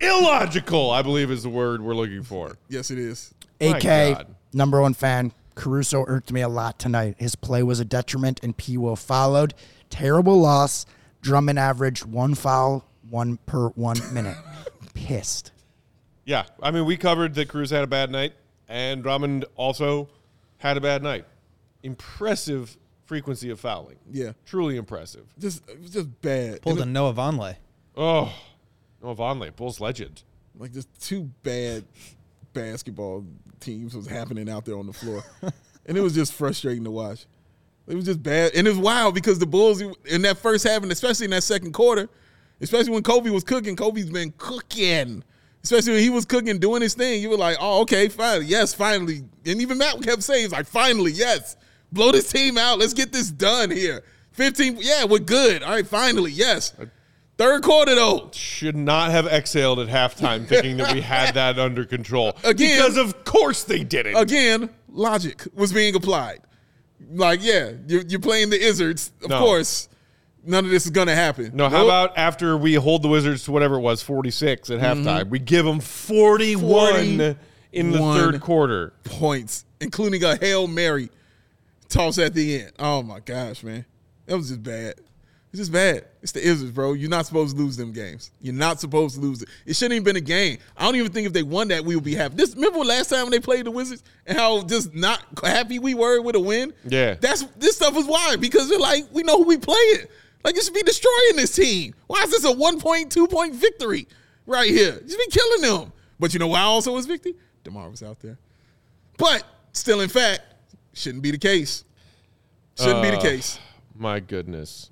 illogical. 0.00 0.90
I 0.90 1.02
believe 1.02 1.30
is 1.30 1.42
the 1.42 1.50
word 1.50 1.82
we're 1.82 1.94
looking 1.94 2.22
for. 2.22 2.56
Yes, 2.68 2.90
it 2.90 2.98
is. 2.98 3.34
AK, 3.60 4.26
number 4.54 4.80
one 4.80 4.94
fan. 4.94 5.32
Caruso 5.58 6.04
irked 6.06 6.30
me 6.32 6.40
a 6.40 6.48
lot 6.48 6.78
tonight. 6.78 7.16
His 7.18 7.34
play 7.34 7.62
was 7.64 7.80
a 7.80 7.84
detriment, 7.84 8.38
and 8.44 8.56
P. 8.56 8.78
Will 8.78 8.94
followed. 8.96 9.54
Terrible 9.90 10.38
loss. 10.40 10.86
Drummond 11.20 11.58
averaged 11.58 12.04
one 12.04 12.34
foul, 12.36 12.84
one 13.10 13.38
per 13.44 13.68
one 13.70 13.98
minute. 14.14 14.36
Pissed. 14.94 15.50
Yeah, 16.24 16.44
I 16.62 16.70
mean, 16.70 16.84
we 16.84 16.96
covered 16.96 17.34
that 17.34 17.48
Cruz 17.48 17.70
had 17.70 17.82
a 17.82 17.86
bad 17.88 18.10
night, 18.12 18.34
and 18.68 19.02
Drummond 19.02 19.46
also 19.56 20.08
had 20.58 20.76
a 20.76 20.80
bad 20.80 21.02
night. 21.02 21.24
Impressive 21.82 22.76
frequency 23.06 23.50
of 23.50 23.58
fouling. 23.58 23.96
Yeah, 24.10 24.32
Truly 24.44 24.76
impressive. 24.76 25.24
just 25.38 25.68
it 25.68 25.80
was 25.80 25.90
just 25.90 26.20
bad. 26.20 26.60
Pulled 26.62 26.78
a 26.78 26.82
And, 26.82 26.92
Noah 26.92 27.14
Vonleh. 27.14 27.56
Oh, 27.96 28.32
Noah 29.02 29.16
Vonleh, 29.16 29.54
Bulls 29.56 29.80
legend. 29.80 30.22
like 30.56 30.72
just 30.72 30.88
two 31.00 31.30
bad 31.42 31.84
basketball 32.58 33.24
teams 33.60 33.94
was 33.94 34.06
happening 34.06 34.48
out 34.50 34.64
there 34.64 34.76
on 34.76 34.86
the 34.86 34.92
floor, 34.92 35.22
and 35.86 35.96
it 35.96 36.00
was 36.00 36.14
just 36.14 36.32
frustrating 36.32 36.84
to 36.84 36.90
watch. 36.90 37.26
It 37.86 37.94
was 37.94 38.04
just 38.04 38.22
bad, 38.22 38.52
and 38.54 38.66
it 38.66 38.70
was 38.70 38.78
wild 38.78 39.14
because 39.14 39.38
the 39.38 39.46
Bulls 39.46 39.80
in 40.04 40.22
that 40.22 40.38
first 40.38 40.66
half, 40.66 40.82
and 40.82 40.90
especially 40.92 41.24
in 41.24 41.30
that 41.30 41.44
second 41.44 41.72
quarter, 41.72 42.08
especially 42.60 42.92
when 42.92 43.02
Kobe 43.02 43.30
was 43.30 43.44
cooking. 43.44 43.76
Kobe's 43.76 44.10
been 44.10 44.32
cooking, 44.36 45.22
especially 45.62 45.92
when 45.92 46.02
he 46.02 46.10
was 46.10 46.24
cooking, 46.24 46.58
doing 46.58 46.82
his 46.82 46.94
thing. 46.94 47.22
You 47.22 47.30
were 47.30 47.36
like, 47.36 47.56
"Oh, 47.60 47.82
okay, 47.82 48.08
fine, 48.08 48.42
yes, 48.44 48.74
finally." 48.74 49.22
And 49.46 49.62
even 49.62 49.78
Matt 49.78 50.02
kept 50.02 50.22
saying, 50.22 50.42
"He's 50.42 50.52
like, 50.52 50.66
finally, 50.66 51.12
yes, 51.12 51.56
blow 51.92 52.12
this 52.12 52.30
team 52.30 52.58
out. 52.58 52.78
Let's 52.78 52.94
get 52.94 53.12
this 53.12 53.30
done 53.30 53.70
here." 53.70 54.02
Fifteen, 54.32 54.76
yeah, 54.80 55.04
we're 55.04 55.18
good. 55.20 55.62
All 55.62 55.70
right, 55.70 55.86
finally, 55.86 56.32
yes. 56.32 56.74
Third 57.38 57.62
quarter 57.62 57.94
though, 57.94 58.30
Should 58.34 58.76
not 58.76 59.10
have 59.12 59.26
exhaled 59.26 59.78
at 59.78 59.86
halftime 59.88 60.46
thinking 60.46 60.76
that 60.78 60.92
we 60.92 61.00
had 61.00 61.34
that 61.34 61.58
under 61.60 61.84
control. 61.84 62.36
Again- 62.44 62.76
because 62.76 62.96
of 62.96 63.24
course 63.24 63.62
they 63.64 63.84
didn't. 63.84 64.16
again, 64.16 64.68
logic 64.90 65.46
was 65.54 65.72
being 65.72 65.94
applied. 65.94 66.40
Like, 67.12 67.38
yeah, 67.42 67.72
you're, 67.86 68.02
you're 68.02 68.20
playing 68.20 68.50
the 68.50 68.58
Izzards. 68.58 69.12
Of 69.22 69.30
No. 69.30 69.38
course, 69.38 69.88
none 70.44 70.64
of 70.64 70.70
this 70.72 70.84
is 70.84 70.90
going 70.90 71.06
to 71.06 71.14
happen. 71.14 71.52
no, 71.54 71.68
how 71.68 71.78
Nope. 71.78 71.84
about 71.86 72.18
after 72.18 72.56
we 72.56 72.74
hold 72.74 73.02
the 73.02 73.08
Wizards 73.08 73.44
to 73.44 73.52
whatever 73.52 73.76
it 73.76 73.80
was, 73.80 74.02
46 74.02 74.68
at 74.70 74.80
Mm-hmm. 74.80 75.06
halftime, 75.06 75.28
we 75.30 75.38
give 75.38 75.64
them 75.64 75.78
41 75.78 77.36
in 77.72 77.90
the 77.92 77.98
third 77.98 78.40
quarter. 78.40 78.94
points, 79.04 79.64
including 79.80 80.24
a 80.24 80.36
Hail 80.36 80.66
Mary 80.66 81.08
toss 81.88 82.18
at 82.18 82.34
the 82.34 82.62
end? 82.62 82.72
Oh, 82.80 83.02
my 83.04 83.20
gosh, 83.20 83.62
man. 83.62 83.84
That 84.26 84.36
was 84.36 84.48
just 84.48 84.62
bad. 84.64 84.94
It's 85.50 85.60
just 85.60 85.72
bad. 85.72 86.04
It's 86.22 86.32
the 86.32 86.40
Izzards, 86.40 86.74
bro. 86.74 86.92
You're 86.92 87.08
not 87.08 87.24
supposed 87.24 87.56
to 87.56 87.62
lose 87.62 87.76
them 87.76 87.90
games. 87.92 88.30
You're 88.42 88.52
not 88.54 88.80
supposed 88.80 89.14
to 89.14 89.20
lose 89.22 89.40
it. 89.40 89.48
It 89.64 89.76
shouldn't 89.76 89.94
even 89.94 90.04
been 90.04 90.16
a 90.16 90.20
game. 90.20 90.58
I 90.76 90.84
don't 90.84 90.96
even 90.96 91.10
think 91.10 91.26
if 91.26 91.32
they 91.32 91.42
won 91.42 91.68
that, 91.68 91.84
we 91.84 91.94
would 91.94 92.04
be 92.04 92.14
happy. 92.14 92.34
This 92.36 92.54
remember 92.54 92.80
last 92.80 93.08
time 93.08 93.22
when 93.22 93.30
they 93.30 93.40
played 93.40 93.64
the 93.64 93.70
Wizards 93.70 94.02
and 94.26 94.36
how 94.36 94.62
just 94.62 94.94
not 94.94 95.24
happy 95.42 95.78
we 95.78 95.94
were 95.94 96.20
with 96.20 96.36
a 96.36 96.40
win? 96.40 96.74
Yeah. 96.84 97.14
That's 97.14 97.44
this 97.56 97.76
stuff 97.76 97.94
was 97.94 98.04
why 98.06 98.36
because 98.36 98.68
they're 98.68 98.78
like 98.78 99.04
we 99.12 99.22
know 99.22 99.38
who 99.38 99.44
we 99.44 99.56
playing. 99.56 100.04
Like 100.44 100.54
you 100.54 100.62
should 100.62 100.74
be 100.74 100.82
destroying 100.82 101.36
this 101.36 101.54
team. 101.56 101.94
Why 102.08 102.22
is 102.24 102.30
this 102.30 102.44
a 102.44 102.52
one 102.52 102.78
point, 102.78 103.10
two 103.10 103.26
point 103.26 103.54
victory 103.54 104.06
right 104.46 104.68
here? 104.70 105.00
You 105.02 105.08
should 105.08 105.18
be 105.18 105.30
killing 105.30 105.62
them. 105.62 105.92
But 106.20 106.34
you 106.34 106.40
know 106.40 106.48
why 106.48 106.60
also 106.60 106.92
was 106.92 107.06
victory? 107.06 107.34
DeMar 107.64 107.88
was 107.88 108.02
out 108.02 108.20
there. 108.20 108.36
But 109.16 109.44
still, 109.72 110.00
in 110.02 110.10
fact, 110.10 110.42
shouldn't 110.92 111.22
be 111.22 111.30
the 111.30 111.38
case. 111.38 111.84
Shouldn't 112.76 113.02
be 113.02 113.10
the 113.10 113.16
Uh, 113.16 113.22
case. 113.22 113.58
My 113.96 114.20
goodness. 114.20 114.90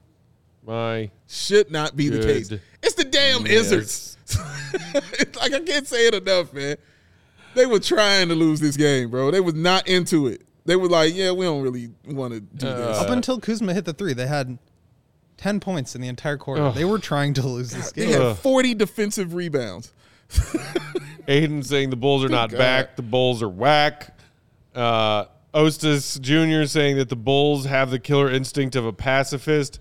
My 0.66 1.10
Should 1.28 1.70
not 1.70 1.96
be 1.96 2.08
the 2.08 2.20
case. 2.20 2.52
It's 2.82 2.94
the 2.94 3.04
damn 3.04 3.46
Yes. 3.46 3.70
Izzards. 3.72 4.16
It's 5.20 5.36
like 5.38 5.52
I 5.54 5.60
can't 5.60 5.86
say 5.86 6.08
it 6.08 6.14
enough, 6.14 6.52
man. 6.52 6.76
They 7.54 7.66
were 7.66 7.78
trying 7.80 8.28
to 8.28 8.34
lose 8.34 8.60
this 8.60 8.76
game, 8.76 9.10
bro. 9.10 9.30
They 9.30 9.40
was 9.40 9.54
not 9.54 9.86
into 9.88 10.26
it. 10.26 10.42
They 10.66 10.74
were 10.76 10.88
like, 10.88 11.14
yeah, 11.14 11.30
we 11.30 11.44
don't 11.46 11.62
really 11.62 11.90
want 12.06 12.34
to 12.34 12.40
do 12.40 12.66
this. 12.66 12.98
Up 12.98 13.08
until 13.08 13.38
Kuzma 13.40 13.72
hit 13.72 13.84
the 13.84 13.92
three, 13.92 14.12
they 14.14 14.26
had 14.26 14.58
10 15.36 15.60
points 15.60 15.94
in 15.94 16.00
the 16.00 16.08
entire 16.08 16.36
quarter. 16.36 16.72
They 16.72 16.84
were 16.84 16.98
trying 16.98 17.34
to 17.34 17.46
lose 17.46 17.70
this 17.70 17.92
They 17.92 18.06
game. 18.06 18.20
had 18.20 18.36
40 18.38 18.74
defensive 18.74 19.34
rebounds. 19.34 19.92
Aiden 21.28 21.64
saying 21.64 21.90
the 21.90 21.96
Bulls 21.96 22.24
are 22.24 22.28
not 22.28 22.50
God. 22.50 22.58
back. 22.58 22.96
The 22.96 23.02
Bulls 23.02 23.42
are 23.42 23.48
whack. 23.48 24.18
Uh, 24.74 25.26
Ostis 25.54 26.20
Jr. 26.20 26.66
saying 26.66 26.96
that 26.96 27.08
the 27.08 27.16
Bulls 27.16 27.64
have 27.66 27.90
the 27.90 27.98
killer 27.98 28.30
instinct 28.30 28.76
of 28.76 28.84
a 28.84 28.92
pacifist. 28.92 29.80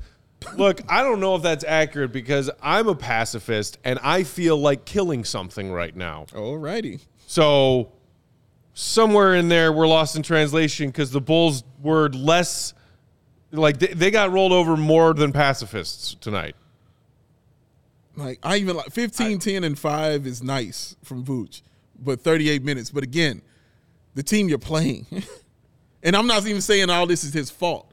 Look, 0.56 0.82
I 0.90 1.04
don't 1.04 1.20
know 1.20 1.36
if 1.36 1.42
that's 1.42 1.64
accurate 1.64 2.12
because 2.12 2.50
I'm 2.62 2.88
a 2.88 2.96
pacifist 2.96 3.78
and 3.84 4.00
I 4.04 4.24
feel 4.24 4.58
like 4.58 4.86
killing 4.86 5.24
something 5.24 5.72
right 5.72 5.96
now. 5.96 6.26
Alrighty. 6.30 7.02
So 7.28 7.92
somewhere 8.74 9.36
in 9.36 9.50
there, 9.50 9.72
we're 9.72 9.88
lost 9.88 10.16
in 10.16 10.24
translation 10.24 10.90
because 10.90 11.12
the 11.12 11.22
Bulls 11.22 11.64
were 11.82 12.10
less 12.10 12.74
like 13.52 13.80
they, 13.80 13.88
they 13.88 14.12
got 14.12 14.32
rolled 14.32 14.52
over 14.52 14.76
more 14.78 15.14
than 15.14 15.32
pacifists 15.32 16.16
tonight. 16.16 16.56
Like 18.16 18.40
I 18.44 18.58
even 18.58 18.76
like 18.76 18.92
15, 18.92 19.40
10, 19.40 19.64
and 19.64 19.78
5 19.78 20.26
is 20.26 20.42
nice 20.42 20.96
from 21.04 21.26
Vooch, 21.26 21.62
but 22.00 22.22
38 22.22 22.64
minutes. 22.64 22.92
But 22.92 23.04
again, 23.04 23.42
the 24.14 24.24
team 24.24 24.48
you're 24.48 24.58
playing. 24.58 25.06
and 26.04 26.16
I'm 26.16 26.28
not 26.28 26.46
even 26.46 26.62
saying 26.62 26.90
all 26.90 27.08
this 27.08 27.24
is 27.24 27.34
his 27.34 27.50
fault. 27.50 27.92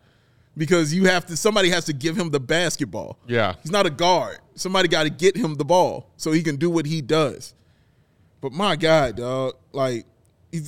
Because 0.57 0.93
you 0.93 1.07
have 1.07 1.25
to 1.27 1.37
somebody 1.37 1.71
has 1.71 1.87
to 1.87 1.93
give 1.93 2.17
him 2.17 2.31
the 2.31 2.41
basketball. 2.41 3.19
Yeah. 3.27 3.55
He's 3.63 3.71
not 3.71 3.87
a 3.87 3.91
guard. 3.91 4.39
Somebody 4.55 4.89
got 4.89 5.05
to 5.05 5.11
get 5.11 5.37
him 5.37 5.55
the 5.55 5.65
ball 5.65 6.11
so 6.17 6.31
he 6.33 6.43
can 6.43 6.57
do 6.57 6.69
what 6.69 6.85
he 6.85 7.01
does. 7.01 7.55
But 8.43 8.53
my 8.53 8.77
God, 8.77 9.17
dog, 9.17 9.55
like 9.73 10.05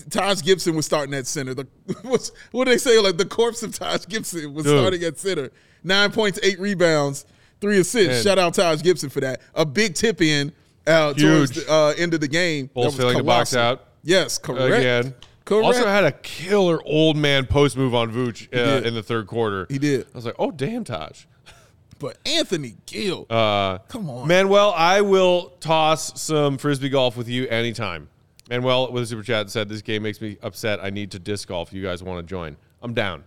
Taj 0.09 0.43
Gibson 0.43 0.75
was 0.75 0.87
starting 0.87 1.13
at 1.15 1.27
center. 1.27 1.55
The 1.55 1.67
what's, 2.03 2.33
what 2.53 2.65
do 2.65 2.71
they 2.71 2.79
say? 2.79 2.99
Like 2.99 3.19
the 3.19 3.27
corpse 3.27 3.63
of 3.63 3.75
Taj 3.75 4.07
Gibson 4.07 4.55
was 4.55 4.65
Dude. 4.65 4.79
starting 4.79 5.03
at 5.05 5.19
center. 5.19 5.51
Nine 5.83 6.11
points, 6.13 6.39
eight 6.43 6.59
rebounds, 6.59 7.27
three 7.61 7.79
assists. 7.79 8.09
Man. 8.09 8.23
Shout 8.23 8.39
out 8.39 8.55
Taj 8.55 8.83
Gibson 8.83 9.11
for 9.11 9.21
that. 9.21 9.43
A 9.55 9.67
big 9.67 9.95
tip 9.95 10.23
in 10.23 10.53
uh, 10.87 11.13
towards 11.13 11.51
the 11.51 11.71
uh, 11.71 11.95
end 11.99 12.15
of 12.15 12.21
the 12.21 12.29
game. 12.29 12.71
Bulls 12.73 12.97
failing 12.97 13.19
to 13.19 13.25
box 13.25 13.55
out. 13.55 13.89
Yes, 14.03 14.39
correct. 14.39 14.77
again. 14.77 15.15
Correct. 15.45 15.65
Also 15.65 15.87
had 15.87 16.05
a 16.05 16.13
killer 16.13 16.81
old 16.85 17.17
man 17.17 17.47
post 17.47 17.77
move 17.77 17.95
on 17.95 18.11
Vooch 18.11 18.49
uh, 18.55 18.87
in 18.87 18.95
the 18.95 19.03
third 19.03 19.27
quarter. 19.27 19.67
He 19.69 19.79
did. 19.79 20.07
I 20.07 20.17
was 20.17 20.25
like, 20.25 20.37
oh 20.39 20.51
damn, 20.51 20.85
Taj. 20.85 21.27
but 21.99 22.17
Anthony 22.25 22.77
Gill. 22.87 23.27
Uh, 23.29 23.79
Come 23.89 24.09
on. 24.09 24.27
Manuel, 24.27 24.73
I 24.75 25.03
will 25.03 25.51
toss 25.61 26.21
some 26.21 26.57
frisbee 26.57 26.89
golf 26.89 27.17
with 27.17 27.29
you 27.29 27.47
anytime. 27.49 28.09
Manuel 28.49 28.91
with 28.91 29.03
a 29.03 29.07
super 29.07 29.23
chat 29.23 29.51
said 29.51 29.69
this 29.69 29.83
game 29.83 30.03
makes 30.03 30.21
me 30.21 30.39
upset. 30.43 30.83
I 30.83 30.91
need 30.91 31.11
to 31.13 31.19
disc 31.19 31.49
golf. 31.49 31.73
You 31.73 31.83
guys 31.83 32.03
want 32.03 32.27
to 32.27 32.31
join? 32.31 32.57
I'm 32.83 32.95
down. 32.95 33.25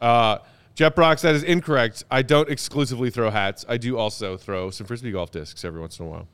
Uh, 0.00 0.38
Jeff 0.74 0.94
Brock 0.94 1.18
said 1.18 1.34
is 1.34 1.42
incorrect. 1.42 2.04
I 2.08 2.22
don't 2.22 2.48
exclusively 2.48 3.10
throw 3.10 3.30
hats. 3.30 3.64
I 3.68 3.78
do 3.78 3.98
also 3.98 4.36
throw 4.36 4.70
some 4.70 4.86
frisbee 4.86 5.10
golf 5.10 5.32
discs 5.32 5.64
every 5.64 5.80
once 5.80 5.98
in 5.98 6.06
a 6.06 6.08
while 6.08 6.28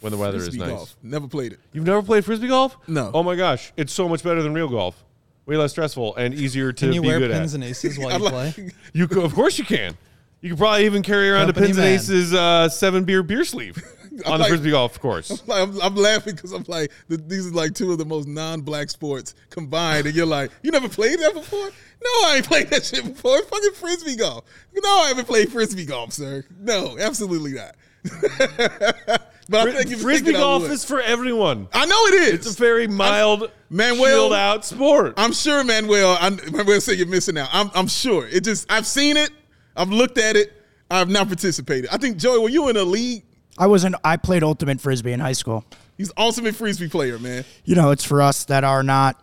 when 0.00 0.12
the 0.12 0.18
weather 0.18 0.38
Frisbee 0.38 0.56
is 0.56 0.60
nice. 0.60 0.70
golf. 0.70 0.96
Never 1.02 1.26
played 1.28 1.52
it. 1.52 1.60
You've 1.72 1.86
never 1.86 2.02
played 2.02 2.24
frisbee 2.24 2.48
golf? 2.48 2.76
No. 2.86 3.10
Oh 3.14 3.22
my 3.22 3.34
gosh, 3.36 3.72
it's 3.76 3.92
so 3.92 4.08
much 4.08 4.22
better 4.22 4.42
than 4.42 4.52
real 4.54 4.68
golf. 4.68 5.02
Way 5.46 5.56
less 5.56 5.70
stressful 5.70 6.16
and 6.16 6.34
easier 6.34 6.72
to 6.72 6.84
Can 6.86 6.92
you 6.92 7.00
be 7.02 7.06
wear 7.08 7.18
good 7.20 7.30
pins 7.30 7.54
at. 7.54 7.58
and 7.58 7.64
aces 7.64 7.98
while 7.98 8.20
you 8.22 8.28
play? 8.28 8.54
You 8.92 9.06
could, 9.08 9.18
of 9.24 9.32
course 9.34 9.58
you 9.58 9.64
can. 9.64 9.96
You 10.40 10.50
could 10.50 10.58
probably 10.58 10.84
even 10.84 11.02
carry 11.02 11.30
around 11.30 11.46
Company 11.46 11.66
a 11.66 11.68
pins 11.68 11.78
and 11.78 11.86
aces 11.86 12.34
uh, 12.34 12.68
seven 12.68 13.04
beer 13.04 13.22
beer 13.22 13.44
sleeve 13.44 13.76
on 14.26 14.32
the 14.34 14.38
like- 14.38 14.48
frisbee 14.48 14.70
golf 14.72 14.98
course. 15.00 15.42
I'm, 15.50 15.80
I'm 15.80 15.94
laughing 15.94 16.34
because 16.34 16.52
I'm 16.52 16.64
like, 16.68 16.90
th- 17.08 17.20
these 17.26 17.46
are 17.46 17.52
like 17.52 17.74
two 17.74 17.92
of 17.92 17.98
the 17.98 18.04
most 18.04 18.26
non-black 18.28 18.90
sports 18.90 19.34
combined, 19.50 20.06
and 20.06 20.14
you're 20.16 20.26
like, 20.26 20.50
you 20.62 20.70
never 20.72 20.88
played 20.88 21.18
that 21.20 21.32
before? 21.32 21.58
No, 22.02 22.10
I 22.28 22.34
ain't 22.36 22.46
played 22.46 22.68
that 22.68 22.84
shit 22.84 23.04
before. 23.04 23.38
It's 23.38 23.48
fucking 23.48 23.72
frisbee 23.72 24.16
golf. 24.16 24.44
No, 24.74 24.90
I 24.90 25.08
haven't 25.08 25.26
played 25.26 25.50
frisbee 25.50 25.86
golf, 25.86 26.12
sir. 26.12 26.44
No, 26.60 26.98
absolutely 26.98 27.52
not. 27.54 27.74
but 29.48 29.68
I 29.68 29.72
think 29.72 29.90
you 29.90 29.96
Frisbee 29.96 30.32
golf 30.32 30.68
is 30.70 30.84
for 30.84 31.00
everyone. 31.00 31.68
I 31.72 31.86
know 31.86 32.06
it 32.06 32.14
is. 32.14 32.46
It's 32.46 32.54
a 32.54 32.58
very 32.58 32.88
mild, 32.88 33.50
Manuel- 33.70 34.04
chilled 34.06 34.32
out 34.32 34.64
sport. 34.64 35.14
I'm 35.16 35.32
sure 35.32 35.62
Manuel. 35.64 36.16
I'm, 36.20 36.38
Manuel 36.50 36.80
said 36.80 36.98
you're 36.98 37.06
missing 37.06 37.38
out. 37.38 37.48
I'm, 37.52 37.70
I'm 37.74 37.86
sure. 37.86 38.26
It 38.26 38.44
just 38.44 38.70
I've 38.70 38.86
seen 38.86 39.16
it. 39.16 39.30
I've 39.76 39.90
looked 39.90 40.18
at 40.18 40.36
it. 40.36 40.52
I've 40.90 41.08
not 41.08 41.26
participated. 41.26 41.90
I 41.90 41.96
think 41.98 42.16
Joey, 42.16 42.38
were 42.38 42.48
you 42.48 42.68
in 42.68 42.76
a 42.76 42.82
league? 42.84 43.24
I 43.58 43.66
wasn't. 43.66 43.94
I 44.04 44.16
played 44.16 44.42
ultimate 44.42 44.80
frisbee 44.80 45.12
in 45.12 45.20
high 45.20 45.32
school. 45.32 45.64
He's 45.96 46.08
the 46.08 46.20
ultimate 46.20 46.54
frisbee 46.54 46.88
player, 46.88 47.18
man. 47.18 47.44
You 47.64 47.74
know, 47.74 47.90
it's 47.90 48.04
for 48.04 48.20
us 48.20 48.44
that 48.46 48.64
are 48.64 48.82
not 48.82 49.22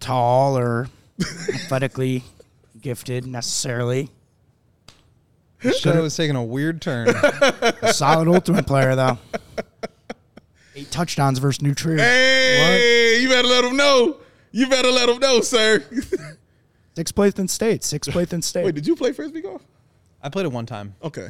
tall 0.00 0.56
or 0.56 0.88
athletically 1.20 2.24
gifted 2.80 3.26
necessarily. 3.26 4.10
The 5.66 5.72
show 5.72 6.04
is 6.04 6.16
taking 6.16 6.36
a 6.36 6.44
weird 6.44 6.80
turn. 6.80 7.08
A 7.82 7.92
solid 7.92 8.28
ultimate 8.28 8.66
player 8.66 8.94
though. 8.94 9.18
Eight 10.74 10.90
touchdowns 10.90 11.38
versus 11.38 11.62
New 11.62 11.74
Trier. 11.74 11.96
Hey, 11.98 13.20
you 13.20 13.28
better 13.28 13.48
let 13.48 13.64
him 13.64 13.76
know. 13.76 14.18
You 14.52 14.68
better 14.68 14.90
let 14.90 15.08
him 15.08 15.18
know, 15.18 15.40
sir. 15.40 15.82
Sixth 16.94 17.14
place 17.14 17.32
in 17.34 17.48
state. 17.48 17.82
Sixth 17.82 18.10
place 18.10 18.32
in 18.32 18.42
state. 18.42 18.64
Wait, 18.64 18.74
did 18.74 18.86
you 18.86 18.96
play 18.96 19.12
frisbee 19.12 19.42
golf? 19.42 19.62
I 20.22 20.28
played 20.28 20.46
it 20.46 20.52
one 20.52 20.66
time. 20.66 20.94
Okay, 21.02 21.28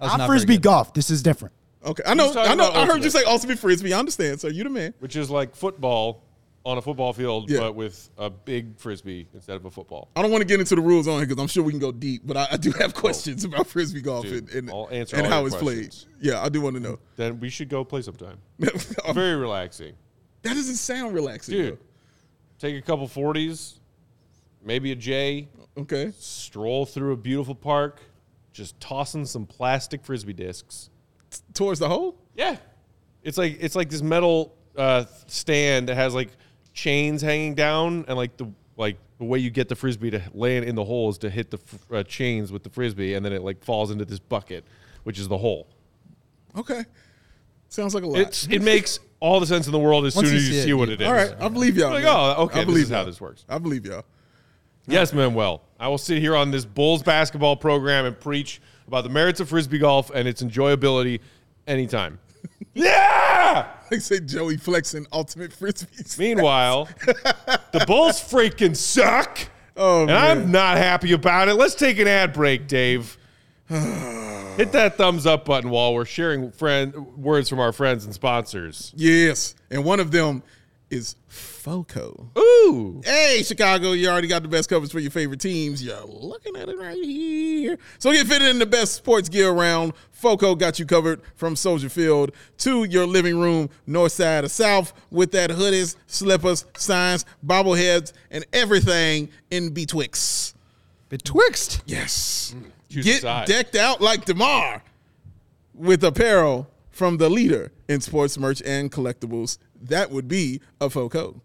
I 0.00 0.04
was 0.04 0.12
not, 0.12 0.18
not 0.18 0.26
frisbee 0.28 0.58
golf. 0.58 0.94
This 0.94 1.10
is 1.10 1.22
different. 1.22 1.54
okay. 1.84 2.02
I 2.06 2.14
know. 2.14 2.32
I 2.36 2.54
know. 2.54 2.70
I 2.70 2.86
heard 2.86 3.02
you 3.02 3.06
ultimate. 3.06 3.12
say 3.12 3.24
ultimate 3.24 3.58
frisbee. 3.58 3.92
I 3.92 3.98
understand, 3.98 4.40
sir. 4.40 4.48
You 4.48 4.64
the 4.64 4.70
man. 4.70 4.94
which 5.00 5.16
is 5.16 5.30
like 5.30 5.56
football 5.56 6.22
on 6.64 6.76
a 6.76 6.82
football 6.82 7.12
field, 7.12 7.50
Yeah. 7.50 7.60
but 7.60 7.74
with 7.74 8.10
a 8.18 8.28
big 8.28 8.78
frisbee 8.78 9.26
instead 9.32 9.56
of 9.56 9.64
a 9.64 9.70
football. 9.70 10.08
I 10.16 10.22
don't 10.22 10.30
want 10.30 10.42
to 10.42 10.46
get 10.46 10.60
into 10.60 10.74
the 10.74 10.82
rules 10.82 11.08
on 11.08 11.18
here 11.18 11.26
because 11.26 11.40
I'm 11.40 11.46
sure 11.48 11.62
we 11.62 11.72
can 11.72 11.78
go 11.80 11.92
deep, 11.92 12.22
but 12.26 12.36
I, 12.36 12.48
I 12.52 12.56
do 12.56 12.72
have 12.72 12.94
questions 12.94 13.44
about 13.44 13.66
frisbee 13.66 14.02
golf 14.02 14.26
Oh. 14.26 14.30
Dude, 14.30 14.52
and, 14.54 14.68
and, 14.68 15.12
and 15.12 15.26
how 15.26 15.46
it's 15.46 15.56
questions. 15.56 16.04
played. 16.04 16.24
Yeah, 16.26 16.42
I 16.42 16.48
do 16.48 16.60
want 16.60 16.74
to 16.76 16.80
know. 16.82 16.98
Then 17.16 17.40
we 17.40 17.48
should 17.48 17.68
go 17.68 17.84
play 17.84 18.02
sometime. 18.02 18.38
Very 19.12 19.36
relaxing, 19.36 19.94
That 20.42 20.54
doesn't 20.54 20.76
sound 20.76 21.14
relaxing, 21.14 21.54
dude. 21.54 21.78
Take 22.58 22.76
a 22.76 22.82
couple 22.82 23.06
forties, 23.06 23.78
maybe 24.62 24.90
a 24.92 24.96
J, 24.96 25.48
though. 25.56 25.82
Okay. 25.82 26.12
stroll 26.18 26.84
through 26.86 27.12
a 27.12 27.16
beautiful 27.16 27.54
park, 27.54 28.00
just 28.52 28.78
tossing 28.80 29.24
some 29.24 29.46
plastic 29.46 30.04
frisbee 30.04 30.32
discs. 30.32 30.90
Towards 31.54 31.78
the 31.78 31.88
hole. 31.88 32.16
Yeah, 32.34 32.56
it's 33.22 33.38
like 33.38 33.58
it's 33.60 33.76
like 33.76 33.90
this 33.90 34.02
metal 34.02 34.56
uh, 34.76 35.04
stand 35.28 35.88
that 35.88 35.94
has 35.94 36.14
like 36.14 36.30
chains 36.78 37.22
hanging 37.22 37.54
down, 37.54 38.04
and 38.06 38.16
like 38.16 38.36
the 38.36 38.46
like 38.76 38.96
the 39.18 39.24
way 39.24 39.38
you 39.38 39.50
get 39.50 39.68
the 39.68 39.74
frisbee 39.74 40.10
to 40.10 40.22
land 40.32 40.64
in 40.64 40.76
the 40.76 40.84
hole 40.84 41.10
is 41.10 41.18
to 41.18 41.28
hit 41.28 41.50
the 41.50 41.58
f- 41.58 41.92
uh, 41.92 42.02
chains 42.04 42.52
with 42.52 42.62
the 42.62 42.70
frisbee, 42.70 43.14
and 43.14 43.24
then 43.24 43.32
it 43.32 43.42
like 43.42 43.64
falls 43.64 43.90
into 43.90 44.04
this 44.04 44.20
bucket, 44.20 44.64
which 45.02 45.18
is 45.18 45.26
the 45.26 45.38
hole. 45.38 45.66
Okay. 46.56 46.84
Sounds 47.68 47.94
like 47.94 48.04
a 48.04 48.06
lot. 48.06 48.20
It's 48.20 48.46
it 48.46 48.62
makes 48.62 49.00
all 49.20 49.40
the 49.40 49.46
sense 49.46 49.66
in 49.66 49.72
the 49.72 49.78
world 49.78 50.06
as 50.06 50.14
Once 50.14 50.28
soon 50.28 50.36
you 50.36 50.40
as 50.40 50.48
you 50.48 50.54
see 50.54 50.62
see 50.62 50.70
it, 50.70 50.74
what 50.74 50.88
it 50.88 51.00
is. 51.00 51.06
All 51.06 51.12
right, 51.12 51.34
I 51.40 51.48
believe 51.48 51.76
y'all. 51.76 51.90
Like, 51.90 52.04
man. 52.04 52.14
oh, 52.14 52.44
okay, 52.44 52.60
I 52.60 52.64
this 52.64 52.66
believe 52.66 52.84
is 52.84 52.90
how 52.90 53.04
this 53.04 53.20
works. 53.20 53.44
I 53.48 53.58
believe 53.58 53.84
y'all. 53.84 54.04
Yes, 54.86 55.12
Manuel. 55.12 55.62
I 55.78 55.88
will 55.88 55.98
sit 55.98 56.18
here 56.18 56.34
on 56.34 56.50
this 56.50 56.64
Bulls 56.64 57.02
basketball 57.02 57.56
program 57.56 58.06
and 58.06 58.18
preach 58.18 58.60
about 58.86 59.02
the 59.04 59.10
merits 59.10 59.38
of 59.40 59.48
frisbee 59.50 59.78
golf 59.78 60.10
and 60.14 60.26
its 60.26 60.42
enjoyability 60.42 61.20
anytime. 61.66 62.18
Yeah. 62.78 63.66
They 63.90 63.98
say 63.98 64.20
Joey 64.20 64.56
flexing 64.56 65.06
ultimate 65.12 65.50
frisbees. 65.50 66.18
Meanwhile, 66.18 66.88
the 67.06 67.84
Bulls 67.86 68.20
freaking 68.20 68.76
suck. 68.76 69.38
Oh, 69.76 70.00
and 70.00 70.08
man. 70.08 70.38
I'm 70.38 70.50
not 70.50 70.76
happy 70.76 71.12
about 71.12 71.48
it. 71.48 71.54
Let's 71.54 71.74
take 71.74 71.98
an 71.98 72.08
ad 72.08 72.32
break, 72.32 72.66
Dave. 72.66 73.16
Hit 73.68 74.72
that 74.72 74.96
thumbs 74.96 75.26
up 75.26 75.44
button 75.44 75.70
while 75.70 75.94
we're 75.94 76.04
sharing 76.04 76.50
friend 76.50 76.94
words 77.16 77.48
from 77.48 77.60
our 77.60 77.72
friends 77.72 78.04
and 78.04 78.12
sponsors. 78.12 78.92
Yes, 78.96 79.54
and 79.70 79.84
one 79.84 80.00
of 80.00 80.10
them 80.10 80.42
is 80.90 81.16
Foco. 81.28 82.30
Ooh. 82.38 83.02
Hey, 83.04 83.42
Chicago, 83.44 83.92
you 83.92 84.08
already 84.08 84.28
got 84.28 84.42
the 84.42 84.48
best 84.48 84.70
coverage 84.70 84.90
for 84.90 85.00
your 85.00 85.10
favorite 85.10 85.40
teams. 85.40 85.82
You're 85.82 86.02
looking 86.06 86.56
at 86.56 86.68
it 86.68 86.78
right 86.78 86.96
here. 86.96 87.78
So 87.98 88.10
get 88.12 88.26
fitted 88.26 88.48
in 88.48 88.58
the 88.58 88.66
best 88.66 88.94
sports 88.94 89.28
gear 89.28 89.50
around. 89.50 89.92
Foco 90.18 90.56
got 90.56 90.80
you 90.80 90.84
covered 90.84 91.22
from 91.36 91.54
Soldier 91.54 91.88
Field 91.88 92.32
to 92.58 92.82
your 92.82 93.06
living 93.06 93.38
room, 93.38 93.70
north 93.86 94.10
side 94.10 94.42
or 94.42 94.48
south, 94.48 94.92
with 95.12 95.30
that 95.30 95.50
hoodies, 95.50 95.94
slippers, 96.08 96.64
signs, 96.76 97.24
bobbleheads, 97.46 98.12
and 98.32 98.44
everything 98.52 99.28
in 99.52 99.70
betwixt. 99.72 100.56
Betwixt. 101.08 101.82
Yes. 101.86 102.52
Mm, 102.56 102.64
choose 102.90 103.06
a 103.06 103.08
Get 103.08 103.22
side. 103.22 103.46
decked 103.46 103.76
out 103.76 104.00
like 104.00 104.24
DeMar 104.24 104.82
with 105.72 106.02
apparel 106.02 106.68
from 106.90 107.18
the 107.18 107.28
leader 107.30 107.70
in 107.86 108.00
sports 108.00 108.36
merch 108.36 108.60
and 108.66 108.90
collectibles. 108.90 109.58
That 109.80 110.10
would 110.10 110.26
be 110.26 110.60
a 110.80 110.90
Foco. 110.90 111.40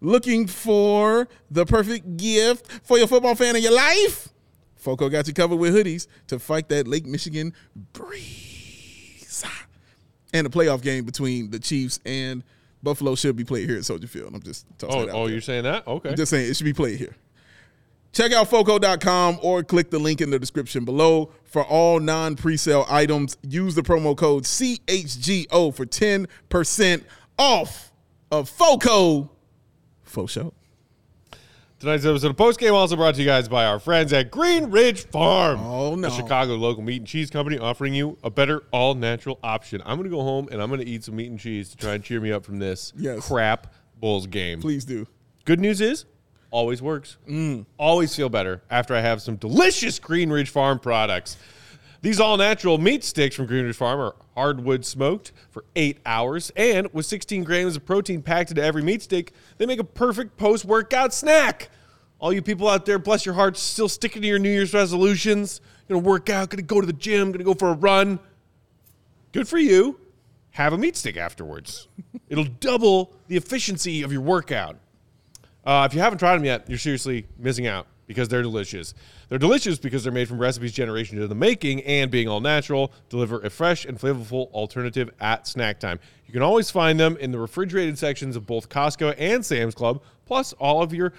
Looking 0.00 0.48
for 0.48 1.28
the 1.48 1.64
perfect 1.64 2.16
gift 2.16 2.66
for 2.82 2.98
your 2.98 3.06
football 3.06 3.36
fan 3.36 3.54
in 3.54 3.62
your 3.62 3.74
life? 3.74 4.30
Foco 4.80 5.08
got 5.08 5.28
you 5.28 5.34
covered 5.34 5.56
with 5.56 5.74
hoodies 5.74 6.06
to 6.28 6.38
fight 6.38 6.68
that 6.70 6.88
Lake 6.88 7.06
Michigan 7.06 7.52
breeze. 7.92 9.44
And 10.32 10.46
the 10.46 10.50
playoff 10.50 10.82
game 10.82 11.04
between 11.04 11.50
the 11.50 11.58
Chiefs 11.58 12.00
and 12.04 12.42
Buffalo 12.82 13.14
should 13.14 13.36
be 13.36 13.44
played 13.44 13.68
here 13.68 13.78
at 13.78 13.84
Soldier 13.84 14.06
Field. 14.06 14.34
I'm 14.34 14.42
just 14.42 14.66
Oh, 14.82 15.08
oh, 15.10 15.26
you're 15.26 15.40
saying 15.40 15.64
that? 15.64 15.86
Okay. 15.86 16.10
I'm 16.10 16.16
just 16.16 16.30
saying 16.30 16.50
it 16.50 16.54
should 16.56 16.64
be 16.64 16.72
played 16.72 16.98
here. 16.98 17.14
Check 18.12 18.32
out 18.32 18.48
FOCO.com 18.48 19.38
or 19.42 19.62
click 19.62 19.90
the 19.90 19.98
link 19.98 20.20
in 20.20 20.30
the 20.30 20.38
description 20.38 20.84
below 20.84 21.30
for 21.44 21.64
all 21.64 22.00
non 22.00 22.36
presale 22.36 22.84
items. 22.90 23.36
Use 23.42 23.74
the 23.74 23.82
promo 23.82 24.16
code 24.16 24.44
CHGO 24.44 25.74
for 25.74 25.86
10% 25.86 27.04
off 27.38 27.92
of 28.32 28.48
FOCO. 28.48 29.30
Faux 30.02 30.32
show. 30.32 30.52
Tonight's 31.80 32.04
episode 32.04 32.32
of 32.32 32.36
Post 32.36 32.60
Game 32.60 32.74
also 32.74 32.94
brought 32.94 33.14
to 33.14 33.22
you 33.22 33.26
guys 33.26 33.48
by 33.48 33.64
our 33.64 33.78
friends 33.80 34.12
at 34.12 34.30
Green 34.30 34.70
Ridge 34.70 35.06
Farm. 35.06 35.58
Oh, 35.60 35.94
no. 35.94 36.10
The 36.10 36.14
Chicago 36.14 36.54
local 36.56 36.82
meat 36.82 36.98
and 36.98 37.06
cheese 37.06 37.30
company 37.30 37.56
offering 37.58 37.94
you 37.94 38.18
a 38.22 38.28
better 38.28 38.64
all 38.70 38.94
natural 38.94 39.38
option. 39.42 39.80
I'm 39.86 39.96
going 39.96 40.04
to 40.10 40.14
go 40.14 40.22
home 40.22 40.46
and 40.52 40.60
I'm 40.60 40.68
going 40.68 40.80
to 40.80 40.86
eat 40.86 41.04
some 41.04 41.16
meat 41.16 41.30
and 41.30 41.40
cheese 41.40 41.70
to 41.70 41.78
try 41.78 41.94
and 41.94 42.04
cheer 42.04 42.20
me 42.20 42.32
up 42.32 42.44
from 42.44 42.58
this 42.58 42.92
Yes. 42.98 43.26
crap 43.26 43.72
Bulls 43.98 44.26
game. 44.26 44.60
Please 44.60 44.84
do. 44.84 45.06
Good 45.46 45.58
news 45.58 45.80
is, 45.80 46.04
always 46.50 46.82
works. 46.82 47.16
Mm. 47.26 47.64
Always 47.78 48.14
feel 48.14 48.28
better 48.28 48.60
after 48.70 48.94
I 48.94 49.00
have 49.00 49.22
some 49.22 49.36
delicious 49.36 49.98
Green 49.98 50.28
Ridge 50.28 50.50
Farm 50.50 50.78
products. 50.80 51.38
These 52.02 52.18
all 52.18 52.38
natural 52.38 52.78
meat 52.78 53.04
sticks 53.04 53.36
from 53.36 53.44
Green 53.44 53.66
Ridge 53.66 53.76
Farm 53.76 54.00
are 54.00 54.14
hardwood 54.34 54.86
smoked 54.86 55.32
for 55.50 55.64
eight 55.76 55.98
hours, 56.06 56.50
and 56.56 56.92
with 56.94 57.04
16 57.04 57.44
grams 57.44 57.76
of 57.76 57.84
protein 57.84 58.22
packed 58.22 58.50
into 58.50 58.62
every 58.62 58.82
meat 58.82 59.02
stick, 59.02 59.34
they 59.58 59.66
make 59.66 59.78
a 59.78 59.84
perfect 59.84 60.38
post 60.38 60.64
workout 60.64 61.12
snack. 61.12 61.68
All 62.18 62.32
you 62.32 62.40
people 62.40 62.68
out 62.68 62.86
there, 62.86 62.98
bless 62.98 63.26
your 63.26 63.34
hearts, 63.34 63.60
still 63.60 63.88
sticking 63.88 64.22
to 64.22 64.28
your 64.28 64.38
New 64.38 64.50
Year's 64.50 64.72
resolutions, 64.72 65.60
gonna 65.88 65.98
work 65.98 66.30
out, 66.30 66.48
gonna 66.48 66.62
go 66.62 66.80
to 66.80 66.86
the 66.86 66.92
gym, 66.94 67.32
gonna 67.32 67.44
go 67.44 67.54
for 67.54 67.68
a 67.68 67.74
run. 67.74 68.18
Good 69.32 69.46
for 69.46 69.58
you. 69.58 70.00
Have 70.52 70.72
a 70.72 70.78
meat 70.78 70.96
stick 70.96 71.18
afterwards. 71.18 71.86
It'll 72.30 72.44
double 72.44 73.12
the 73.28 73.36
efficiency 73.36 74.02
of 74.02 74.10
your 74.10 74.22
workout. 74.22 74.76
Uh, 75.66 75.86
if 75.88 75.94
you 75.94 76.00
haven't 76.00 76.18
tried 76.18 76.36
them 76.36 76.46
yet, 76.46 76.68
you're 76.68 76.78
seriously 76.78 77.26
missing 77.38 77.66
out 77.66 77.86
because 78.10 78.26
they're 78.26 78.42
delicious. 78.42 78.92
They're 79.28 79.38
delicious 79.38 79.78
because 79.78 80.02
they're 80.02 80.12
made 80.12 80.26
from 80.26 80.38
recipes 80.40 80.72
generation 80.72 81.16
to 81.18 81.28
the 81.28 81.34
making 81.36 81.84
and 81.84 82.10
being 82.10 82.26
all 82.26 82.40
natural, 82.40 82.92
deliver 83.08 83.38
a 83.38 83.50
fresh 83.50 83.84
and 83.84 83.96
flavorful 83.96 84.50
alternative 84.50 85.10
at 85.20 85.46
snack 85.46 85.78
time. 85.78 86.00
You 86.26 86.32
can 86.32 86.42
always 86.42 86.72
find 86.72 86.98
them 86.98 87.16
in 87.18 87.30
the 87.30 87.38
refrigerated 87.38 87.96
sections 87.98 88.34
of 88.34 88.46
both 88.46 88.68
Costco 88.68 89.14
and 89.16 89.46
Sam's 89.46 89.76
Club, 89.76 90.02
plus 90.26 90.52
all 90.54 90.82
of 90.82 90.92
your 90.92 91.12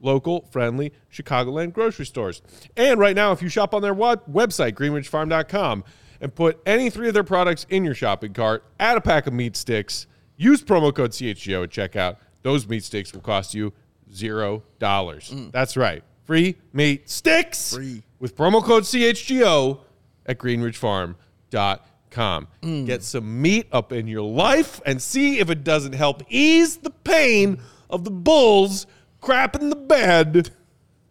local, 0.00 0.48
friendly 0.50 0.92
Chicagoland 1.12 1.74
grocery 1.74 2.06
stores. 2.06 2.42
And 2.76 2.98
right 2.98 3.14
now, 3.14 3.30
if 3.30 3.40
you 3.40 3.48
shop 3.48 3.72
on 3.72 3.80
their 3.80 3.94
web- 3.94 4.26
website, 4.28 4.72
greenridgefarm.com, 4.72 5.84
and 6.20 6.34
put 6.34 6.60
any 6.66 6.90
three 6.90 7.06
of 7.06 7.14
their 7.14 7.22
products 7.22 7.66
in 7.70 7.84
your 7.84 7.94
shopping 7.94 8.32
cart, 8.32 8.64
add 8.80 8.96
a 8.96 9.00
pack 9.00 9.28
of 9.28 9.32
meat 9.32 9.54
sticks, 9.56 10.08
use 10.36 10.60
promo 10.60 10.92
code 10.92 11.12
CHGO 11.12 11.62
at 11.62 11.70
checkout, 11.70 12.16
those 12.42 12.66
meat 12.66 12.82
sticks 12.82 13.12
will 13.12 13.20
cost 13.20 13.54
you 13.54 13.72
zero 14.12 14.64
dollars. 14.80 15.30
Mm. 15.30 15.52
That's 15.52 15.76
right. 15.76 16.02
Free 16.24 16.56
meat 16.72 17.10
sticks 17.10 17.74
Free. 17.74 18.02
with 18.20 18.36
promo 18.36 18.62
code 18.62 18.84
CHGO 18.84 19.80
at 20.26 20.38
greenridgefarm.com. 20.38 22.48
Mm. 22.62 22.86
Get 22.86 23.02
some 23.02 23.42
meat 23.42 23.66
up 23.72 23.92
in 23.92 24.06
your 24.06 24.22
life 24.22 24.80
and 24.86 25.00
see 25.02 25.40
if 25.40 25.50
it 25.50 25.64
doesn't 25.64 25.94
help 25.94 26.22
ease 26.28 26.76
the 26.78 26.90
pain 26.90 27.58
of 27.90 28.04
the 28.04 28.10
bulls 28.10 28.86
crapping 29.22 29.70
the 29.70 29.76
bed 29.76 30.50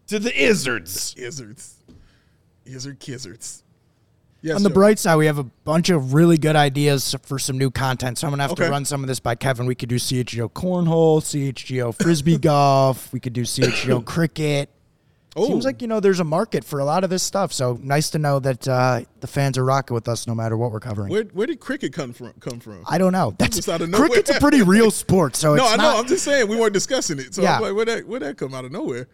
to 0.06 0.18
the 0.18 0.30
izzards. 0.30 1.14
Izzards. 1.16 1.74
Izzard 2.64 3.00
kizzards. 3.00 3.62
Yes, 4.40 4.56
On 4.56 4.62
the 4.64 4.70
Joe. 4.70 4.74
bright 4.74 4.98
side, 4.98 5.16
we 5.16 5.26
have 5.26 5.38
a 5.38 5.44
bunch 5.44 5.88
of 5.90 6.14
really 6.14 6.36
good 6.36 6.56
ideas 6.56 7.14
for 7.22 7.38
some 7.38 7.58
new 7.58 7.70
content. 7.70 8.18
So 8.18 8.26
I'm 8.26 8.32
gonna 8.32 8.42
have 8.42 8.52
Okay. 8.52 8.64
to 8.64 8.70
run 8.70 8.84
some 8.84 9.04
of 9.04 9.08
this 9.08 9.20
by 9.20 9.36
Kevin. 9.36 9.66
We 9.66 9.76
could 9.76 9.88
do 9.88 9.98
CHGO 10.00 10.48
cornhole, 10.50 11.22
CHGO 11.22 11.92
frisbee 11.94 12.38
golf. 12.38 13.12
We 13.12 13.20
could 13.20 13.32
do 13.34 13.42
CHGO 13.42 14.04
cricket. 14.04 14.68
Oh. 15.34 15.46
Seems 15.46 15.64
like 15.64 15.80
you 15.80 15.88
know 15.88 15.98
there's 15.98 16.20
a 16.20 16.24
market 16.24 16.62
for 16.62 16.78
a 16.78 16.84
lot 16.84 17.04
of 17.04 17.10
this 17.10 17.22
stuff. 17.22 17.52
So 17.54 17.78
nice 17.82 18.10
to 18.10 18.18
know 18.18 18.38
that 18.40 18.68
uh, 18.68 19.00
the 19.20 19.26
fans 19.26 19.56
are 19.56 19.64
rocking 19.64 19.94
with 19.94 20.06
us 20.06 20.26
no 20.26 20.34
matter 20.34 20.56
what 20.58 20.70
we're 20.72 20.80
covering. 20.80 21.10
Where 21.10 21.22
where 21.32 21.46
did 21.46 21.58
cricket 21.58 21.92
come 21.94 22.12
from? 22.12 22.32
Come 22.40 22.60
from? 22.60 22.84
I 22.86 22.98
don't 22.98 23.12
know. 23.12 23.34
That's 23.38 23.56
Just 23.56 23.68
out 23.70 23.80
of 23.80 23.88
nowhere. 23.88 24.08
cricket's 24.08 24.30
a 24.36 24.40
pretty 24.40 24.60
real 24.62 24.90
sport. 24.90 25.34
So 25.36 25.54
no, 25.56 25.64
it's 25.64 25.72
I 25.72 25.76
know. 25.76 25.82
not- 25.84 25.96
I'm 26.00 26.06
just 26.06 26.24
saying 26.24 26.48
we 26.48 26.56
weren't 26.56 26.74
discussing 26.74 27.18
it. 27.18 27.34
So 27.34 27.40
Yeah. 27.42 27.56
I'm 27.56 27.62
like, 27.62 27.74
where 27.74 27.84
that 27.86 28.06
where 28.06 28.20
that 28.20 28.36
come 28.36 28.52
out 28.54 28.64
of 28.66 28.72
nowhere? 28.72 29.08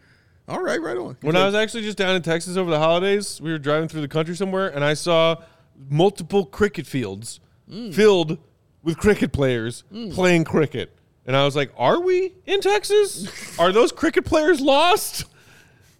All 0.49 0.61
right, 0.61 0.81
right 0.81 0.97
on. 0.97 1.15
When 1.21 1.35
I 1.37 1.45
was 1.45 1.53
actually 1.55 1.83
just 1.83 1.97
down 1.97 2.15
in 2.15 2.21
Texas 2.23 2.57
over 2.57 2.69
the 2.71 2.79
holidays, 2.79 3.39
we 3.39 3.51
were 3.51 3.59
driving 3.59 3.87
through 3.87 4.01
the 4.01 4.07
country 4.07 4.35
somewhere, 4.35 4.67
and 4.67 4.83
I 4.83 4.95
saw 4.95 5.35
multiple 5.89 6.45
cricket 6.45 6.87
fields 6.87 7.39
filled 7.91 8.39
with 8.83 8.97
cricket 8.97 9.31
players 9.31 9.83
playing 10.13 10.43
cricket. 10.45 10.97
And 11.25 11.35
I 11.37 11.45
was 11.45 11.55
like, 11.55 11.71
"Are 11.77 11.99
we 12.01 12.33
in 12.47 12.59
Texas? 12.61 13.27
Are 13.59 13.71
those 13.71 13.91
cricket 13.91 14.25
players 14.25 14.59
lost? 14.59 15.25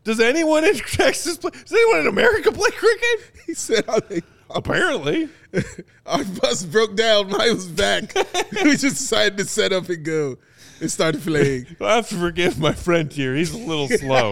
Does 0.03 0.19
anyone 0.19 0.63
in 0.63 0.75
Texas 0.87 1.37
play? 1.37 1.51
Does 1.51 1.71
anyone 1.71 2.01
in 2.01 2.07
America 2.07 2.51
play 2.51 2.71
cricket? 2.71 3.31
he 3.45 3.53
said, 3.53 3.85
I 3.87 3.99
think 3.99 4.23
Apparently, 4.51 5.29
our 6.07 6.23
bus 6.23 6.65
broke 6.65 6.95
down. 6.95 7.29
Mine 7.29 7.53
was 7.53 7.67
back. 7.67 8.15
we 8.63 8.71
just 8.71 8.97
decided 8.97 9.37
to 9.37 9.45
set 9.45 9.71
up 9.71 9.89
and 9.89 10.03
go. 10.03 10.37
and 10.81 10.91
start 10.91 11.21
playing. 11.21 11.67
I 11.79 11.97
have 11.97 12.09
to 12.09 12.15
forgive 12.15 12.57
my 12.59 12.73
friend 12.73 13.13
here. 13.13 13.35
He's 13.35 13.53
a 13.53 13.59
little 13.59 13.87
slow. 13.87 14.31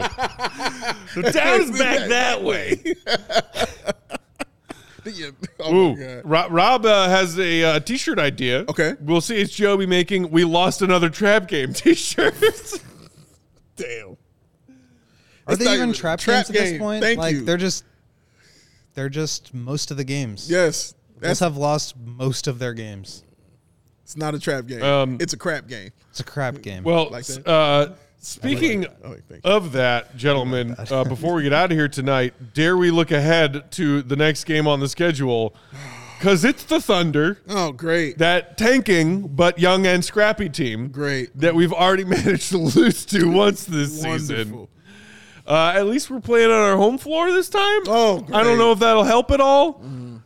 the 1.14 1.32
town 1.32 1.62
is 1.62 1.78
back 1.78 2.10
that 2.10 2.44
way. 2.44 2.82
Yeah. 5.06 5.30
Oh 5.60 5.94
Ooh. 5.94 6.22
Rob, 6.24 6.52
Rob 6.52 6.86
uh, 6.86 7.08
has 7.08 7.38
a 7.40 7.64
uh, 7.64 7.80
t-shirt 7.80 8.20
idea. 8.20 8.66
Okay. 8.68 8.96
we'll 9.00 9.22
see. 9.22 9.40
It's 9.40 9.54
Joe 9.54 9.78
be 9.78 9.86
making 9.86 10.32
"We 10.32 10.44
Lost 10.44 10.82
Another 10.82 11.10
Trap 11.10 11.48
Game" 11.48 11.74
t-shirts. 11.74 12.80
Damn. 13.76 14.18
Are 15.48 15.54
It's 15.54 15.64
they 15.64 15.70
even 15.74 15.90
even- 15.90 15.94
trap, 15.94 16.20
trap 16.20 16.46
games 16.48 16.50
at 16.50 16.64
this 16.64 16.78
point? 16.80 17.02
Thank 17.04 17.18
like 17.20 17.34
you. 17.36 17.42
they're 17.46 17.58
just 17.58 17.84
they're 18.94 19.10
just 19.10 19.54
most 19.54 19.92
of 19.92 19.98
the 19.98 20.04
games. 20.04 20.50
Yes. 20.50 20.94
Bulls 21.22 21.40
have 21.40 21.58
lost 21.58 21.96
most 21.98 22.48
of 22.48 22.60
their 22.60 22.74
games. 22.74 23.24
it's 24.04 24.16
not 24.18 24.36
a 24.36 24.40
trap 24.40 24.68
game. 24.68 24.84
Um, 24.84 25.18
it's 25.20 25.34
a 25.34 25.38
crap 25.38 25.68
game. 25.68 25.92
It's 26.10 26.20
a 26.20 26.24
crap 26.24 26.62
game. 26.62 26.84
Well, 26.84 27.10
Like 27.10 27.26
that? 27.26 27.48
uh, 27.48 27.94
speaking 28.20 28.86
Oh, 29.04 29.16
thank 29.30 29.42
of 29.44 29.72
that, 29.74 30.16
gentlemen, 30.18 30.76
uh, 30.92 31.04
before 31.06 31.34
we 31.36 31.44
get 31.44 31.54
out 31.54 31.72
of 31.72 31.78
here 31.78 31.88
tonight, 31.88 32.54
dare 32.54 32.78
we 32.78 32.92
look 32.92 33.12
ahead 33.12 33.72
to 33.72 34.02
the 34.04 34.16
next 34.16 34.44
game 34.44 34.68
on 34.68 34.80
the 34.80 34.90
schedule? 34.90 35.56
Because 36.20 36.44
it's 36.44 36.64
the 36.64 36.82
Thunder, 36.82 37.38
Oh, 37.48 37.72
great. 37.72 38.18
that 38.18 38.58
tanking 38.58 39.28
but 39.28 39.60
young 39.60 39.86
and 39.86 40.04
scrappy 40.04 40.50
team. 40.50 40.88
Great. 40.88 41.30
That 41.40 41.54
we've 41.54 41.72
already 41.72 42.06
managed 42.18 42.50
to 42.50 42.58
lose 42.58 43.06
to 43.06 43.30
once 43.32 43.66
this 43.66 44.02
season. 44.02 44.68
Uh, 45.48 45.72
at 45.76 45.88
least 45.88 46.10
we're 46.10 46.20
playing 46.20 46.52
on 46.52 46.60
our 46.60 46.76
home 46.76 46.98
floor 46.98 47.32
this 47.32 47.48
time. 47.48 47.82
Oh, 47.88 48.26
I 48.34 48.44
don't. 48.44 48.58
Know 48.58 48.74
if 48.74 48.80
that'll 48.80 49.06
help 49.06 49.32
at 49.32 49.40
all. 49.40 49.74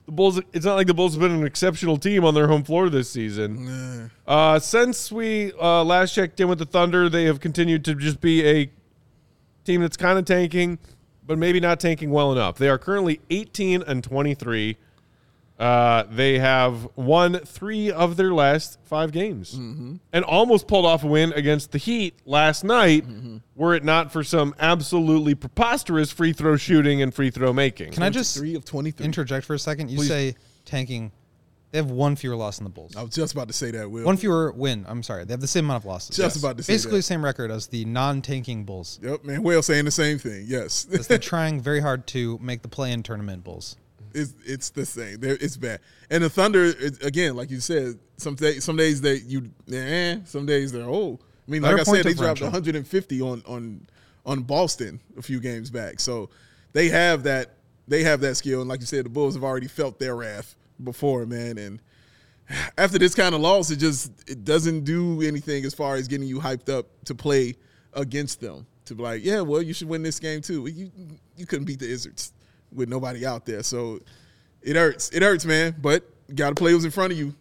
The 0.05 0.11
Bulls. 0.11 0.41
It's 0.51 0.65
not 0.65 0.75
like 0.75 0.87
the 0.87 0.95
Bulls 0.95 1.13
have 1.13 1.21
been 1.21 1.31
an 1.31 1.45
exceptional 1.45 1.97
team 1.97 2.25
on 2.25 2.33
their 2.33 2.47
home 2.47 2.63
floor 2.63 2.89
this 2.89 3.09
season. 3.09 4.09
Uh, 4.25 4.57
since 4.57 5.11
we 5.11 5.53
uh, 5.61 5.83
last 5.83 6.15
checked 6.15 6.39
in 6.39 6.47
with 6.47 6.57
the 6.57 6.65
Thunder, 6.65 7.07
they 7.07 7.25
have 7.25 7.39
continued 7.39 7.85
to 7.85 7.93
just 7.93 8.19
be 8.19 8.43
a 8.47 8.71
team 9.63 9.81
that's 9.81 9.97
kind 9.97 10.17
of 10.17 10.25
tanking, 10.25 10.79
but 11.25 11.37
maybe 11.37 11.59
not 11.59 11.79
tanking 11.79 12.09
well 12.09 12.31
enough. 12.31 12.57
They 12.57 12.67
are 12.69 12.79
currently 12.79 13.21
18 13.29 13.83
and 13.83 14.03
23. 14.03 14.77
Uh, 15.61 16.05
they 16.09 16.39
have 16.39 16.87
won 16.95 17.37
three 17.45 17.91
of 17.91 18.17
their 18.17 18.33
last 18.33 18.79
five 18.85 19.11
games 19.11 19.53
Mm-hmm. 19.53 19.97
and 20.11 20.25
almost 20.25 20.67
pulled 20.67 20.87
off 20.87 21.03
a 21.03 21.07
win 21.07 21.31
against 21.33 21.71
the 21.71 21.77
Heat 21.77 22.15
last 22.25 22.63
night, 22.63 23.07
Mm-hmm. 23.07 23.37
were 23.55 23.75
it 23.75 23.83
not 23.83 24.11
for 24.11 24.23
some 24.23 24.55
absolutely 24.59 25.35
preposterous 25.35 26.11
free 26.11 26.33
throw 26.33 26.55
shooting 26.57 27.03
and 27.03 27.13
free 27.13 27.29
throw 27.29 27.53
making. 27.53 27.91
Can 27.91 28.01
I 28.01 28.09
just 28.09 28.35
Three 28.35 28.55
of 28.55 28.65
23. 28.65 29.05
interject 29.05 29.45
for 29.45 29.53
a 29.53 29.59
second? 29.59 29.91
You 29.91 30.01
say 30.03 30.33
tanking. 30.65 31.11
They 31.69 31.77
have 31.77 31.91
one 31.91 32.15
fewer 32.17 32.35
loss 32.35 32.57
than 32.57 32.65
the 32.65 32.69
Bulls. 32.71 32.95
I 32.97 33.01
was 33.03 33.13
just 33.13 33.31
about 33.31 33.47
to 33.47 33.53
say 33.53 33.69
that, 33.71 33.89
Will. 33.89 34.03
One 34.03 34.17
fewer 34.17 34.51
win. 34.51 34.83
I'm 34.89 35.03
sorry. 35.03 35.23
They 35.25 35.31
have 35.31 35.39
the 35.41 35.47
same 35.47 35.65
amount 35.65 35.83
of 35.83 35.85
losses. 35.85 36.17
Just 36.17 36.35
about 36.37 36.57
to 36.57 36.63
say 36.63 36.73
Basically 36.73 36.93
that. 36.97 36.97
the 36.97 37.03
same 37.03 37.23
record 37.23 37.49
as 37.51 37.67
the 37.67 37.85
non-tanking 37.85 38.65
Bulls. 38.65 38.99
Yep, 39.01 39.23
man. 39.23 39.41
Will 39.43 39.61
saying 39.61 39.85
the 39.85 39.91
same 39.91 40.17
thing. 40.17 40.43
Yes. 40.47 40.83
They're 40.83 41.17
trying 41.33 41.61
very 41.61 41.79
hard 41.79 42.07
to 42.07 42.37
make 42.41 42.61
the 42.63 42.67
play-in 42.67 43.03
tournament 43.03 43.43
Bulls. 43.45 43.77
It's 44.13 44.33
it's 44.45 44.69
the 44.69 44.85
same. 44.85 45.19
They're, 45.19 45.37
it's 45.39 45.57
bad. 45.57 45.79
And 46.09 46.23
the 46.23 46.29
Thunder, 46.29 46.65
it, 46.65 47.03
again, 47.03 47.35
like 47.35 47.49
you 47.49 47.59
said, 47.59 47.99
some 48.17 48.35
day, 48.35 48.59
some 48.59 48.75
days 48.75 49.01
they 49.01 49.15
you 49.15 49.51
eh, 49.71 50.17
some 50.25 50.45
days 50.45 50.71
they're 50.71 50.87
old. 50.87 51.23
I 51.47 51.51
mean, 51.51 51.61
like 51.61 51.77
Better 51.77 51.91
I 51.91 51.95
said, 51.95 52.05
they 52.05 52.13
dropped 52.13 52.41
150 52.41 53.21
on 53.21 53.43
on 53.47 53.87
on 54.25 54.43
Boston 54.43 54.99
a 55.17 55.21
few 55.21 55.39
games 55.39 55.69
back. 55.69 55.99
So 55.99 56.29
they 56.73 56.89
have 56.89 57.23
that 57.23 57.55
they 57.87 58.03
have 58.03 58.21
that 58.21 58.35
skill. 58.35 58.61
And 58.61 58.69
like 58.69 58.79
you 58.79 58.85
said, 58.85 59.05
the 59.05 59.09
Bulls 59.09 59.35
have 59.35 59.43
already 59.43 59.67
felt 59.67 59.99
their 59.99 60.15
wrath 60.15 60.55
before, 60.83 61.25
man. 61.25 61.57
And 61.57 61.81
after 62.77 62.97
this 62.97 63.15
kind 63.15 63.35
of 63.35 63.41
loss, 63.41 63.69
it 63.71 63.77
just 63.77 64.11
it 64.29 64.43
doesn't 64.43 64.83
do 64.83 65.21
anything 65.21 65.65
as 65.65 65.73
far 65.73 65.95
as 65.95 66.07
getting 66.07 66.27
you 66.27 66.39
hyped 66.39 66.69
up 66.69 66.87
to 67.05 67.15
play 67.15 67.55
against 67.93 68.41
them. 68.41 68.65
To 68.85 68.95
be 68.95 69.03
like, 69.03 69.23
yeah, 69.23 69.41
well, 69.41 69.61
you 69.61 69.73
should 69.73 69.87
win 69.87 70.03
this 70.03 70.19
game 70.19 70.41
too. 70.41 70.67
You 70.67 70.91
you 71.37 71.45
couldn't 71.45 71.65
beat 71.65 71.79
the 71.79 71.91
Izzards 71.91 72.31
with 72.73 72.89
nobody 72.89 73.25
out 73.25 73.45
there, 73.45 73.63
so 73.63 73.99
it 74.61 74.75
hurts. 74.75 75.09
It 75.11 75.21
hurts, 75.21 75.45
man. 75.45 75.75
But 75.81 76.03
got 76.33 76.49
to 76.49 76.55
play 76.55 76.73
what's 76.73 76.85
in 76.85 76.91
front 76.91 77.13
of 77.13 77.19
you. 77.19 77.35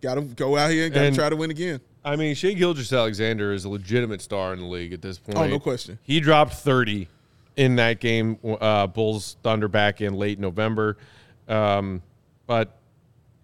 Got 0.00 0.14
to 0.16 0.22
go 0.22 0.56
out 0.56 0.70
here 0.70 0.84
and 0.86 0.94
got 0.94 1.00
to 1.00 1.06
And- 1.06 1.16
try 1.16 1.28
to 1.28 1.36
win 1.36 1.50
again. 1.50 1.80
I 2.04 2.16
mean, 2.16 2.34
Shai 2.34 2.52
Gilgeous-Alexander 2.52 3.52
is 3.52 3.64
a 3.64 3.68
legitimate 3.68 4.22
star 4.22 4.52
in 4.54 4.60
the 4.60 4.66
league 4.66 4.92
at 4.92 5.02
this 5.02 5.18
point. 5.18 5.36
Oh, 5.36 5.46
no 5.46 5.58
question. 5.58 5.98
He 6.04 6.20
dropped 6.20 6.54
30 6.54 7.08
in 7.56 7.76
that 7.76 8.00
game, 8.00 8.38
uh, 8.60 8.86
Bulls 8.86 9.36
Thunder 9.42 9.68
back 9.68 10.00
in 10.00 10.14
late 10.14 10.38
November. 10.38 10.96
Um, 11.48 12.00
but 12.46 12.78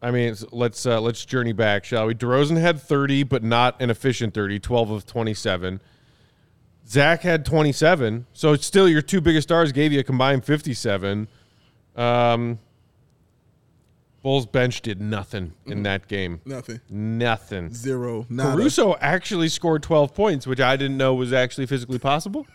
I 0.01 0.13
mean, 0.13 0.35
let's 0.53 0.87
uh, 0.87 1.01
let's 1.01 1.25
journey 1.25 1.53
back, 1.53 1.85
shall 1.85 2.07
we? 2.07 2.15
DeRozan 2.15 2.59
had 2.59 2.81
30, 2.81 3.25
but 3.25 3.43
not 3.43 3.81
an 3.83 3.91
efficient 3.91 4.33
30, 4.35 4.61
12 4.61 4.91
of 4.91 5.05
27. 5.07 5.81
Zach 6.87 7.23
had 7.23 7.47
27, 7.47 8.27
so 8.33 8.53
it's 8.53 8.67
still 8.67 8.89
your 8.89 9.03
two 9.03 9.21
biggest 9.21 9.49
stars 9.49 9.73
gave 9.73 9.93
you 9.93 10.01
a 10.01 10.05
combined 10.05 10.45
57. 10.45 11.29
Um, 11.97 12.59
Bulls 14.23 14.47
bench 14.47 14.81
did 14.81 15.03
nothing 15.03 15.53
in 15.67 15.83
that 15.83 16.09
game. 16.09 16.41
Nothing. 16.47 16.81
Nothing. 16.89 17.73
Zero. 17.75 18.25
Nada. 18.31 18.57
Caruso 18.57 18.97
actually 19.01 19.51
scored 19.51 19.83
12 19.83 20.15
points, 20.15 20.47
which 20.47 20.61
I 20.61 20.77
didn't 20.77 20.97
know 20.97 21.15
was 21.15 21.35
actually 21.35 21.67
physically 21.67 21.99
possible. 21.99 22.47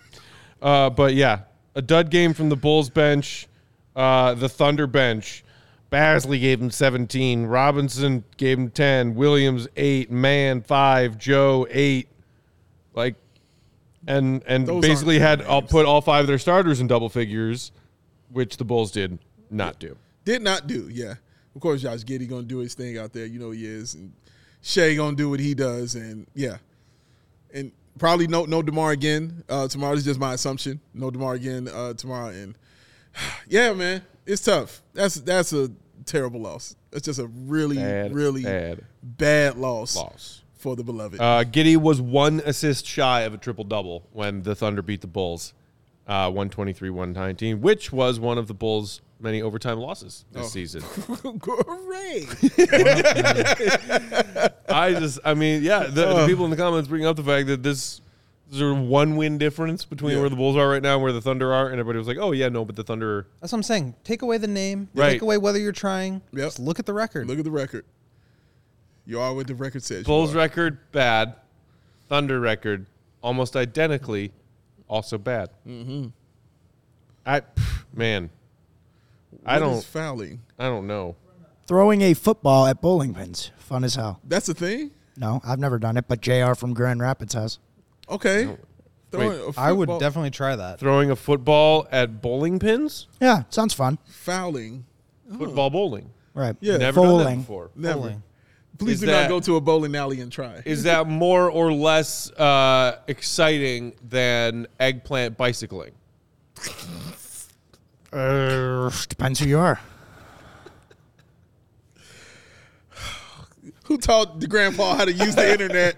Uh, 0.62 0.90
but 0.90 1.14
yeah, 1.14 1.42
a 1.76 1.82
dud 1.82 2.10
game 2.10 2.34
from 2.34 2.50
the 2.50 2.56
Bulls 2.56 2.90
bench, 2.90 3.48
uh, 3.96 4.34
the 4.34 4.50
Thunder 4.50 4.88
bench. 4.88 5.44
Bazley 5.92 6.40
gave 6.40 6.60
him 6.60 6.72
17. 6.72 7.46
Robinson 7.46 8.24
gave 8.38 8.58
him 8.58 8.70
10. 8.70 9.16
Williams 9.16 9.68
8. 9.76 10.12
Mann 10.12 10.62
5. 10.62 11.18
Joe 11.18 11.68
8. 11.70 12.08
Like, 12.94 13.16
and 14.10 14.44
and 14.48 14.68
Those 14.68 14.82
basically 14.82 15.20
had 15.20 15.42
I'll 15.44 15.62
put 15.62 15.86
all 15.86 16.02
five 16.02 16.22
of 16.22 16.28
their 16.28 16.40
starters 16.40 16.82
in 16.82 16.88
double 16.88 17.08
figures, 17.10 17.72
which 18.32 18.58
the 18.58 18.66
Bulls 18.66 18.92
did 18.92 19.20
not 19.50 19.80
do. 19.80 19.96
Did 20.26 20.42
not 20.42 20.68
do. 20.68 20.90
Yeah. 20.92 21.16
Of 21.56 21.62
course, 21.62 21.82
Josh 21.82 22.00
Giddey 22.00 22.28
gonna 22.28 22.44
do 22.44 22.58
his 22.58 22.74
thing 22.74 22.98
out 22.98 23.14
there. 23.14 23.26
You 23.26 23.40
know 23.40 23.52
he 23.52 23.66
is, 23.66 23.94
and 23.94 24.12
Shai 24.62 24.96
gonna 24.96 25.16
do 25.16 25.30
what 25.30 25.40
he 25.40 25.54
does, 25.54 25.96
and 25.96 26.28
yeah, 26.34 26.58
and 27.54 27.72
probably 27.98 28.28
no 28.28 28.46
no 28.46 28.62
DeMar 28.62 28.92
again 28.92 29.44
uh, 29.48 29.68
tomorrow. 29.68 29.94
This 29.94 30.02
is 30.02 30.06
just 30.06 30.20
my 30.20 30.34
assumption. 30.34 30.80
No 30.94 31.12
DeMar 31.12 31.36
again 31.36 31.68
uh, 31.68 31.94
tomorrow, 31.94 32.30
and 32.30 32.56
yeah, 33.48 33.74
man, 33.74 34.02
it's 34.26 34.44
tough. 34.44 34.82
That's 34.94 35.16
that's 35.16 35.54
a 35.54 35.72
terrible 36.06 36.42
loss. 36.42 36.76
That's 36.92 37.06
just 37.06 37.20
a 37.20 37.28
really 37.28 37.78
Bad, 37.78 38.14
really 38.14 38.44
bad 38.44 38.82
bad 39.04 39.58
loss. 39.58 39.96
loss. 39.96 40.39
For 40.60 40.76
the 40.76 40.84
beloved. 40.84 41.20
Uh, 41.20 41.44
Giddey 41.46 41.78
was 41.78 42.02
one 42.02 42.42
assist 42.46 42.86
shy 42.86 43.22
of 43.22 43.34
a 43.34 43.38
triple 43.38 43.64
double 43.64 44.08
when 44.12 44.44
the 44.44 44.56
Thunder 44.56 44.82
beat 44.82 45.00
the 45.02 45.08
Bulls, 45.08 45.54
uh, 46.08 46.28
123 46.30 46.90
119, 46.90 47.62
which 47.62 47.92
was 47.94 48.20
one 48.20 48.38
of 48.38 48.48
the 48.48 48.54
Bulls' 48.54 49.00
many 49.22 49.42
overtime 49.42 49.80
losses 49.80 50.26
this 50.34 50.46
Oh. 50.46 50.50
season. 50.50 50.82
Hooray! 51.24 52.26
I 54.70 54.96
just, 55.00 55.20
I 55.26 55.34
mean, 55.34 55.64
yeah, 55.64 55.86
the, 55.88 56.08
Uh. 56.10 56.22
the 56.22 56.28
people 56.28 56.46
in 56.46 56.52
the 56.52 56.58
comments 56.58 56.88
bring 56.88 57.06
up 57.06 57.16
the 57.16 57.24
fact 57.24 57.48
that 57.48 57.64
this 57.64 58.02
is 58.52 58.62
a 58.62 58.74
one 58.74 59.16
win 59.16 59.38
difference 59.38 59.86
between 59.86 60.14
Yeah. 60.16 60.22
where 60.22 60.30
the 60.30 60.36
Bulls 60.36 60.58
are 60.58 60.68
right 60.70 60.82
now 60.82 60.96
and 60.96 61.04
where 61.04 61.12
the 61.14 61.22
Thunder 61.22 61.54
are. 61.54 61.68
And 61.70 61.80
everybody 61.80 62.00
was 62.00 62.08
like, 62.08 62.18
oh, 62.20 62.32
yeah, 62.32 62.50
no, 62.50 62.66
but 62.66 62.76
the 62.76 62.84
Thunder. 62.84 63.28
That's 63.42 63.54
what 63.54 63.60
I'm 63.60 63.64
saying. 63.64 63.96
Take 64.04 64.22
away 64.24 64.38
the 64.40 64.48
name. 64.48 64.90
Right. 64.96 65.12
Take 65.14 65.22
away 65.22 65.38
whether 65.38 65.60
you're 65.60 65.72
trying. 65.72 66.22
Yep. 66.34 66.46
Just 66.48 66.60
look 66.60 66.80
at 66.80 66.86
the 66.86 66.94
record. 66.94 67.28
Look 67.28 67.38
at 67.40 67.46
the 67.46 67.52
record. 67.52 67.86
You 69.10 69.20
are 69.20 69.34
what 69.34 69.48
the 69.48 69.56
record 69.56 69.82
says. 69.82 70.06
Bulls 70.06 70.36
record, 70.36 70.78
bad. 70.92 71.34
Thunder 72.10 72.40
record, 72.40 72.86
almost 73.24 73.56
identically, 73.56 74.32
also 74.88 75.18
bad. 75.18 75.50
Mm-hmm. 75.68 76.10
I, 77.26 77.40
pff, 77.42 77.86
man, 77.92 78.30
I 79.44 79.60
What 79.60 79.68
is 79.70 79.74
don't, 79.74 79.84
fouling. 79.86 80.42
I 80.60 80.66
don't 80.66 80.86
know. 80.86 81.16
Throwing 81.66 82.04
a 82.04 82.14
football 82.14 82.68
at 82.68 82.82
bowling 82.82 83.16
pins. 83.16 83.50
Fun 83.58 83.84
as 83.84 83.96
hell. 83.96 84.20
That's 84.24 84.46
the 84.46 84.54
thing. 84.54 84.92
No, 85.18 85.42
I've 85.44 85.60
never 85.60 85.80
done 85.80 85.98
it, 85.98 86.06
but 86.08 86.22
JR 86.22 86.54
from 86.54 86.76
Grand 86.76 87.02
Rapids 87.02 87.34
has. 87.34 87.58
Okay. 88.12 88.48
Throwing 89.12 89.40
a 89.40 89.60
I 89.60 89.72
would 89.72 89.88
football- 89.88 90.00
definitely 90.00 90.30
try 90.32 90.56
that. 90.56 90.80
Throwing 90.80 91.10
a 91.10 91.16
football 91.16 91.88
at 91.92 92.22
bowling 92.22 92.60
pins, 92.60 93.08
Yeah, 93.20 93.44
sounds 93.50 93.74
fun. 93.74 93.98
fouling. 94.06 94.86
football 95.36 95.72
bowling. 95.72 96.12
Right. 96.36 96.56
Yeah. 96.60 96.78
Never 96.78 97.02
done 97.02 97.24
that 97.24 97.36
before. 97.38 97.72
Never. 97.76 98.00
Bowling. 98.00 98.24
Please 98.80 98.94
Is 98.96 99.00
do 99.02 99.06
that- 99.08 99.24
not 99.24 99.30
go 99.30 99.40
to 99.42 99.58
a 99.58 99.62
bowling 99.62 99.94
alley 99.96 100.22
and 100.22 100.32
try. 100.32 100.62
Is 100.66 100.84
that 100.84 101.06
more 101.08 101.50
or 101.52 101.72
less 101.72 102.32
uh, 102.32 103.00
exciting 103.08 103.94
than 104.10 104.68
eggplant 104.80 105.38
bicycling? 105.38 105.92
Uh, 108.12 108.90
depends 109.08 109.40
who 109.40 109.48
you 109.48 109.60
are. 109.60 109.80
Who 113.90 113.98
taught 113.98 114.40
the 114.40 114.48
grandpa 114.48 114.96
how 114.96 115.06
to 115.06 115.12
use 115.12 115.36
the 115.36 115.52
internet? 115.52 115.98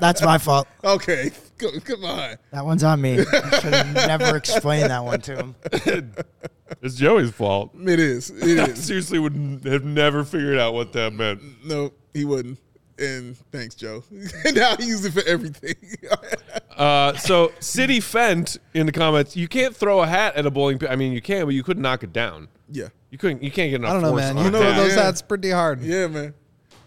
That's 0.00 0.22
my 0.22 0.38
fault. 0.38 0.68
Okay, 0.84 1.30
Go- 1.58 1.80
come 1.80 2.04
on. 2.04 2.36
That 2.52 2.64
one's 2.64 2.84
on 2.84 3.00
me. 3.00 3.18
I 3.20 3.60
should 3.60 3.74
have 3.74 3.94
never 3.94 4.36
explained 4.36 4.90
that 4.90 5.02
one 5.04 5.20
to 5.22 5.36
him. 5.36 5.54
It's 6.82 6.94
Joey's 6.94 7.32
fault. 7.32 7.72
It 7.84 7.98
is. 7.98 8.30
It 8.30 8.58
I 8.60 8.66
is. 8.66 8.84
seriously 8.86 9.18
would 9.18 9.34
n- 9.34 9.60
have 9.64 9.84
never 9.84 10.22
figured 10.22 10.56
out 10.56 10.72
what 10.72 10.92
that 10.92 11.12
meant. 11.12 11.42
no, 11.66 11.92
he 12.14 12.24
wouldn't. 12.24 12.60
And 12.96 13.36
thanks, 13.50 13.74
Joe. 13.74 14.04
now 14.54 14.76
he 14.76 14.84
uses 14.86 15.06
it 15.06 15.12
for 15.20 15.28
everything. 15.28 15.74
Uh, 16.76 17.14
so 17.16 17.50
City 17.58 17.98
Fent 17.98 18.56
in 18.72 18.86
the 18.86 18.92
comments, 18.92 19.36
you 19.36 19.48
can't 19.48 19.74
throw 19.74 20.00
a 20.00 20.06
hat 20.06 20.36
at 20.36 20.46
a 20.46 20.50
bowling 20.50 20.78
pin. 20.78 20.88
I 20.90 20.96
mean, 20.96 21.12
you 21.12 21.20
can, 21.20 21.44
but 21.44 21.54
you 21.54 21.64
couldn't 21.64 21.82
knock 21.82 22.04
it 22.04 22.12
down. 22.12 22.46
Yeah. 22.72 22.88
You 23.10 23.18
couldn't. 23.18 23.42
You 23.42 23.50
can't 23.50 23.70
get 23.70 23.76
enough 23.80 23.90
I 23.90 23.92
don't 23.94 24.02
know, 24.02 24.10
force 24.10 24.20
man. 24.22 24.38
on 24.38 24.44
You 24.44 24.50
that. 24.50 24.58
throw 24.60 24.84
those 24.84 24.96
Yeah. 24.96 25.02
hats 25.02 25.22
pretty 25.22 25.50
hard. 25.50 25.80
Yeah, 25.82 26.06
man. 26.06 26.34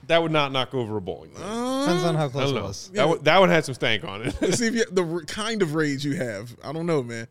That 0.08 0.22
would 0.22 0.32
not 0.32 0.52
knock 0.52 0.74
over 0.74 0.98
a 0.98 1.02
bowling. 1.02 1.30
pin. 1.32 1.40
Depends 1.42 2.04
on 2.04 2.16
how 2.16 2.26
I 2.26 2.30
close 2.30 2.50
don't 2.50 2.58
it 2.58 2.60
know. 2.60 2.68
was. 2.68 2.90
That, 2.94 3.08
one, 3.10 3.24
that 3.24 3.40
one 3.40 3.50
had 3.50 3.64
some 3.66 3.74
stank 3.76 4.04
on 4.04 4.22
it. 4.24 4.36
Let's 4.42 4.58
see 4.60 4.68
if 4.68 4.76
you, 4.76 4.86
the 4.92 5.04
r- 5.06 5.22
kind 5.22 5.62
of 5.62 5.76
rage 5.76 6.04
you 6.04 6.16
have. 6.16 6.54
I 6.64 6.74
don't 6.74 6.86
know, 6.86 7.02
man. 7.04 7.28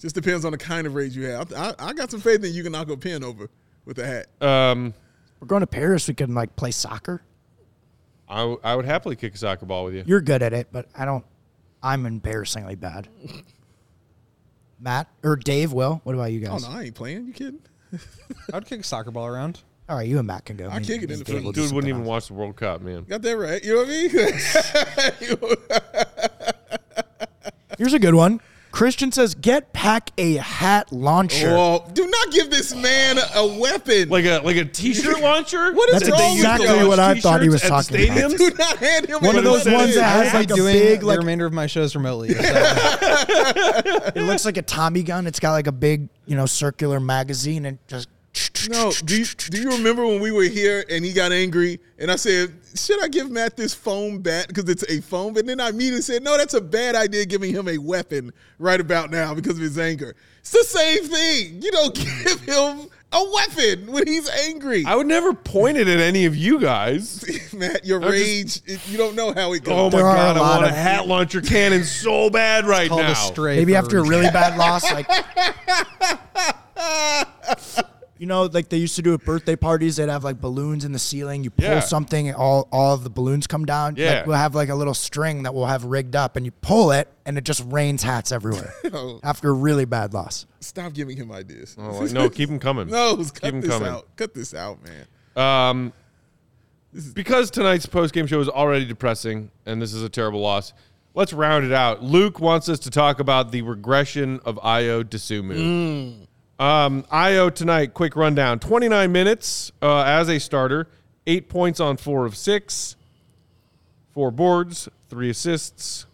Just 0.00 0.14
depends 0.14 0.44
on 0.44 0.52
the 0.52 0.58
kind 0.58 0.86
of 0.86 0.94
rage 0.94 1.16
you 1.16 1.26
have. 1.26 1.52
I, 1.52 1.74
I 1.78 1.92
got 1.92 2.10
some 2.10 2.20
faith 2.20 2.40
that 2.42 2.48
you 2.50 2.62
can 2.62 2.72
knock 2.72 2.88
a 2.90 2.96
pin 2.96 3.22
over 3.22 3.48
with 3.84 3.98
a 3.98 4.06
hat. 4.06 4.26
um, 4.40 4.94
We're 5.40 5.46
going 5.46 5.60
to 5.60 5.66
Paris. 5.68 6.06
We 6.08 6.14
can 6.14 6.34
like 6.34 6.54
play 6.56 6.70
soccer. 6.72 7.22
I, 8.28 8.38
w- 8.40 8.60
I 8.64 8.74
would 8.76 8.84
happily 8.84 9.14
kick 9.16 9.34
a 9.34 9.38
soccer 9.38 9.64
ball 9.66 9.84
with 9.86 9.94
you. 9.94 10.04
You're 10.06 10.20
good 10.20 10.42
at 10.42 10.52
it, 10.52 10.68
but 10.72 10.86
I 10.96 11.04
don't. 11.04 11.24
I'm 11.82 12.04
embarrassingly 12.06 12.74
bad. 12.74 13.08
Matt 14.80 15.08
or 15.24 15.36
Dave 15.36 15.72
will. 15.72 16.00
What 16.04 16.14
about 16.14 16.32
you 16.32 16.40
guys? 16.40 16.50
Oh 16.50 16.58
guys? 16.66 16.68
no, 16.68 16.76
I 16.80 16.82
ain't 16.84 16.94
playing. 16.94 17.26
You 17.26 17.32
kidding? 17.32 17.60
I'd 18.52 18.66
kick 18.66 18.80
a 18.80 18.84
soccer 18.84 19.10
ball 19.10 19.26
around. 19.26 19.60
All 19.88 19.96
right, 19.96 20.06
you 20.06 20.18
and 20.18 20.26
Matt 20.26 20.44
can 20.44 20.56
go. 20.56 20.68
I 20.68 20.80
Me- 20.80 20.84
kick 20.84 21.02
it 21.02 21.08
me 21.08 21.14
in 21.14 21.20
and 21.20 21.20
the 21.20 21.24
Dave 21.24 21.34
will 21.36 21.42
field. 21.52 21.54
do 21.54 21.62
Dude 21.62 21.72
wouldn't 21.74 21.84
something 21.84 21.88
even 21.88 22.02
else. 22.02 22.08
watch 22.08 22.26
the 22.28 22.34
World 22.34 22.56
Cup, 22.56 22.82
man. 22.82 23.04
Got 23.04 23.22
that 23.22 23.36
right. 23.38 23.64
You 23.64 23.74
know 23.74 23.80
what 23.80 23.88
I 23.88 25.48
mean? 25.48 25.56
Here's 27.78 27.94
a 27.94 27.98
good 27.98 28.14
one. 28.14 28.40
Christian 28.78 29.10
says, 29.10 29.34
"Get 29.34 29.72
Pack 29.72 30.12
a 30.18 30.34
hat 30.34 30.92
launcher." 30.92 31.48
well, 31.50 31.90
do 31.94 32.06
not 32.06 32.30
give 32.30 32.48
this 32.48 32.72
man 32.76 33.18
a 33.34 33.58
weapon. 33.58 34.08
Like 34.08 34.24
a 34.24 34.38
like 34.44 34.54
a 34.54 34.64
t-shirt 34.64 35.20
launcher. 35.20 35.72
What 35.72 35.88
is 35.90 35.98
That's 35.98 36.10
wrong 36.12 36.20
with 36.30 36.38
exactly 36.38 36.66
y'all? 36.68 36.86
what 36.88 37.00
I 37.00 37.18
thought 37.18 37.42
he 37.42 37.48
was 37.48 37.60
T-shirts 37.60 37.90
at 37.90 37.98
talking 37.98 38.18
about. 38.18 38.38
do 38.38 38.50
not 38.56 38.76
hand 38.78 39.06
him 39.06 39.18
One 39.20 39.34
a 39.34 39.38
of 39.38 39.44
those 39.44 39.64
weapon. 39.64 39.72
ones 39.80 39.94
that 39.96 40.24
has 40.26 40.32
like 40.32 40.46
be 40.46 40.52
a 40.54 40.56
doing 40.56 40.74
big, 40.74 41.00
the 41.00 41.06
like 41.06 41.18
remainder 41.18 41.44
of 41.44 41.52
my 41.52 41.66
shows 41.66 41.96
remotely. 41.96 42.28
it 42.38 44.22
looks 44.22 44.44
like 44.44 44.58
a 44.58 44.62
Tommy 44.62 45.02
gun. 45.02 45.26
It's 45.26 45.40
got 45.40 45.50
like 45.54 45.66
a 45.66 45.72
big, 45.72 46.08
you 46.26 46.36
know, 46.36 46.46
circular 46.46 47.00
magazine 47.00 47.66
and 47.66 47.78
just. 47.88 48.08
No, 48.70 48.92
do 49.04 49.18
you, 49.20 49.24
do 49.24 49.60
you 49.60 49.70
remember 49.70 50.06
when 50.06 50.20
we 50.20 50.30
were 50.30 50.42
here 50.44 50.84
and 50.90 51.04
he 51.04 51.12
got 51.12 51.32
angry 51.32 51.80
and 51.98 52.10
I 52.10 52.16
said, 52.16 52.52
should 52.74 53.02
I 53.02 53.08
give 53.08 53.30
Matt 53.30 53.56
this 53.56 53.72
foam 53.72 54.18
bat 54.20 54.46
because 54.48 54.68
it's 54.68 54.84
a 54.90 55.00
foam? 55.00 55.36
And 55.36 55.48
then 55.48 55.60
I 55.60 55.70
immediately 55.70 56.02
said, 56.02 56.22
no, 56.22 56.36
that's 56.36 56.54
a 56.54 56.60
bad 56.60 56.94
idea 56.94 57.24
giving 57.24 57.52
him 57.52 57.68
a 57.68 57.78
weapon 57.78 58.32
right 58.58 58.80
about 58.80 59.10
now 59.10 59.34
because 59.34 59.52
of 59.54 59.60
his 59.62 59.78
anger. 59.78 60.14
It's 60.40 60.50
the 60.52 60.64
same 60.64 61.04
thing. 61.04 61.62
You 61.62 61.70
don't 61.70 61.94
give 62.24 62.40
him 62.42 62.88
a 63.12 63.24
weapon 63.32 63.90
when 63.90 64.06
he's 64.06 64.28
angry. 64.28 64.84
I 64.84 64.94
would 64.96 65.06
never 65.06 65.32
point 65.32 65.78
it 65.78 65.88
at 65.88 65.98
any 66.00 66.26
of 66.26 66.36
you 66.36 66.60
guys. 66.60 67.24
Matt, 67.54 67.84
your 67.86 68.02
I'm 68.02 68.10
rage, 68.10 68.60
it- 68.66 68.86
you 68.88 68.98
don't 68.98 69.14
know 69.16 69.32
how 69.32 69.52
it 69.54 69.64
goes. 69.64 69.72
Oh 69.74 69.84
my 69.84 69.90
There 69.90 70.00
god, 70.02 70.36
I 70.36 70.40
want 70.40 70.66
a 70.66 70.72
hat 70.74 71.06
launcher 71.06 71.40
cannon 71.40 71.82
so 71.84 72.28
bad 72.28 72.66
right 72.66 72.88
Called 72.88 73.02
now. 73.02 73.12
a 73.12 73.16
stray. 73.16 73.56
Maybe 73.56 73.72
for 73.72 73.78
after 73.78 73.98
a 73.98 74.02
really 74.04 74.30
bad 74.30 74.58
loss, 74.58 74.84
like 74.92 75.08
you 78.18 78.26
know, 78.26 78.42
like 78.44 78.68
they 78.68 78.76
used 78.76 78.96
to 78.96 79.02
do 79.02 79.14
at 79.14 79.24
birthday 79.24 79.56
parties. 79.56 79.96
They'd 79.96 80.08
have 80.08 80.24
like 80.24 80.40
balloons 80.40 80.84
in 80.84 80.92
the 80.92 80.98
ceiling. 80.98 81.44
You 81.44 81.50
pull 81.50 81.64
Yeah. 81.66 81.80
something, 81.80 82.34
all 82.34 82.68
all 82.72 82.94
of 82.94 83.04
the 83.04 83.10
balloons 83.10 83.46
come 83.46 83.64
down. 83.64 83.94
Yeah. 83.96 84.16
like, 84.18 84.26
we'll 84.26 84.36
have 84.36 84.54
like 84.54 84.68
a 84.68 84.74
little 84.74 84.94
string 84.94 85.44
that 85.44 85.54
we'll 85.54 85.66
have 85.66 85.84
rigged 85.84 86.16
up, 86.16 86.36
and 86.36 86.44
you 86.44 86.52
pull 86.52 86.90
it, 86.92 87.08
and 87.24 87.38
it 87.38 87.44
just 87.44 87.62
rains 87.66 88.02
hats 88.02 88.32
everywhere. 88.32 88.74
after 89.22 89.48
a 89.50 89.52
really 89.52 89.84
bad 89.84 90.12
loss. 90.14 90.46
Stop 90.60 90.92
giving 90.94 91.16
him 91.16 91.30
ideas. 91.32 91.76
Oh, 91.78 92.00
like, 92.00 92.12
no, 92.12 92.28
keep 92.28 92.48
them 92.48 92.58
coming. 92.58 92.88
No, 92.90 93.16
keep 93.16 93.34
cut 93.34 93.42
them 93.52 93.60
this 93.60 93.70
coming. 93.70 93.88
out. 93.88 94.06
Cut 94.16 94.34
this 94.34 94.54
out, 94.54 94.78
man. 94.82 95.06
Um, 95.36 95.92
because 97.14 97.50
tonight's 97.50 97.86
post 97.86 98.12
game 98.14 98.26
show 98.26 98.40
is 98.40 98.48
already 98.48 98.84
depressing, 98.84 99.50
and 99.66 99.80
this 99.80 99.92
is 99.94 100.02
a 100.02 100.08
terrible 100.08 100.40
loss. 100.40 100.72
Let's 101.14 101.32
round 101.32 101.64
it 101.64 101.72
out. 101.72 102.02
Luke 102.02 102.38
wants 102.40 102.68
us 102.68 102.78
to 102.80 102.90
talk 102.90 103.18
about 103.20 103.50
the 103.50 103.62
regression 103.62 104.40
of 104.44 104.56
Ayo 104.56 105.02
Dosunmu. 105.04 106.26
Um, 106.58 107.04
Ayo 107.04 107.54
tonight, 107.54 107.94
quick 107.94 108.16
rundown: 108.16 108.58
twenty 108.58 108.88
nine 108.88 109.12
minutes 109.12 109.70
uh, 109.80 110.02
as 110.02 110.28
a 110.28 110.40
starter, 110.40 110.88
eight 111.26 111.48
points 111.48 111.78
on 111.78 111.96
four 111.96 112.26
of 112.26 112.36
six, 112.36 112.96
four 114.12 114.30
boards, 114.32 114.88
three 115.08 115.30
assists, 115.30 116.06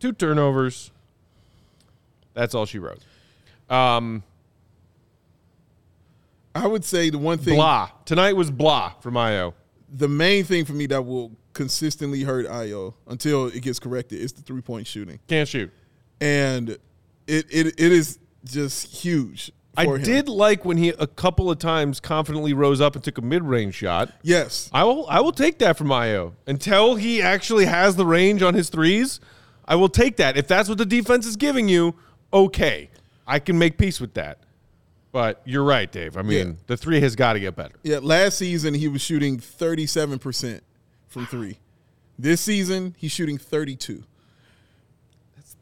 two 0.00 0.12
turnovers. 0.12 0.90
That's 2.34 2.54
all 2.54 2.66
she 2.66 2.78
wrote. 2.80 2.98
Um, 3.70 4.22
I 6.54 6.66
would 6.66 6.84
say 6.84 7.10
the 7.10 7.18
one 7.18 7.38
thing, 7.38 7.54
blah. 7.54 7.90
Tonight 8.04 8.34
was 8.34 8.50
blah 8.50 8.90
from 9.00 9.14
Ayo. 9.14 9.54
the 9.88 10.08
main 10.08 10.44
thing 10.44 10.64
for 10.64 10.72
me 10.72 10.86
that 10.86 11.02
will 11.02 11.30
consistently 11.52 12.22
hurt 12.24 12.46
Ayo 12.48 12.94
until 13.06 13.46
it 13.46 13.60
gets 13.62 13.78
corrected 13.78 14.20
is 14.20 14.32
the 14.32 14.42
three 14.42 14.62
point 14.62 14.86
shooting, 14.88 15.20
Can't 15.28 15.48
shoot. 15.48 15.70
and 16.20 16.70
it 16.70 17.46
it, 17.50 17.66
it 17.78 17.92
is 17.92 18.18
just 18.44 18.86
huge. 18.88 19.52
I 19.76 19.84
him. 19.86 20.02
did 20.02 20.28
like 20.28 20.64
when 20.64 20.76
he 20.76 20.90
a 20.90 21.06
couple 21.06 21.50
of 21.50 21.58
times 21.58 22.00
confidently 22.00 22.52
rose 22.52 22.80
up 22.80 22.94
and 22.94 23.04
took 23.04 23.18
a 23.18 23.22
mid-range 23.22 23.74
shot. 23.74 24.10
yes. 24.22 24.70
I 24.72 24.84
will 24.84 25.06
I 25.08 25.20
will 25.20 25.32
take 25.32 25.58
that 25.58 25.76
from 25.76 25.88
Ayo 25.88 26.32
until 26.46 26.94
he 26.96 27.20
actually 27.22 27.66
has 27.66 27.96
the 27.96 28.06
range 28.06 28.42
on 28.42 28.54
his 28.54 28.68
threes. 28.68 29.20
I 29.66 29.74
will 29.76 29.88
take 29.88 30.16
that 30.16 30.36
if 30.36 30.46
that's 30.48 30.68
what 30.68 30.78
the 30.78 30.86
defense 30.86 31.26
is 31.26 31.36
giving 31.36 31.68
you. 31.68 31.94
Okay, 32.32 32.90
I 33.26 33.38
can 33.38 33.58
make 33.58 33.78
peace 33.78 34.00
with 34.00 34.14
that. 34.14 34.38
But 35.12 35.40
you're 35.46 35.64
right, 35.64 35.90
Dave. 35.90 36.16
I 36.16 36.22
mean, 36.22 36.46
Yeah. 36.48 36.52
the 36.66 36.76
three 36.76 37.00
has 37.00 37.16
got 37.16 37.32
to 37.34 37.40
get 37.40 37.56
better. 37.56 37.74
Yeah, 37.82 37.98
last 38.02 38.36
season 38.38 38.74
he 38.74 38.86
was 38.88 39.00
shooting 39.00 39.38
37% 39.38 40.60
from 41.08 41.26
3. 41.26 41.58
This 42.18 42.40
season 42.42 42.94
he's 42.98 43.12
shooting 43.12 43.38
32. 43.38 44.04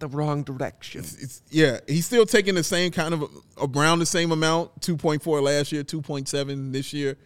It's 0.05 0.13
the 0.13 0.17
wrong 0.19 0.43
direction. 0.43 1.01
It's 1.01 1.43
yeah, 1.51 1.81
he's 1.87 2.07
still 2.07 2.27
taking 2.27 2.55
the 2.55 2.65
same 2.65 2.91
kind 2.91 3.15
of 3.15 3.25
around 3.61 3.99
the 4.01 4.07
same 4.07 4.33
amount, 4.33 4.81
2.4 4.81 5.43
last 5.43 5.73
year, 5.73 5.83
2.7 5.85 6.73
this 6.73 6.93
year. 6.93 7.17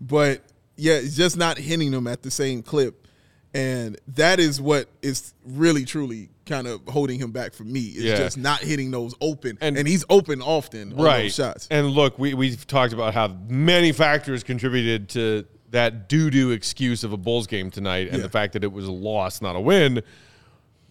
But 0.00 0.42
yeah, 0.76 0.94
it's 0.94 1.16
just 1.16 1.36
not 1.36 1.58
hitting 1.58 1.90
them 1.90 2.06
at 2.06 2.22
the 2.22 2.30
same 2.30 2.62
clip. 2.62 3.06
And 3.54 3.98
that 4.08 4.40
is 4.40 4.60
what 4.60 4.88
is 5.02 5.32
really 5.44 5.84
truly 5.84 6.28
kind 6.44 6.66
of 6.66 6.82
holding 6.86 7.18
him 7.18 7.32
back 7.32 7.54
for 7.54 7.64
me. 7.64 7.80
It's 7.80 8.02
Yeah. 8.04 8.16
just 8.16 8.36
not 8.36 8.60
hitting 8.60 8.90
those 8.90 9.14
open. 9.20 9.56
And- 9.60 9.76
And, 9.78 9.88
he's 9.88 10.04
open 10.10 10.42
often 10.42 10.92
on 10.92 10.98
right 10.98 11.22
those 11.22 11.34
shots. 11.34 11.66
And 11.70 11.88
look, 11.90 12.18
we 12.18 12.34
we've 12.34 12.66
talked 12.66 12.92
about 12.92 13.14
how 13.14 13.36
many 13.48 13.92
factors 13.92 14.42
contributed 14.44 15.08
to 15.10 15.44
that 15.70 16.08
doo 16.08 16.30
doo 16.30 16.50
excuse 16.50 17.04
of 17.04 17.12
a 17.12 17.16
Bulls 17.16 17.46
game 17.46 17.70
tonight 17.70 18.08
and 18.08 18.18
Yeah. 18.18 18.22
the 18.22 18.28
fact 18.28 18.52
that 18.52 18.64
it 18.64 18.72
was 18.72 18.86
a 18.86 18.92
loss, 18.92 19.40
not 19.42 19.56
a 19.56 19.60
win. 19.60 20.02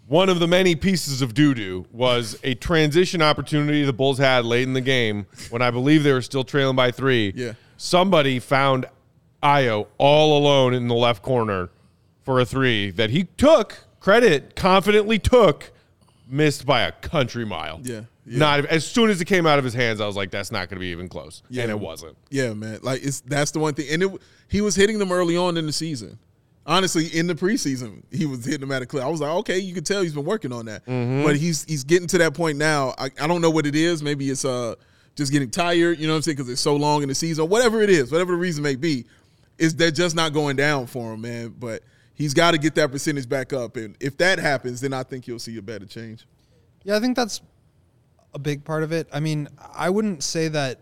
One 0.08 0.30
of 0.30 0.39
the 0.39 0.47
many 0.47 0.76
pieces 0.76 1.22
of 1.22 1.34
doo 1.34 1.53
doo 1.53 1.86
was 1.91 2.39
a 2.43 2.53
transition 2.55 3.22
opportunity 3.22 3.84
the 3.84 3.91
Bulls 3.91 4.18
had 4.18 4.45
late 4.45 4.64
in 4.64 4.74
the 4.74 4.82
game 4.82 5.28
when 5.49 5.62
I 5.62 5.70
believe 5.70 6.03
they 6.03 6.14
were 6.14 6.22
still 6.22 6.45
trailing 6.45 6.78
by 6.78 6.91
three. 6.91 7.34
Yeah. 7.36 7.53
Somebody 7.76 8.39
found 8.39 8.86
Ayo 9.43 9.88
all 9.97 10.38
alone 10.38 10.74
in 10.74 10.88
the 10.88 10.95
left 10.95 11.24
corner 11.24 11.70
for 12.24 12.39
a 12.39 12.45
three 12.45 12.91
that 12.91 13.10
he 13.10 13.26
took, 13.38 13.80
credit, 13.99 14.55
confidently 14.55 15.20
took, 15.20 15.72
missed 16.30 16.66
by 16.66 16.82
a 16.82 16.91
country 16.93 17.45
mile. 17.45 17.82
Yeah, 17.84 18.01
yeah. 18.26 18.39
Not 18.39 18.66
as 18.66 18.88
soon 18.88 19.10
as 19.10 19.20
it 19.20 19.26
came 19.26 19.45
out 19.45 19.60
of 19.60 19.66
his 19.66 19.74
hands, 19.74 19.99
I 19.99 20.08
was 20.08 20.16
like, 20.16 20.32
that's 20.32 20.51
not 20.51 20.70
going 20.70 20.78
to 20.78 20.80
be 20.80 20.88
even 20.88 21.10
close. 21.10 21.43
Yeah. 21.49 21.64
And 21.64 21.72
it 21.72 21.80
wasn't. 21.80 22.18
Yeah, 22.30 22.53
man. 22.53 22.80
Like 22.82 23.03
it's 23.03 23.22
that's 23.22 23.51
the 23.51 23.60
one 23.60 23.74
thing, 23.74 23.88
and 23.89 24.03
it, 24.03 24.22
he 24.47 24.62
was 24.62 24.76
hitting 24.76 24.99
them 24.99 25.12
early 25.12 25.36
on 25.36 25.58
in 25.58 25.66
the 25.66 25.74
season. 25.74 26.18
Honestly, 26.68 27.07
in 27.07 27.28
the 27.28 27.34
preseason, 27.34 28.03
he 28.11 28.26
was 28.26 28.43
hitting 28.43 28.59
them 28.59 28.74
at 28.74 28.82
a 28.82 28.86
clip. 28.86 29.01
I 29.01 29.07
was 29.07 29.22
like, 29.22 29.32
okay, 29.32 29.57
you 29.57 29.74
can 29.74 29.86
tell 29.86 30.01
he's 30.01 30.13
been 30.13 30.26
working 30.26 30.51
on 30.51 30.65
that. 30.65 30.86
Mm-hmm. 30.86 31.24
But 31.24 31.38
he's 31.38 31.63
he's 31.63 31.86
getting 31.86 32.07
to 32.09 32.18
that 32.18 32.34
point 32.34 32.57
now. 32.57 32.93
I, 32.97 33.09
I 33.22 33.26
don't 33.28 33.41
know 33.41 33.49
what 33.49 33.65
it 33.65 33.74
is. 33.74 34.03
Maybe 34.03 34.30
it's 34.30 34.43
uh 34.43 34.76
just 35.15 35.32
getting 35.32 35.49
tired. 35.49 35.97
You 35.97 36.07
know 36.07 36.13
what 36.13 36.18
I'm 36.18 36.22
saying? 36.24 36.36
Because 36.38 36.51
it's 36.51 36.61
so 36.61 36.76
long 36.76 37.03
in 37.03 37.09
the 37.09 37.15
season. 37.15 37.47
Whatever 37.47 37.82
it 37.82 37.89
is, 37.89 38.11
whatever 38.11 38.34
the 38.34 38.38
reason 38.38 38.63
may 38.63 38.76
be, 38.76 39.05
is 39.57 39.76
they're 39.76 39.91
just 39.91 40.15
not 40.15 40.34
going 40.34 40.57
down 40.57 40.88
for 40.88 41.13
him, 41.13 41.22
man. 41.22 41.55
But 41.57 41.84
he's 42.13 42.34
got 42.34 42.51
to 42.51 42.57
get 42.57 42.76
that 42.76 42.91
percentage 42.91 43.30
back 43.30 43.53
up, 43.53 43.78
and 43.78 43.95
if 44.01 44.18
that 44.18 44.38
happens, 44.38 44.82
then 44.82 44.91
I 44.91 45.03
think 45.03 45.26
you'll 45.26 45.39
see 45.39 45.57
a 45.57 45.61
better 45.61 45.86
change. 45.86 46.28
Yeah, 46.84 46.97
I 46.97 46.99
think 46.99 47.15
that's 47.15 47.41
a 48.34 48.39
big 48.39 48.65
part 48.65 48.84
of 48.84 48.91
it. 48.91 49.07
I 49.13 49.22
mean, 49.22 49.47
I 49.74 49.89
wouldn't 49.89 50.22
say 50.22 50.49
that 50.49 50.82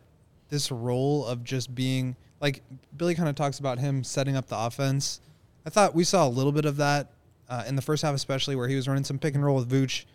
this 0.49 0.71
role 0.71 1.25
of 1.25 1.43
just 1.43 1.73
being 1.75 2.15
like 2.41 2.63
Billy 2.97 3.15
kind 3.15 3.29
of 3.29 3.35
talks 3.35 3.59
about 3.59 3.79
him 3.79 4.03
setting 4.03 4.35
up 4.35 4.47
the 4.47 4.57
offense. 4.57 5.21
I 5.65 5.69
thought 5.69 5.95
we 5.95 6.03
saw 6.03 6.27
a 6.27 6.29
little 6.29 6.51
bit 6.51 6.65
of 6.65 6.77
that 6.77 7.11
uh, 7.49 7.63
in 7.67 7.75
the 7.75 7.81
first 7.81 8.03
half, 8.03 8.13
especially 8.15 8.55
where 8.55 8.67
he 8.67 8.75
was 8.75 8.87
running 8.87 9.03
some 9.03 9.19
pick 9.19 9.35
and 9.35 9.43
roll 9.43 9.55
with 9.55 9.69
Vooch. 9.69 10.05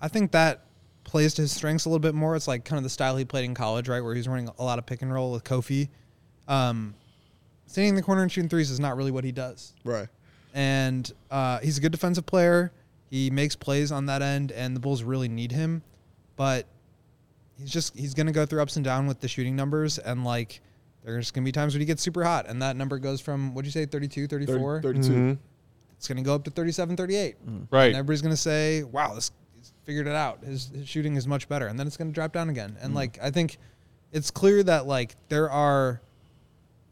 I 0.00 0.08
think 0.08 0.32
that 0.32 0.64
plays 1.04 1.34
to 1.34 1.42
his 1.42 1.52
strengths 1.52 1.84
a 1.84 1.88
little 1.88 2.00
bit 2.00 2.14
more. 2.14 2.36
It's 2.36 2.48
like 2.48 2.64
kind 2.64 2.78
of 2.78 2.82
the 2.84 2.90
style 2.90 3.16
he 3.16 3.24
played 3.24 3.44
in 3.44 3.54
college, 3.54 3.88
right, 3.88 4.00
where 4.00 4.14
he's 4.14 4.28
running 4.28 4.48
a 4.58 4.64
lot 4.64 4.78
of 4.78 4.86
pick 4.86 5.02
and 5.02 5.12
roll 5.12 5.32
with 5.32 5.44
Kofi. 5.44 5.88
Um, 6.48 6.94
standing 7.66 7.90
in 7.90 7.94
the 7.96 8.02
corner 8.02 8.22
and 8.22 8.30
shooting 8.30 8.48
threes 8.48 8.70
is 8.70 8.78
not 8.80 8.96
really 8.96 9.10
what 9.10 9.24
he 9.24 9.32
does 9.32 9.72
Right. 9.84 10.06
and 10.54 11.10
uh, 11.30 11.58
he's 11.58 11.78
a 11.78 11.80
good 11.80 11.90
defensive 11.92 12.24
player. 12.26 12.70
He 13.10 13.30
makes 13.30 13.56
plays 13.56 13.90
on 13.92 14.06
that 14.06 14.22
end, 14.22 14.52
and 14.52 14.74
the 14.76 14.80
Bulls 14.80 15.02
really 15.02 15.28
need 15.28 15.50
him. 15.52 15.82
But 16.36 16.66
he's 17.58 17.70
just 17.70 17.96
he's 17.96 18.14
gonna 18.14 18.32
go 18.32 18.46
through 18.46 18.60
ups 18.62 18.76
and 18.76 18.84
downs 18.84 19.08
with 19.08 19.20
the 19.20 19.28
shooting 19.28 19.56
numbers, 19.56 19.98
and 19.98 20.24
like 20.24 20.60
there's 21.06 21.30
gonna 21.30 21.44
be 21.44 21.52
times 21.52 21.72
when 21.72 21.80
he 21.80 21.86
gets 21.86 22.02
super 22.02 22.24
hot, 22.24 22.46
and 22.48 22.60
that 22.62 22.76
number 22.76 22.98
goes 22.98 23.20
from 23.20 23.54
what'd 23.54 23.66
you 23.66 23.72
say 23.72 23.86
32, 23.86 24.26
34? 24.26 24.82
30, 24.82 24.98
32. 24.98 25.14
Mm-hmm. 25.14 25.32
It's 25.96 26.08
gonna 26.08 26.22
go 26.22 26.34
up 26.34 26.42
to 26.44 26.50
37, 26.50 26.96
38. 26.96 27.46
Mm. 27.46 27.66
Right. 27.70 27.86
And 27.86 27.94
everybody's 27.94 28.22
gonna 28.22 28.36
say, 28.36 28.82
"Wow, 28.82 29.14
this 29.14 29.30
he's 29.54 29.72
figured 29.84 30.08
it 30.08 30.16
out. 30.16 30.42
His, 30.42 30.66
his 30.74 30.88
shooting 30.88 31.14
is 31.14 31.28
much 31.28 31.48
better." 31.48 31.68
And 31.68 31.78
then 31.78 31.86
it's 31.86 31.96
gonna 31.96 32.10
drop 32.10 32.32
down 32.32 32.50
again. 32.50 32.76
And 32.80 32.92
mm. 32.92 32.96
like 32.96 33.18
I 33.22 33.30
think 33.30 33.56
it's 34.12 34.32
clear 34.32 34.64
that 34.64 34.88
like 34.88 35.14
there 35.28 35.48
are 35.48 36.02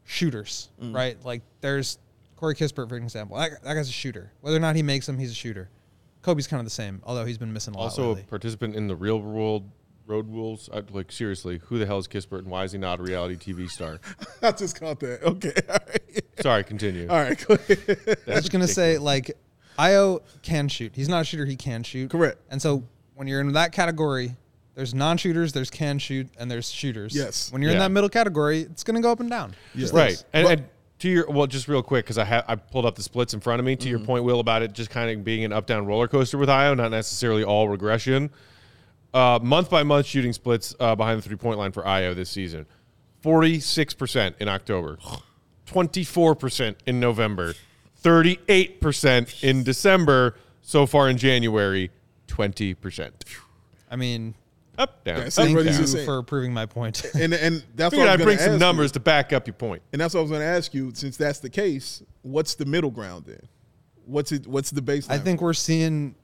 shooters, 0.05 0.69
mm. 0.81 0.95
right? 0.95 1.17
Like 1.25 1.41
there's 1.59 1.99
Corey 2.37 2.55
Kispert, 2.55 2.87
for 2.87 2.95
example. 2.95 3.37
That, 3.37 3.61
that 3.63 3.73
guy's 3.73 3.89
a 3.89 3.91
shooter. 3.91 4.31
Whether 4.39 4.57
or 4.57 4.61
not 4.61 4.77
he 4.77 4.83
makes 4.83 5.05
them, 5.05 5.17
he's 5.17 5.31
a 5.31 5.35
shooter. 5.35 5.69
Kobe's 6.21 6.47
kind 6.47 6.59
of 6.59 6.65
the 6.65 6.71
same, 6.71 7.01
although 7.03 7.25
he's 7.25 7.37
been 7.37 7.53
missing 7.53 7.75
a 7.75 7.77
lot 7.77 7.83
Also, 7.83 8.03
a 8.03 8.07
lately. 8.07 8.23
participant 8.23 8.75
in 8.75 8.87
the 8.87 8.95
real 8.95 9.19
world 9.19 9.69
road 10.07 10.29
rules. 10.29 10.69
I, 10.73 10.83
like, 10.91 11.11
seriously, 11.11 11.59
who 11.65 11.79
the 11.79 11.85
hell 11.85 11.97
is 11.97 12.07
Kispert 12.07 12.39
and 12.39 12.47
why 12.47 12.63
is 12.63 12.71
he 12.71 12.77
not 12.77 12.99
a 12.99 13.03
reality 13.03 13.35
TV 13.35 13.69
star? 13.69 13.99
I 14.41 14.51
just 14.51 14.79
caught 14.79 14.99
that. 14.99 15.23
Okay. 15.23 15.53
All 15.69 15.77
right. 15.87 16.23
Sorry, 16.41 16.63
continue. 16.63 17.07
All 17.09 17.17
right. 17.17 17.45
Go. 17.47 17.57
I 18.27 18.35
was 18.35 18.49
gonna 18.49 18.67
say 18.67 18.97
like 18.97 19.37
Ayo 19.77 20.21
can 20.41 20.67
shoot. 20.67 20.93
He's 20.95 21.09
not 21.09 21.21
a 21.21 21.23
shooter. 21.23 21.45
He 21.45 21.55
can 21.55 21.83
shoot. 21.83 22.09
Correct. 22.11 22.39
And 22.49 22.61
so 22.61 22.83
when 23.15 23.27
you're 23.27 23.41
in 23.41 23.51
that 23.53 23.71
category, 23.71 24.35
there's 24.75 24.93
non-shooters, 24.93 25.53
there's 25.53 25.69
can 25.69 25.99
shoot, 25.99 26.27
and 26.37 26.51
there's 26.51 26.69
shooters. 26.69 27.15
Yes. 27.15 27.51
When 27.51 27.61
you're 27.61 27.71
in 27.71 27.77
Yeah. 27.77 27.83
that 27.83 27.91
middle 27.91 28.09
category, 28.09 28.61
it's 28.61 28.83
gonna 28.83 29.01
go 29.01 29.11
up 29.11 29.19
and 29.19 29.29
down. 29.29 29.55
Just 29.75 29.93
Right. 29.93 30.21
And, 30.33 30.47
and 30.47 30.65
to 30.99 31.09
your 31.09 31.29
well, 31.29 31.47
just 31.47 31.67
real 31.67 31.83
quick 31.83 32.05
because 32.05 32.17
I 32.17 32.25
ha- 32.25 32.43
I 32.47 32.55
pulled 32.55 32.85
up 32.85 32.95
the 32.95 33.03
splits 33.03 33.33
in 33.33 33.39
front 33.39 33.59
of 33.59 33.65
me. 33.65 33.75
To 33.75 33.89
your 33.89 33.99
mm-hmm. 33.99 34.05
point, 34.05 34.23
Will, 34.23 34.39
about 34.39 34.61
it 34.61 34.73
just 34.73 34.89
kind 34.89 35.09
of 35.09 35.23
being 35.23 35.43
an 35.43 35.53
up 35.53 35.65
down 35.65 35.85
roller 35.85 36.07
coaster 36.07 36.37
with 36.37 36.49
Ayo, 36.49 36.75
not 36.75 36.91
necessarily 36.91 37.43
all 37.43 37.69
regression. 37.69 38.29
Uh, 39.15 39.39
month 39.41 39.69
by 39.69 39.81
month 39.81 40.05
shooting 40.05 40.33
splits 40.33 40.75
uh, 40.81 40.93
behind 40.93 41.17
the 41.17 41.21
three 41.21 41.37
point 41.37 41.57
line 41.57 41.71
for 41.71 41.83
Ayo 41.83 42.13
this 42.13 42.29
season: 42.29 42.65
forty 43.21 43.61
six 43.61 43.93
percent 43.93 44.35
in 44.41 44.49
October, 44.49 44.97
twenty 45.65 46.03
four 46.03 46.35
percent 46.35 46.75
in 46.85 46.99
November, 46.99 47.53
thirty 47.95 48.39
eight 48.49 48.81
percent 48.81 49.41
in 49.41 49.63
December. 49.63 50.35
So 50.61 50.85
far 50.85 51.07
in 51.07 51.17
January, 51.17 51.91
twenty 52.27 52.73
percent. 52.73 53.23
I 53.89 53.95
mean, 53.95 54.35
Up 54.77 55.05
down. 55.05 55.19
That's 55.19 55.37
up, 55.37 55.45
down. 55.47 55.55
thank 55.63 55.79
you 55.79 55.87
saying. 55.87 56.05
for 56.05 56.21
proving 56.21 56.51
my 56.53 56.65
point. 56.65 57.05
And 57.15 57.33
and 57.33 57.63
that's 57.75 57.91
Figured 57.95 58.09
what 58.09 58.19
I 58.19 58.21
I'd 58.21 58.21
bring 58.21 58.37
some 58.37 58.59
numbers 58.59 58.89
You. 58.89 58.93
to 58.95 58.99
back 58.99 59.31
up 59.31 59.47
your 59.47 59.53
point. 59.53 59.81
And 59.93 60.01
that's 60.01 60.13
what 60.13 60.19
I 60.19 60.23
was 60.23 60.31
going 60.31 60.41
to 60.41 60.47
ask 60.47 60.73
you. 60.73 60.91
Since 60.93 61.15
that's 61.15 61.39
the 61.39 61.49
case, 61.49 62.03
what's 62.23 62.55
the 62.55 62.65
middle 62.65 62.91
ground 62.91 63.23
then? 63.27 63.47
What's 64.05 64.33
it? 64.33 64.45
What's 64.45 64.71
the 64.71 64.81
baseline? 64.81 65.11
I 65.11 65.19
think 65.19 65.39
we're 65.39 65.53
seeing 65.53 66.15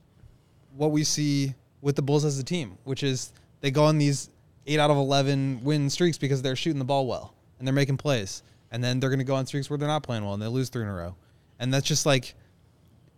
what 0.75 0.91
we 0.91 1.05
see 1.05 1.53
with 1.81 1.95
the 1.95 2.01
Bulls 2.01 2.25
as 2.25 2.39
a 2.39 2.43
team, 2.43 2.77
which 2.83 3.03
is 3.03 3.33
they 3.61 3.71
go 3.71 3.83
on 3.83 3.97
these 3.97 4.29
eight 4.67 4.79
out 4.79 4.91
of 4.91 4.97
eleven 4.97 5.61
win 5.63 5.89
streaks 5.89 6.17
because 6.17 6.41
they're 6.41 6.55
shooting 6.55 6.79
the 6.79 6.85
ball 6.85 7.07
well 7.07 7.33
and 7.57 7.67
they're 7.67 7.73
making 7.73 7.97
plays, 7.97 8.43
and 8.71 8.83
then 8.83 8.99
they're 8.99 9.09
going 9.09 9.19
to 9.19 9.25
go 9.25 9.35
on 9.35 9.45
streaks 9.45 9.69
where 9.69 9.77
they're 9.77 9.87
not 9.87 10.03
playing 10.03 10.23
well 10.23 10.33
and 10.33 10.41
they 10.41 10.47
lose 10.47 10.69
three 10.69 10.83
in 10.83 10.87
a 10.87 10.93
row, 10.93 11.15
and 11.59 11.73
that's 11.73 11.87
just 11.87 12.05
like 12.05 12.35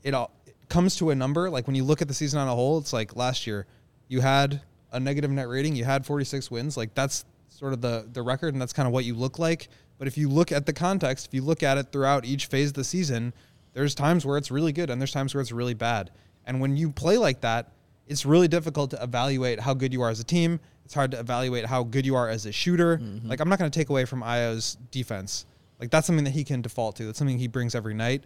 it 0.03 0.13
all 0.13 0.31
it 0.45 0.55
comes 0.69 0.95
to 0.97 1.09
a 1.09 1.15
number. 1.15 1.49
Like 1.49 1.67
when 1.67 1.75
you 1.75 1.83
look 1.83 2.01
at 2.01 2.07
the 2.07 2.13
season 2.13 2.39
on 2.39 2.47
a 2.47 2.55
whole, 2.55 2.77
it's 2.77 2.93
like 2.93 3.15
last 3.15 3.47
year 3.47 3.65
you 4.07 4.21
had 4.21 4.61
a 4.91 4.99
negative 4.99 5.31
net 5.31 5.47
rating, 5.47 5.75
you 5.75 5.85
had 5.85 6.05
46 6.05 6.51
wins, 6.51 6.77
like 6.77 6.93
that's 6.93 7.25
sort 7.49 7.73
of 7.73 7.81
the 7.81 8.07
the 8.11 8.21
record, 8.21 8.53
and 8.53 8.61
that's 8.61 8.73
kind 8.73 8.87
of 8.87 8.93
what 8.93 9.05
you 9.05 9.15
look 9.15 9.39
like. 9.39 9.69
But 9.97 10.07
if 10.07 10.17
you 10.17 10.29
look 10.29 10.51
at 10.51 10.65
the 10.65 10.73
context, 10.73 11.27
if 11.27 11.33
you 11.33 11.41
look 11.41 11.63
at 11.63 11.77
it 11.77 11.91
throughout 11.91 12.25
each 12.25 12.47
phase 12.47 12.69
of 12.69 12.73
the 12.73 12.83
season, 12.83 13.33
there's 13.73 13.95
times 13.95 14.25
where 14.25 14.37
it's 14.37 14.51
really 14.51 14.73
good 14.73 14.89
and 14.89 14.99
there's 15.01 15.11
times 15.11 15.33
where 15.33 15.41
it's 15.41 15.51
really 15.51 15.73
bad. 15.73 16.11
And 16.45 16.59
when 16.59 16.75
you 16.75 16.91
play 16.91 17.17
like 17.17 17.41
that, 17.41 17.71
it's 18.07 18.25
really 18.25 18.47
difficult 18.47 18.91
to 18.91 19.01
evaluate 19.01 19.59
how 19.59 19.73
good 19.73 19.93
you 19.93 20.01
are 20.01 20.09
as 20.09 20.19
a 20.19 20.23
team. 20.23 20.59
It's 20.85 20.93
hard 20.93 21.11
to 21.11 21.19
evaluate 21.19 21.65
how 21.65 21.83
good 21.83 22.05
you 22.05 22.15
are 22.15 22.29
as 22.29 22.45
a 22.45 22.51
shooter. 22.51 22.97
Mm-hmm. 22.97 23.29
Like 23.29 23.39
I'm 23.39 23.49
not 23.49 23.59
going 23.59 23.71
to 23.71 23.77
take 23.77 23.89
away 23.89 24.05
from 24.05 24.21
Ayo's 24.21 24.77
defense. 24.91 25.45
Like 25.79 25.89
that's 25.89 26.07
something 26.07 26.25
that 26.25 26.31
he 26.31 26.43
can 26.43 26.61
default 26.61 26.97
to. 26.97 27.05
That's 27.05 27.17
something 27.17 27.37
he 27.37 27.47
brings 27.47 27.75
every 27.75 27.93
night. 27.93 28.23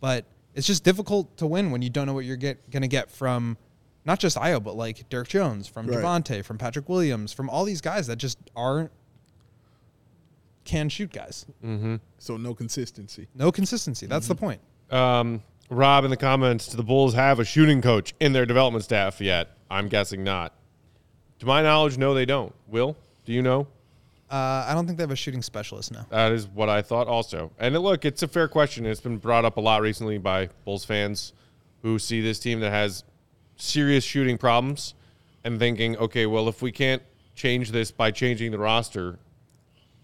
But 0.00 0.24
it's 0.54 0.66
just 0.66 0.84
difficult 0.84 1.36
to 1.38 1.46
win 1.46 1.70
when 1.70 1.82
you 1.82 1.90
don't 1.90 2.06
know 2.06 2.14
what 2.14 2.24
you're 2.24 2.36
get 2.36 2.70
going 2.70 2.82
to 2.82 2.88
get 2.88 3.10
from 3.10 3.56
not 4.04 4.18
just 4.18 4.36
Ayo, 4.36 4.62
but 4.62 4.76
like 4.76 5.08
Derrick 5.08 5.28
Jones, 5.28 5.68
from 5.68 5.86
Right. 5.86 5.98
Javonte, 5.98 6.44
from 6.44 6.58
Patrick 6.58 6.88
Williams, 6.88 7.32
from 7.32 7.50
all 7.50 7.64
these 7.64 7.80
guys 7.80 8.06
that 8.06 8.16
just 8.16 8.38
aren't 8.56 8.90
can 10.64 10.88
shoot 10.88 11.12
guys. 11.12 11.46
Mm-hmm. 11.64 11.96
so. 12.18 12.36
No 12.36 12.54
consistency. 12.54 13.28
No 13.34 13.50
consistency. 13.50 14.06
That's 14.06 14.28
the 14.28 14.34
mm-hmm. 14.34 14.44
point. 14.44 14.60
Um, 14.90 15.42
Rob 15.70 16.04
in 16.04 16.10
the 16.10 16.16
comments, 16.16 16.66
do 16.66 16.76
the 16.76 16.82
Bulls 16.82 17.14
have 17.14 17.38
a 17.38 17.44
shooting 17.44 17.80
coach 17.80 18.12
in 18.18 18.32
their 18.32 18.44
development 18.44 18.84
staff 18.84 19.20
yet? 19.20 19.56
I'm 19.70 19.88
guessing 19.88 20.24
not. 20.24 20.52
To 21.38 21.46
my 21.46 21.62
knowledge, 21.62 21.96
no, 21.96 22.12
they 22.12 22.26
don't. 22.26 22.52
Will, 22.66 22.96
do 23.24 23.32
you 23.32 23.40
know? 23.40 23.68
Uh, 24.28 24.66
I 24.68 24.74
don't 24.74 24.86
think 24.86 24.98
they 24.98 25.04
have 25.04 25.12
a 25.12 25.16
shooting 25.16 25.42
specialist 25.42 25.92
now. 25.92 26.06
That 26.10 26.32
is 26.32 26.48
what 26.48 26.68
I 26.68 26.82
thought 26.82 27.06
also. 27.06 27.52
And 27.58 27.76
look, 27.78 28.04
it's 28.04 28.22
a 28.22 28.28
fair 28.28 28.48
question. 28.48 28.84
It's 28.84 29.00
been 29.00 29.18
brought 29.18 29.44
up 29.44 29.56
a 29.56 29.60
lot 29.60 29.80
recently 29.80 30.18
by 30.18 30.50
Bulls 30.64 30.84
fans 30.84 31.32
who 31.82 31.98
see 31.98 32.20
this 32.20 32.40
team 32.40 32.60
that 32.60 32.70
has 32.70 33.04
serious 33.56 34.04
shooting 34.04 34.38
problems 34.38 34.94
and 35.44 35.58
thinking, 35.58 35.96
okay, 35.96 36.26
well, 36.26 36.48
if 36.48 36.62
we 36.62 36.72
can't 36.72 37.02
change 37.34 37.70
this 37.70 37.90
by 37.90 38.10
changing 38.10 38.50
the 38.50 38.58
roster, 38.58 39.18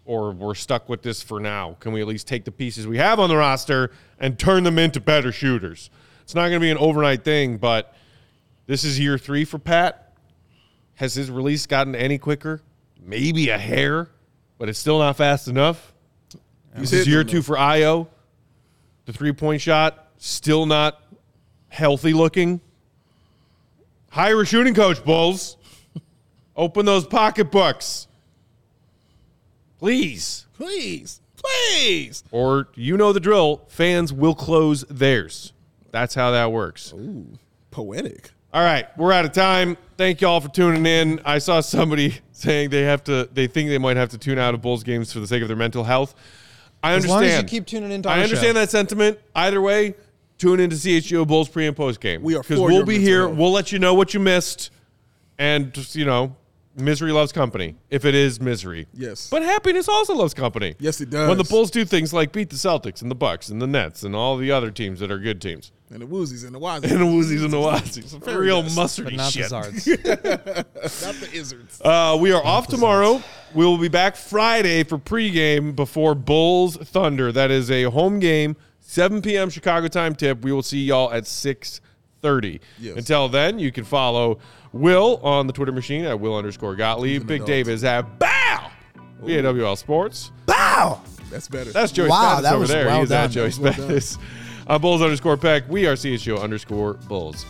or 0.07 0.31
we're 0.31 0.55
stuck 0.55 0.89
with 0.89 1.03
this 1.03 1.23
for 1.23 1.41
now, 1.41 1.77
can 1.81 1.93
we 1.93 2.01
at 2.01 2.07
least 2.07 2.27
take 2.27 2.45
the 2.45 2.53
pieces 2.53 2.87
we 2.87 2.99
have 2.99 3.21
on 3.21 3.29
the 3.29 3.37
roster 3.37 3.91
and 4.19 4.39
turn 4.39 4.65
them 4.65 4.79
into 4.79 5.01
better 5.01 5.33
shooters? 5.33 5.91
It's 6.23 6.35
not 6.35 6.43
going 6.43 6.55
to 6.55 6.61
be 6.61 6.71
an 6.71 6.79
overnight 6.79 7.25
thing, 7.25 7.59
but 7.59 7.95
this 8.67 8.85
is 8.85 8.99
year 8.99 9.19
three 9.19 9.45
for 9.45 9.59
Pat. 9.59 10.15
Has 10.95 11.15
his 11.15 11.31
release 11.31 11.67
gotten 11.67 11.95
any 11.95 12.19
quicker? 12.19 12.63
Maybe 13.01 13.51
a 13.51 13.59
hair, 13.59 14.09
but 14.59 14.69
it's 14.69 14.79
still 14.79 14.99
not 14.99 15.17
fast 15.17 15.47
enough. 15.47 15.93
This 16.75 16.93
is 16.93 17.07
year 17.07 17.25
two 17.25 17.43
for 17.43 17.57
Ayo. 17.57 18.09
The 19.05 19.13
three 19.13 19.33
point 19.33 19.61
shot 19.61 20.09
still 20.19 20.67
not 20.67 21.01
healthy 21.69 22.13
looking. 22.13 22.61
Hire 24.11 24.41
a 24.41 24.47
shooting 24.47 24.75
coach, 24.75 25.05
Bulls. 25.05 25.57
Open 26.57 26.87
those 26.87 27.07
pocketbooks. 27.07 28.09
Please. 29.79 30.47
Please, 30.55 31.21
please. 31.37 32.25
Or 32.31 32.69
you 32.75 32.97
know 32.97 33.13
the 33.13 33.21
drill. 33.21 33.63
Fans 33.69 34.13
will 34.13 34.35
close 34.35 34.85
theirs. 34.89 35.53
That's 35.91 36.15
how 36.15 36.31
that 36.31 36.51
works. 36.53 36.95
Poetic. 37.71 38.31
All 38.55 38.63
right, 38.63 38.87
we're 38.97 39.13
out 39.13 39.27
of 39.27 39.33
time. 39.33 39.77
Thank 39.99 40.23
y'all 40.23 40.41
for 40.41 40.49
tuning 40.49 40.87
in. 40.87 41.21
I 41.27 41.39
saw 41.39 41.61
somebody 41.61 42.15
saying 42.33 42.71
they 42.71 42.83
have 42.83 43.05
to 43.05 43.29
they 43.33 43.47
think 43.49 43.69
they 43.69 43.77
might 43.79 43.97
have 43.99 44.09
to 44.11 44.19
tune 44.19 44.39
out 44.39 44.55
of 44.55 44.63
Bulls 44.63 44.83
games 44.83 45.13
for 45.13 45.21
the 45.21 45.27
sake 45.27 45.43
of 45.43 45.49
their 45.49 45.57
mental 45.59 45.85
health. 45.85 46.15
I 46.83 46.93
As 46.93 47.05
understand. 47.05 47.21
long 47.21 47.25
as 47.25 47.43
you 47.43 47.49
keep 47.49 47.67
tuning 47.67 47.91
into 47.93 48.09
I 48.09 48.23
understand 48.23 48.49
show. 48.57 48.61
that 48.61 48.71
sentiment. 48.71 49.19
Either 49.35 49.61
way, 49.61 49.95
tune 50.39 50.61
into 50.61 50.77
CHGO 50.77 51.27
Bulls 51.27 51.49
pre 51.51 51.67
and 51.67 51.77
post 51.77 52.01
game. 52.01 52.23
We 52.23 52.35
are 52.35 52.43
because 52.43 52.61
we'll 52.61 52.85
be 52.87 52.99
here. 52.99 53.27
health. 53.27 53.37
We'll 53.37 53.53
let 53.53 53.73
you 53.73 53.79
know 53.79 53.93
what 53.93 54.15
you 54.15 54.21
missed, 54.21 54.71
and 55.39 55.73
just, 55.75 55.95
you 55.97 56.07
know, 56.07 56.35
misery 56.77 57.11
loves 57.13 57.33
company. 57.33 57.77
If 57.91 58.05
it 58.05 58.15
is 58.15 58.41
misery, 58.41 58.87
Yes. 58.95 59.29
but 59.31 59.43
happiness 59.43 59.89
also 59.89 60.15
loves 60.15 60.35
company. 60.35 60.75
Yes, 60.79 61.01
it 61.01 61.11
does. 61.11 61.29
When 61.29 61.39
the. 61.39 61.45
Bulls 61.45 61.71
do 61.71 61.85
things 61.85 62.13
like 62.13 62.33
beat 62.33 62.51
the 62.51 62.57
Celtics 62.57 63.01
and 63.03 63.11
the 63.11 63.15
Bucks 63.15 63.49
and 63.49 63.63
the 63.63 63.67
Nets 63.67 64.03
and 64.03 64.15
all 64.17 64.37
the 64.37 64.51
other 64.51 64.71
teams 64.71 65.01
that 65.01 65.11
are 65.11 65.19
good 65.19 65.41
teams, 65.41 65.73
And 65.91 66.03
the 66.03 66.07
woozies 66.07 66.45
and 66.45 66.55
the 66.55 66.61
Wazzies. 66.61 66.91
and 66.91 67.01
the 67.01 67.05
Woozies 67.05 67.43
and 67.45 67.53
the 67.53 67.57
Wazies, 67.57 68.09
some 68.09 68.21
Very 68.25 68.47
real 68.47 68.63
best. 68.63 68.77
mustardy 68.77 69.05
but 69.05 69.13
not 69.15 69.33
shit. 69.33 69.49
the 69.49 69.57
Zards. 69.57 71.03
Not 71.07 71.15
the 71.17 71.27
Izzards. 71.29 71.81
Uh, 71.85 72.17
we 72.19 72.33
are 72.33 72.45
off 72.45 72.67
tomorrow. 72.67 73.23
We 73.55 73.65
will 73.65 73.79
be 73.79 73.89
back 73.89 74.17
Friday 74.17 74.83
for 74.85 74.99
pregame 74.99 75.75
before 75.75 76.15
Bulls 76.15 76.77
Thunder. 76.77 77.33
That 77.33 77.51
is 77.51 77.71
a 77.71 77.85
home 77.85 78.19
game, 78.19 78.57
7 78.81 79.23
p.m. 79.23 79.49
Chicago 79.51 79.89
time 79.89 80.15
tip. 80.15 80.43
We 80.43 80.53
will 80.53 80.63
see 80.63 80.85
y'all 80.85 81.13
at 81.13 81.25
6:30. 82.23 82.61
Yes. 82.79 82.97
Until 82.97 83.29
then, 83.29 83.59
you 83.59 83.71
can 83.73 83.85
follow 83.85 84.39
Will 84.81 85.19
on 85.23 85.47
the 85.47 85.53
Twitter 85.53 85.73
machine 85.73 86.05
at 86.05 86.19
Will 86.21 86.37
underscore 86.37 86.77
Gottlieb. 86.77 87.23
an 87.23 87.27
Big 87.27 87.37
adult. 87.37 87.49
Dave 87.49 87.69
is 87.69 87.85
at 87.85 88.19
Bow. 88.19 88.71
We 89.21 89.39
at 89.39 89.45
Sports. 89.79 90.31
Bow. 90.47 91.01
That's 91.31 91.49
better. 91.49 91.71
That's 91.73 91.91
Joey 91.93 92.09
Wow, 92.09 92.37
Spathis 92.39 92.43
that 92.43 92.53
over 92.53 92.61
was 92.61 92.69
there. 92.71 92.87
well 92.87 93.01
He's 93.01 93.09
done. 93.09 93.25
at 93.25 93.31
Joey 93.31 93.51
That 93.51 93.79
was 93.89 94.19
well 94.19 94.25
Uh, 94.69 94.79
Bulls 94.79 95.01
underscore 95.03 95.37
Peck. 95.37 95.69
We 95.69 95.87
are 95.87 95.95
CHGO 95.95 96.41
underscore 96.43 96.95
Bulls. 96.95 97.47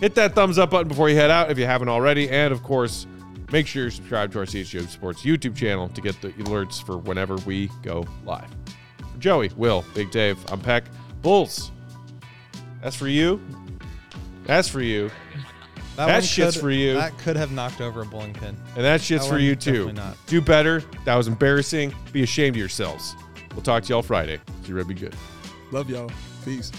Hit 0.00 0.14
that 0.16 0.34
thumbs 0.34 0.58
up 0.58 0.70
button 0.70 0.88
before 0.88 1.08
you 1.08 1.16
head 1.16 1.30
out 1.30 1.50
if 1.50 1.58
you 1.58 1.66
haven't 1.66 1.88
already. 1.88 2.28
And 2.30 2.52
of 2.52 2.62
course, 2.62 3.06
make 3.52 3.66
sure 3.66 3.84
you 3.84 3.90
subscribe 3.90 4.32
to 4.32 4.38
our 4.40 4.44
CHGO 4.46 4.88
Sports 4.88 5.22
YouTube 5.22 5.54
channel 5.56 5.88
to 5.90 6.00
get 6.00 6.20
the 6.20 6.30
alerts 6.30 6.82
for 6.84 6.96
whenever 6.98 7.36
we 7.46 7.70
go 7.82 8.06
live. 8.24 8.48
For 9.12 9.18
Joey, 9.18 9.50
Will, 9.56 9.84
Big 9.94 10.10
Dave, 10.10 10.38
I'm 10.50 10.60
Peck. 10.60 10.84
Bulls. 11.22 11.70
That's 12.82 12.96
for 12.96 13.08
you. 13.08 13.40
That's 14.44 14.68
for 14.68 14.80
you. 14.82 15.10
That 15.96 16.08
one 16.08 16.22
shit's 16.22 16.54
could- 16.56 16.60
for 16.62 16.70
you. 16.70 16.94
That 16.94 17.16
could 17.18 17.36
have 17.36 17.52
knocked 17.52 17.80
over 17.80 18.02
a 18.02 18.06
bowling 18.06 18.32
pin. 18.32 18.56
And 18.76 18.84
that 18.84 19.00
shit's 19.00 19.24
That 19.24 19.32
for 19.32 19.38
you 19.38 19.54
too. 19.54 19.92
not. 19.92 20.16
Do 20.26 20.40
better. 20.40 20.82
That 21.04 21.14
was 21.16 21.28
embarrassing. 21.28 21.94
Be 22.12 22.22
ashamed 22.22 22.56
of 22.56 22.60
yourselves. 22.60 23.14
We'll 23.54 23.62
talk 23.62 23.84
to 23.84 23.88
y'all 23.90 24.02
Friday. 24.02 24.40
See 24.64 24.72
you, 24.72 24.84
Be 24.84 24.94
good. 24.94 25.14
Love 25.70 25.88
y'all. 25.88 26.10
Peace. 26.44 26.72